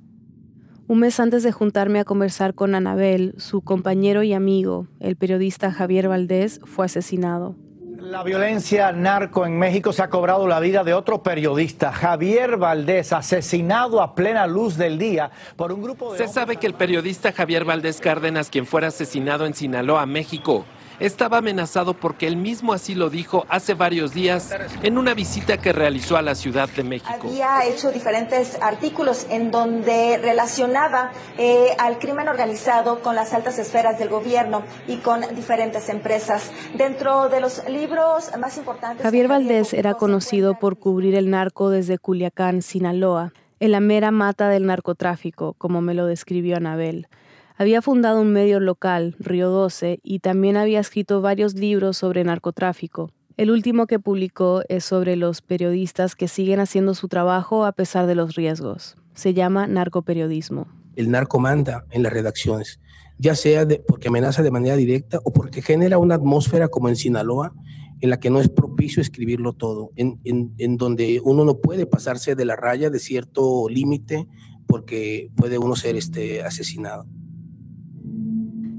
Un 0.87 0.99
mes 0.99 1.19
antes 1.19 1.43
de 1.43 1.51
juntarme 1.51 1.99
a 1.99 2.05
conversar 2.05 2.53
con 2.53 2.75
Anabel, 2.75 3.33
su 3.37 3.61
compañero 3.61 4.21
y 4.21 4.33
amigo, 4.33 4.87
el 4.99 5.15
periodista 5.15 5.71
Javier 5.71 6.07
Valdés, 6.07 6.59
fue 6.65 6.85
asesinado. 6.85 7.55
La 7.99 8.21
violencia 8.21 8.91
narco 8.91 9.45
en 9.45 9.57
México 9.57 9.93
se 9.93 10.03
ha 10.03 10.09
cobrado 10.09 10.45
la 10.45 10.59
vida 10.59 10.83
de 10.83 10.93
otro 10.93 11.23
periodista, 11.23 11.93
Javier 11.93 12.57
Valdés, 12.57 13.13
asesinado 13.13 14.01
a 14.01 14.13
plena 14.13 14.45
luz 14.45 14.75
del 14.75 14.97
día 14.97 15.31
por 15.55 15.71
un 15.71 15.81
grupo 15.81 16.11
de... 16.11 16.19
Se 16.19 16.27
sabe 16.27 16.57
que 16.57 16.67
el 16.67 16.73
periodista 16.73 17.31
Javier 17.31 17.63
Valdés 17.63 18.01
Cárdenas, 18.01 18.49
quien 18.49 18.65
fuera 18.65 18.89
asesinado 18.89 19.45
en 19.45 19.53
Sinaloa, 19.53 20.05
México, 20.05 20.65
estaba 20.99 21.37
amenazado 21.37 21.93
porque 21.93 22.27
él 22.27 22.37
mismo 22.37 22.73
así 22.73 22.95
lo 22.95 23.09
dijo 23.09 23.45
hace 23.49 23.73
varios 23.73 24.13
días 24.13 24.53
en 24.81 24.97
una 24.97 25.13
visita 25.13 25.57
que 25.57 25.73
realizó 25.73 26.17
a 26.17 26.21
la 26.21 26.35
Ciudad 26.35 26.69
de 26.69 26.83
México. 26.83 27.27
Había 27.27 27.65
hecho 27.65 27.91
diferentes 27.91 28.57
artículos 28.61 29.27
en 29.29 29.51
donde 29.51 30.17
relacionaba 30.17 31.11
eh, 31.37 31.75
al 31.79 31.99
crimen 31.99 32.27
organizado 32.27 32.99
con 33.01 33.15
las 33.15 33.33
altas 33.33 33.59
esferas 33.59 33.99
del 33.99 34.09
gobierno 34.09 34.63
y 34.87 34.97
con 34.97 35.21
diferentes 35.35 35.89
empresas. 35.89 36.51
Dentro 36.75 37.29
de 37.29 37.41
los 37.41 37.67
libros 37.67 38.31
más 38.37 38.57
importantes... 38.57 39.03
Javier 39.03 39.27
Valdés 39.27 39.73
era 39.73 39.93
conocido 39.95 40.59
por 40.59 40.77
cubrir 40.77 41.15
el 41.15 41.29
narco 41.29 41.69
desde 41.69 41.97
Culiacán, 41.97 42.61
Sinaloa, 42.61 43.33
en 43.59 43.71
la 43.71 43.79
mera 43.79 44.11
mata 44.11 44.49
del 44.49 44.65
narcotráfico, 44.65 45.53
como 45.53 45.81
me 45.81 45.93
lo 45.93 46.05
describió 46.05 46.57
Anabel. 46.57 47.07
Había 47.55 47.83
fundado 47.83 48.19
un 48.19 48.33
medio 48.33 48.59
local, 48.59 49.15
Río 49.19 49.49
12, 49.49 49.99
y 50.01 50.19
también 50.19 50.57
había 50.57 50.79
escrito 50.79 51.21
varios 51.21 51.53
libros 51.53 51.97
sobre 51.97 52.23
narcotráfico. 52.23 53.11
El 53.37 53.51
último 53.51 53.85
que 53.85 53.99
publicó 53.99 54.63
es 54.69 54.85
sobre 54.85 55.15
los 55.15 55.41
periodistas 55.41 56.15
que 56.15 56.27
siguen 56.27 56.59
haciendo 56.59 56.95
su 56.95 57.07
trabajo 57.07 57.65
a 57.65 57.71
pesar 57.71 58.07
de 58.07 58.15
los 58.15 58.35
riesgos. 58.35 58.97
Se 59.13 59.35
llama 59.35 59.67
narcoperiodismo. 59.67 60.67
El 60.95 61.11
narco 61.11 61.39
manda 61.39 61.85
en 61.91 62.01
las 62.01 62.11
redacciones, 62.11 62.79
ya 63.19 63.35
sea 63.35 63.67
porque 63.87 64.07
amenaza 64.07 64.41
de 64.41 64.51
manera 64.51 64.75
directa 64.75 65.19
o 65.23 65.31
porque 65.31 65.61
genera 65.61 65.99
una 65.99 66.15
atmósfera 66.15 66.69
como 66.69 66.89
en 66.89 66.95
Sinaloa, 66.95 67.53
en 68.01 68.09
la 68.09 68.19
que 68.19 68.31
no 68.31 68.39
es 68.39 68.49
propicio 68.49 69.01
escribirlo 69.01 69.53
todo, 69.53 69.91
en, 69.95 70.19
en 70.23 70.77
donde 70.77 71.21
uno 71.23 71.45
no 71.45 71.59
puede 71.59 71.85
pasarse 71.85 72.35
de 72.35 72.45
la 72.45 72.55
raya 72.55 72.89
de 72.89 72.99
cierto 72.99 73.69
límite 73.69 74.27
porque 74.67 75.29
puede 75.35 75.59
uno 75.59 75.75
ser 75.75 75.95
este, 75.95 76.43
asesinado. 76.43 77.05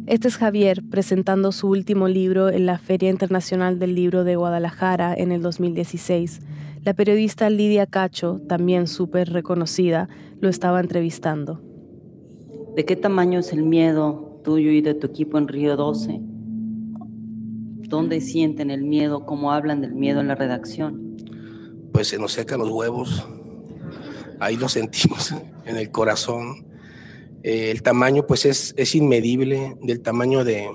Este 0.06 0.28
es 0.28 0.36
Javier 0.36 0.82
presentando 0.90 1.50
su 1.50 1.66
último 1.66 2.08
libro 2.08 2.50
en 2.50 2.66
la 2.66 2.76
Feria 2.78 3.08
Internacional 3.08 3.78
del 3.78 3.94
Libro 3.94 4.22
de 4.22 4.36
Guadalajara 4.36 5.14
en 5.14 5.32
el 5.32 5.40
2016. 5.40 6.40
La 6.84 6.92
periodista 6.92 7.48
Lidia 7.48 7.86
Cacho, 7.86 8.42
también 8.46 8.86
súper 8.86 9.32
reconocida, 9.32 10.10
lo 10.42 10.50
estaba 10.50 10.80
entrevistando. 10.80 11.62
¿De 12.76 12.84
qué 12.84 12.96
tamaño 12.96 13.38
es 13.38 13.54
el 13.54 13.62
miedo 13.62 14.42
tuyo 14.44 14.72
y 14.72 14.82
de 14.82 14.92
tu 14.92 15.06
equipo 15.06 15.38
en 15.38 15.48
Río 15.48 15.74
12? 15.74 16.20
¿Dónde 17.88 18.20
sienten 18.20 18.70
el 18.70 18.82
miedo? 18.82 19.24
¿Cómo 19.24 19.52
hablan 19.52 19.80
del 19.80 19.94
miedo 19.94 20.20
en 20.20 20.28
la 20.28 20.34
redacción? 20.34 21.16
Pues 21.94 22.08
se 22.08 22.18
nos 22.18 22.32
secan 22.32 22.58
los 22.58 22.68
huevos. 22.68 23.26
Ahí 24.38 24.58
lo 24.58 24.68
sentimos 24.68 25.32
en 25.64 25.76
el 25.78 25.90
corazón 25.90 26.73
eh, 27.44 27.70
el 27.70 27.82
tamaño 27.82 28.26
pues 28.26 28.46
es, 28.46 28.74
es 28.78 28.94
inmedible 28.94 29.76
del 29.82 30.00
tamaño 30.00 30.44
de, 30.44 30.66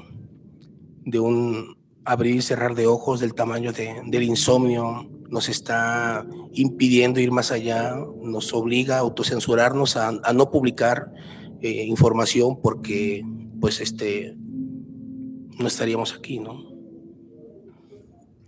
de, 1.04 1.20
un 1.20 1.76
abrir 2.06 2.36
y 2.36 2.42
cerrar 2.44 2.76
de 2.76 2.86
ojos, 2.86 3.20
del 3.20 3.34
tamaño 3.34 3.74
de, 3.74 3.96
del 4.06 4.22
insomnio, 4.22 5.10
nos 5.30 5.50
está 5.50 6.28
impidiendo 6.54 7.20
ir 7.20 7.32
más 7.32 7.52
allá, 7.52 7.96
nos 8.22 8.54
obliga 8.54 8.98
a 8.98 9.00
autocensurarnos, 9.00 9.98
a, 9.98 10.10
a 10.10 10.34
no 10.34 10.52
publicar 10.52 11.12
eh, 11.60 11.86
información 11.86 12.62
porque 12.62 13.26
pues 13.60 13.82
este 13.82 14.36
no 14.38 15.66
estaríamos 15.66 16.14
aquí, 16.16 16.38
¿no? 16.38 16.70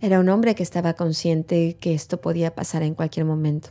Era 0.00 0.20
un 0.20 0.28
hombre 0.28 0.54
que 0.54 0.62
estaba 0.62 0.94
consciente 0.94 1.76
que 1.80 1.92
esto 1.92 2.20
podía 2.20 2.54
pasar 2.54 2.84
en 2.84 2.94
cualquier 2.94 3.26
momento. 3.26 3.70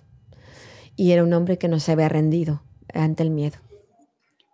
Y 0.97 1.11
era 1.11 1.23
un 1.23 1.31
hombre 1.31 1.57
que 1.57 1.69
no 1.69 1.79
se 1.79 1.93
había 1.93 2.09
rendido 2.09 2.63
ante 2.93 3.23
el 3.23 3.31
miedo 3.31 3.57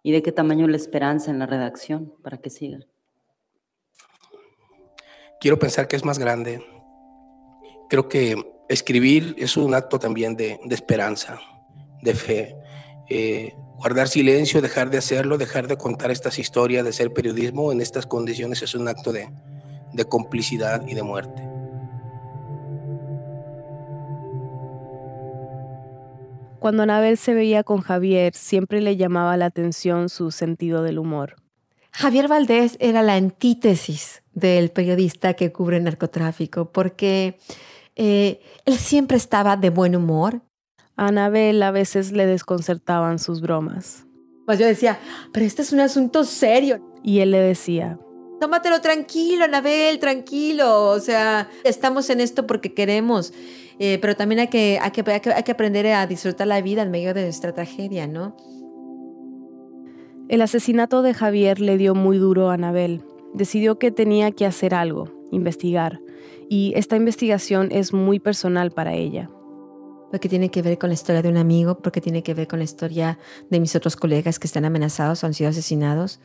y 0.08 0.12
de 0.14 0.24
qué 0.24 0.32
tamaño 0.32 0.70
la 0.70 0.78
esperanza 0.78 1.32
en 1.32 1.40
la 1.40 1.48
redacción 1.48 2.14
para 2.24 2.38
que 2.38 2.50
siga. 2.50 2.80
Quiero 5.42 5.60
pensar 5.60 5.90
que 5.90 5.98
es 5.98 6.06
más 6.06 6.18
grande. 6.18 6.64
Creo 7.90 8.08
que 8.08 8.42
escribir 8.70 9.36
es 9.38 9.58
un 9.58 9.74
acto 9.74 10.00
también 10.00 10.38
de, 10.38 10.62
esperanza, 10.70 11.42
de 12.02 12.14
fe. 12.16 12.56
Eh, 13.10 13.54
guardar 13.76 14.08
silencio, 14.08 14.62
dejar 14.62 14.90
de 14.90 14.98
hacerlo, 14.98 15.38
dejar 15.38 15.68
de 15.68 15.76
contar 15.76 16.10
estas 16.10 16.40
historias, 16.40 16.86
de 16.86 16.94
ser 16.94 17.12
periodismo 17.12 17.74
en 17.74 17.82
estas 17.82 18.06
condiciones 18.06 18.62
es 18.62 18.76
un 18.76 18.88
acto 18.88 19.12
de, 19.12 19.30
de 19.92 20.06
complicidad 20.06 20.88
y 20.88 20.94
de 20.94 21.04
muerte. 21.04 21.47
Cuando 26.60 26.84
Anabel 26.84 27.18
se 27.18 27.34
veía 27.34 27.64
con 27.64 27.82
Javier, 27.82 28.34
siempre 28.34 28.82
le 28.82 28.98
llamaba 28.98 29.38
la 29.38 29.46
atención 29.46 30.10
su 30.10 30.32
sentido 30.32 30.84
del 30.84 31.00
humor. 31.00 31.36
Javier 31.92 32.28
Valdés 32.28 32.78
era 32.80 33.02
la 33.02 33.16
antítesis 33.16 34.24
del 34.34 34.70
periodista 34.70 35.34
que 35.34 35.52
cubre 35.52 35.80
narcotráfico, 35.80 36.72
porque 36.72 37.38
Eh, 38.00 38.42
él 38.66 38.78
siempre 38.78 39.18
estaba 39.18 39.58
de 39.58 39.72
buen 39.72 39.96
humor. 39.96 40.44
A 40.98 41.08
Anabel 41.08 41.64
a 41.64 41.72
veces 41.72 42.12
le 42.12 42.28
desconcertaban 42.28 43.18
sus 43.18 43.42
bromas. 43.42 44.06
Pues 44.46 44.60
yo 44.60 44.68
decía, 44.68 45.00
pero 45.34 45.48
este 45.48 45.64
es 45.64 45.74
un 45.74 45.80
asunto 45.80 46.24
serio. 46.24 46.80
Y 47.04 47.22
él 47.22 47.32
le 47.32 47.40
decía, 47.40 47.98
tómatelo 48.40 48.82
tranquilo, 48.82 49.46
Anabel, 49.46 50.00
tranquilo. 50.00 50.90
O 50.90 51.00
sea, 51.00 51.50
estamos 51.64 52.10
en 52.10 52.22
esto 52.22 52.48
porque 52.48 52.74
queremos. 52.74 53.34
Eh, 53.80 54.00
pero 54.02 54.16
también 54.16 54.40
hay 54.40 54.48
que, 54.48 54.80
hay, 54.82 54.92
que, 54.92 55.04
hay, 55.12 55.20
que, 55.20 55.32
hay 55.32 55.44
que 55.44 55.52
aprender 55.52 55.88
a 55.88 56.08
disfrutar 56.08 56.48
la 56.48 56.62
vida 56.62 56.82
en 56.82 56.92
medio 56.92 57.14
de 57.14 57.24
nuestra 57.24 57.54
tragedia, 57.54 58.08
¿no? 58.08 58.36
El 60.30 60.42
asesinato 60.42 61.04
de 61.04 61.14
Javier 61.14 61.60
le 61.60 61.78
dio 61.78 61.96
muy 61.96 62.18
duro 62.18 62.50
a 62.50 62.56
Anabel. 62.56 63.04
Decidió 63.34 63.80
que 63.80 63.92
tenía 63.92 64.32
que 64.32 64.46
hacer 64.46 64.74
algo, 64.74 65.10
investigar. 65.32 66.02
Y 66.50 66.74
esta 66.76 66.96
investigación 66.96 67.70
es 67.72 67.94
muy 67.94 68.20
personal 68.20 68.72
para 68.72 68.94
ella. 68.94 69.30
Porque 70.12 70.28
tiene 70.30 70.50
que 70.50 70.62
ver 70.62 70.78
con 70.78 70.90
la 70.90 70.96
historia 70.96 71.22
de 71.22 71.30
un 71.30 71.38
amigo, 71.38 71.78
porque 71.80 72.02
tiene 72.02 72.24
que 72.24 72.34
ver 72.34 72.48
con 72.48 72.60
la 72.60 72.66
historia 72.66 73.20
de 73.50 73.60
mis 73.60 73.76
otros 73.76 73.96
colegas 73.96 74.40
que 74.40 74.48
están 74.48 74.66
amenazados 74.66 75.24
o 75.24 75.28
han 75.28 75.34
sido 75.34 75.50
asesinados, 75.50 76.20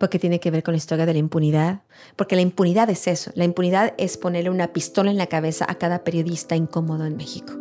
porque 0.00 0.18
tiene 0.18 0.40
que 0.40 0.50
ver 0.50 0.62
con 0.62 0.72
la 0.72 0.78
historia 0.78 1.04
de 1.04 1.12
la 1.12 1.18
impunidad, 1.18 1.82
porque 2.16 2.34
la 2.34 2.40
impunidad 2.40 2.88
es 2.88 3.06
eso, 3.06 3.30
la 3.34 3.44
impunidad 3.44 3.92
es 3.98 4.16
ponerle 4.16 4.48
una 4.48 4.72
pistola 4.72 5.10
en 5.10 5.18
la 5.18 5.26
cabeza 5.26 5.66
a 5.68 5.74
cada 5.74 6.04
periodista 6.04 6.56
incómodo 6.56 7.04
en 7.04 7.18
México. 7.18 7.52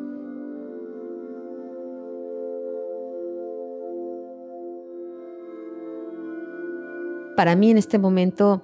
Para 7.35 7.57
mí 7.57 7.71
en 7.71 7.77
este 7.77 7.99
momento, 7.99 8.63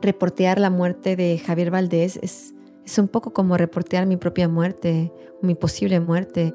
reportear 0.00 0.60
la 0.60 0.70
muerte 0.70 1.16
de 1.16 1.38
Javier 1.38 1.72
Valdés 1.72 2.20
es, 2.22 2.54
es 2.86 2.98
un 2.98 3.08
poco 3.08 3.32
como 3.32 3.56
reportear 3.56 4.06
mi 4.06 4.16
propia 4.16 4.48
muerte, 4.48 5.12
mi 5.42 5.56
posible 5.56 5.98
muerte. 5.98 6.54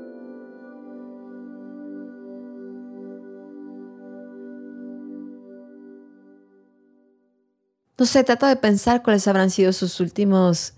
No 7.99 8.05
sé, 8.05 8.23
trato 8.23 8.45
de 8.47 8.55
pensar 8.55 9.03
cuáles 9.03 9.27
habrán 9.27 9.49
sido 9.49 9.73
sus 9.73 9.99
últimos 9.99 10.73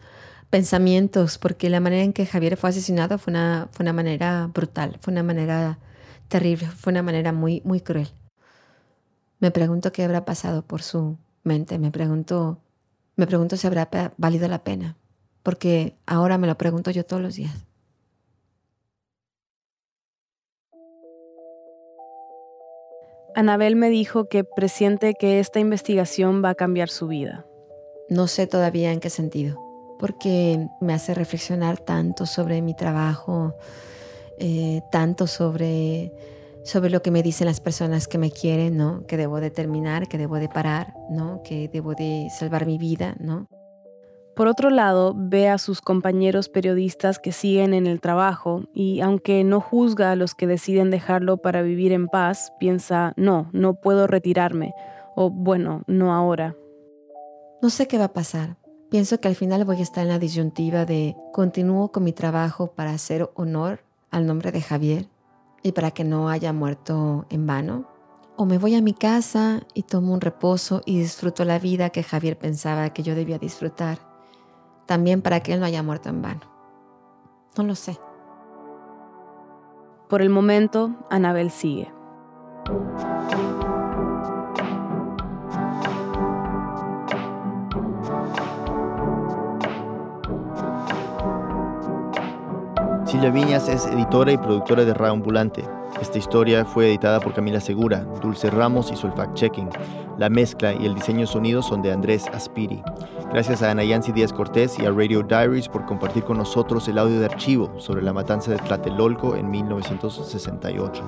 pensamientos, 0.50 1.38
porque 1.38 1.70
la 1.70 1.80
manera 1.80 2.02
en 2.02 2.14
que 2.14 2.26
Javier 2.26 2.58
fue 2.58 2.72
asesinado 2.72 3.20
fue 3.20 3.30
una, 3.30 3.70
fue 3.72 3.84
una 3.84 3.94
manera 3.94 4.50
brutal, 4.52 4.98
fue 5.02 5.14
una 5.14 5.22
manera 5.22 5.78
terrible, 6.30 6.66
fue 6.66 6.92
una 6.92 7.04
manera 7.04 7.32
muy, 7.32 7.62
muy 7.64 7.80
cruel. 7.80 8.10
Me 9.40 9.52
pregunto 9.52 9.92
qué 9.92 10.04
habrá 10.04 10.26
pasado 10.26 10.64
por 10.64 10.82
su 10.82 11.20
mente, 11.44 11.78
me 11.78 11.92
pregunto, 11.92 12.60
me 13.16 13.28
pregunto 13.28 13.56
si 13.56 13.68
habrá 13.68 13.88
valido 14.18 14.48
la 14.48 14.64
pena, 14.64 14.98
porque 15.44 15.96
ahora 16.08 16.40
me 16.40 16.48
lo 16.48 16.58
pregunto 16.58 16.90
yo 16.90 17.06
todos 17.06 17.22
los 17.22 17.36
días. 17.36 17.54
Anabel 23.36 23.76
me 23.76 23.90
dijo 23.90 24.26
que 24.26 24.44
presiente 24.44 25.14
que 25.14 25.40
esta 25.40 25.60
investigación 25.60 26.44
va 26.44 26.50
a 26.50 26.56
cambiar 26.56 26.90
su 26.90 27.08
vida. 27.08 27.46
No 28.10 28.28
sé 28.28 28.46
todavía 28.46 28.92
en 28.92 29.00
qué 29.00 29.10
sentido, 29.10 29.58
porque 30.00 30.68
me 30.82 30.94
hace 30.94 31.14
reflexionar 31.14 31.80
tanto 31.80 32.26
sobre 32.26 32.62
mi 32.62 32.74
trabajo, 32.74 33.56
eh, 34.38 34.82
tanto 34.92 35.28
sobre, 35.28 36.12
sobre 36.66 36.90
lo 36.90 37.02
que 37.02 37.12
me 37.12 37.24
dicen 37.24 37.48
las 37.48 37.62
personas 37.62 38.08
que 38.08 38.18
me 38.18 38.32
quieren, 38.32 38.76
¿no? 38.76 39.06
Que 39.08 39.16
debo 39.16 39.40
de 39.40 39.50
terminar, 39.50 40.10
que 40.10 40.18
debo 40.18 40.36
de 40.36 40.50
parar, 40.50 40.94
¿no? 41.10 41.42
Que 41.44 41.70
debo 41.70 41.96
de 41.96 42.28
salvar 42.38 42.66
mi 42.66 42.78
vida, 42.78 43.16
¿no? 43.20 43.48
Por 44.36 44.48
otro 44.48 44.70
lado, 44.70 45.14
ve 45.16 45.50
a 45.50 45.58
sus 45.58 45.82
compañeros 45.82 46.48
periodistas 46.48 47.20
que 47.20 47.34
siguen 47.34 47.74
en 47.74 47.86
el 47.86 48.00
trabajo 48.00 48.64
y 48.74 49.02
aunque 49.02 49.44
no 49.44 49.60
juzga 49.60 50.12
a 50.12 50.16
los 50.16 50.36
que 50.36 50.48
deciden 50.48 50.90
dejarlo 50.90 51.38
para 51.38 51.62
vivir 51.62 51.92
en 51.92 52.08
paz, 52.08 52.54
piensa, 52.58 53.14
no, 53.18 53.50
no 53.52 53.74
puedo 53.76 54.08
retirarme, 54.08 54.74
o 55.16 55.30
bueno, 55.30 55.84
no 55.88 56.14
ahora. 56.14 56.56
No 57.62 57.70
sé 57.70 57.88
qué 57.88 57.98
va 57.98 58.06
a 58.06 58.14
pasar. 58.14 58.56
Pienso 58.90 59.20
que 59.20 59.28
al 59.28 59.36
final 59.36 59.66
voy 59.66 59.80
a 59.80 59.84
estar 59.84 60.04
en 60.04 60.10
la 60.10 60.20
disyuntiva 60.20 60.86
de 60.86 61.16
continúo 61.34 61.92
con 61.92 62.04
mi 62.04 62.14
trabajo 62.14 62.68
para 62.68 62.92
hacer 62.92 63.30
honor 63.36 63.82
al 64.12 64.26
nombre 64.26 64.52
de 64.52 64.62
Javier 64.62 65.08
y 65.62 65.74
para 65.74 65.92
que 65.92 66.04
no 66.04 66.30
haya 66.30 66.54
muerto 66.54 67.26
en 67.30 67.46
vano, 67.46 67.88
o 68.38 68.46
me 68.46 68.58
voy 68.58 68.76
a 68.76 68.82
mi 68.82 68.94
casa 68.94 69.62
y 69.74 69.84
tomo 69.84 70.14
un 70.14 70.22
reposo 70.22 70.82
y 70.86 71.00
disfruto 71.00 71.46
la 71.46 71.60
vida 71.60 71.90
que 71.90 72.02
Javier 72.02 72.38
pensaba 72.38 72.90
que 72.92 73.04
yo 73.04 73.14
debía 73.14 73.38
disfrutar 73.38 74.11
también 74.92 75.22
para 75.22 75.40
que 75.40 75.54
él 75.54 75.62
no 75.62 75.66
haya 75.66 75.82
muerto 75.84 76.10
en 76.10 76.22
vano. 76.22 76.42
No 77.56 77.64
lo 77.64 77.76
sé. 77.76 77.98
Por 80.10 80.22
el 80.22 80.30
momento, 80.30 80.92
Anabel 81.10 81.50
sigue. 81.50 81.90
Silvia 93.06 93.30
Viñas 93.30 93.70
es 93.70 93.86
editora 93.86 94.34
y 94.34 94.38
productora 94.38 94.84
de 94.84 94.94
Radio 94.94 95.14
Ambulante. 95.14 95.64
Esta 96.02 96.18
historia 96.18 96.66
fue 96.66 96.90
editada 96.90 97.20
por 97.20 97.32
Camila 97.32 97.62
Segura, 97.62 98.00
Dulce 98.24 98.50
Ramos 98.50 98.92
hizo 98.92 99.06
el 99.06 99.14
fact-checking. 99.14 99.70
La 100.18 100.30
mezcla 100.30 100.74
y 100.74 100.88
el 100.88 100.96
diseño 100.96 101.28
sonido 101.28 101.62
son 101.62 101.84
de 101.84 101.92
Andrés 101.92 102.26
Aspiri. 102.34 102.82
Gracias 103.32 103.62
a 103.62 103.70
Ana 103.70 103.84
Yancy 103.84 104.12
Díaz 104.12 104.34
Cortés 104.34 104.80
y 104.80 104.86
a 104.86 104.92
Radio 104.92 105.22
Diaries 105.22 105.70
por 105.70 105.86
compartir 105.86 106.24
con 106.24 106.40
nosotros 106.40 106.88
el 106.88 106.98
audio 106.98 107.20
de 107.20 107.28
archivo 107.28 107.80
sobre 107.80 108.02
la 108.02 108.14
matanza 108.14 108.50
de 108.50 108.58
Tlatelolco 108.58 109.36
en 109.36 109.52
1968. 109.52 111.04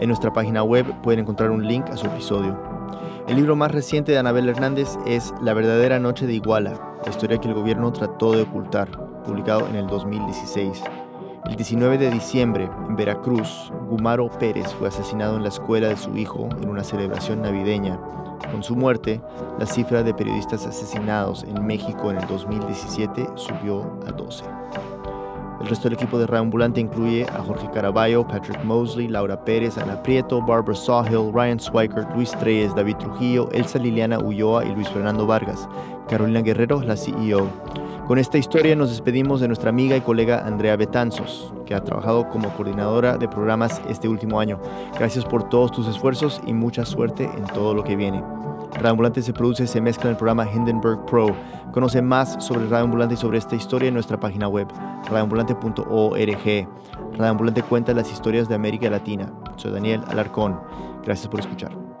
En 0.00 0.08
nuestra 0.08 0.32
página 0.32 0.64
web 0.64 0.86
pueden 1.02 1.20
encontrar 1.20 1.52
un 1.52 1.64
link 1.64 1.88
a 1.88 1.96
su 1.96 2.06
episodio. 2.06 2.58
El 3.28 3.36
libro 3.36 3.54
más 3.54 3.70
reciente 3.70 4.10
de 4.10 4.18
Anabel 4.18 4.48
Hernández 4.48 4.98
es 5.06 5.32
La 5.40 5.54
verdadera 5.54 6.00
noche 6.00 6.26
de 6.26 6.34
Iguala, 6.34 6.98
la 7.04 7.10
historia 7.10 7.38
que 7.38 7.46
el 7.46 7.54
gobierno 7.54 7.92
trató 7.92 8.32
de 8.32 8.42
ocultar, 8.42 8.90
publicado 9.22 9.68
en 9.68 9.76
el 9.76 9.86
2016. 9.86 10.82
El 11.44 11.56
19 11.56 11.98
de 11.98 12.10
diciembre, 12.10 12.70
en 12.88 12.94
Veracruz, 12.94 13.72
Gumaro 13.88 14.30
Pérez 14.38 14.72
fue 14.74 14.88
asesinado 14.88 15.36
en 15.36 15.42
la 15.42 15.48
escuela 15.48 15.88
de 15.88 15.96
su 15.96 16.16
hijo 16.16 16.48
en 16.62 16.68
una 16.68 16.84
celebración 16.84 17.42
navideña. 17.42 17.98
Con 18.52 18.62
su 18.62 18.76
muerte, 18.76 19.20
la 19.58 19.66
cifra 19.66 20.04
de 20.04 20.14
periodistas 20.14 20.64
asesinados 20.66 21.42
en 21.42 21.66
México 21.66 22.12
en 22.12 22.18
el 22.18 22.28
2017 22.28 23.26
subió 23.34 23.98
a 24.06 24.12
12. 24.12 24.44
El 25.62 25.68
resto 25.68 25.84
del 25.84 25.94
equipo 25.94 26.18
de 26.18 26.26
Reambulante 26.26 26.80
incluye 26.80 27.24
a 27.24 27.38
Jorge 27.38 27.70
Caraballo, 27.72 28.26
Patrick 28.26 28.64
Mosley, 28.64 29.06
Laura 29.06 29.44
Pérez, 29.44 29.78
Ana 29.78 30.02
Prieto, 30.02 30.42
Barbara 30.42 30.74
Sawhill, 30.74 31.32
Ryan 31.32 31.60
Swikert, 31.60 32.12
Luis 32.16 32.32
Treyes, 32.32 32.74
David 32.74 32.96
Trujillo, 32.96 33.48
Elsa 33.52 33.78
Liliana 33.78 34.18
Ulloa 34.18 34.64
y 34.64 34.74
Luis 34.74 34.88
Fernando 34.88 35.24
Vargas. 35.24 35.68
Carolina 36.08 36.42
Guerrero, 36.42 36.82
la 36.82 36.96
CEO. 36.96 37.46
Con 38.08 38.18
esta 38.18 38.38
historia 38.38 38.74
nos 38.74 38.90
despedimos 38.90 39.40
de 39.40 39.46
nuestra 39.46 39.70
amiga 39.70 39.96
y 39.96 40.00
colega 40.00 40.44
Andrea 40.44 40.74
Betanzos, 40.74 41.54
que 41.64 41.76
ha 41.76 41.84
trabajado 41.84 42.28
como 42.28 42.52
coordinadora 42.56 43.16
de 43.16 43.28
programas 43.28 43.80
este 43.88 44.08
último 44.08 44.40
año. 44.40 44.60
Gracias 44.98 45.24
por 45.24 45.48
todos 45.48 45.70
tus 45.70 45.86
esfuerzos 45.86 46.40
y 46.44 46.52
mucha 46.52 46.84
suerte 46.84 47.30
en 47.36 47.44
todo 47.44 47.72
lo 47.72 47.84
que 47.84 47.94
viene. 47.94 48.20
Radio 48.74 48.90
Ambulante 48.90 49.22
se 49.22 49.32
produce 49.32 49.64
y 49.64 49.66
se 49.66 49.80
mezcla 49.80 50.04
en 50.04 50.10
el 50.10 50.16
programa 50.16 50.50
Hindenburg 50.50 51.04
Pro. 51.06 51.26
Conoce 51.72 52.00
más 52.02 52.42
sobre 52.44 52.68
Radio 52.68 52.84
Ambulante 52.84 53.14
y 53.14 53.18
sobre 53.18 53.38
esta 53.38 53.54
historia 53.54 53.88
en 53.88 53.94
nuestra 53.94 54.18
página 54.18 54.48
web, 54.48 54.66
radioambulante.org. 55.04 56.68
Radio 57.18 57.30
Ambulante 57.30 57.62
cuenta 57.62 57.92
las 57.92 58.10
historias 58.10 58.48
de 58.48 58.54
América 58.54 58.88
Latina. 58.90 59.32
Soy 59.56 59.72
Daniel 59.72 60.02
Alarcón. 60.08 60.58
Gracias 61.04 61.28
por 61.28 61.40
escuchar. 61.40 61.91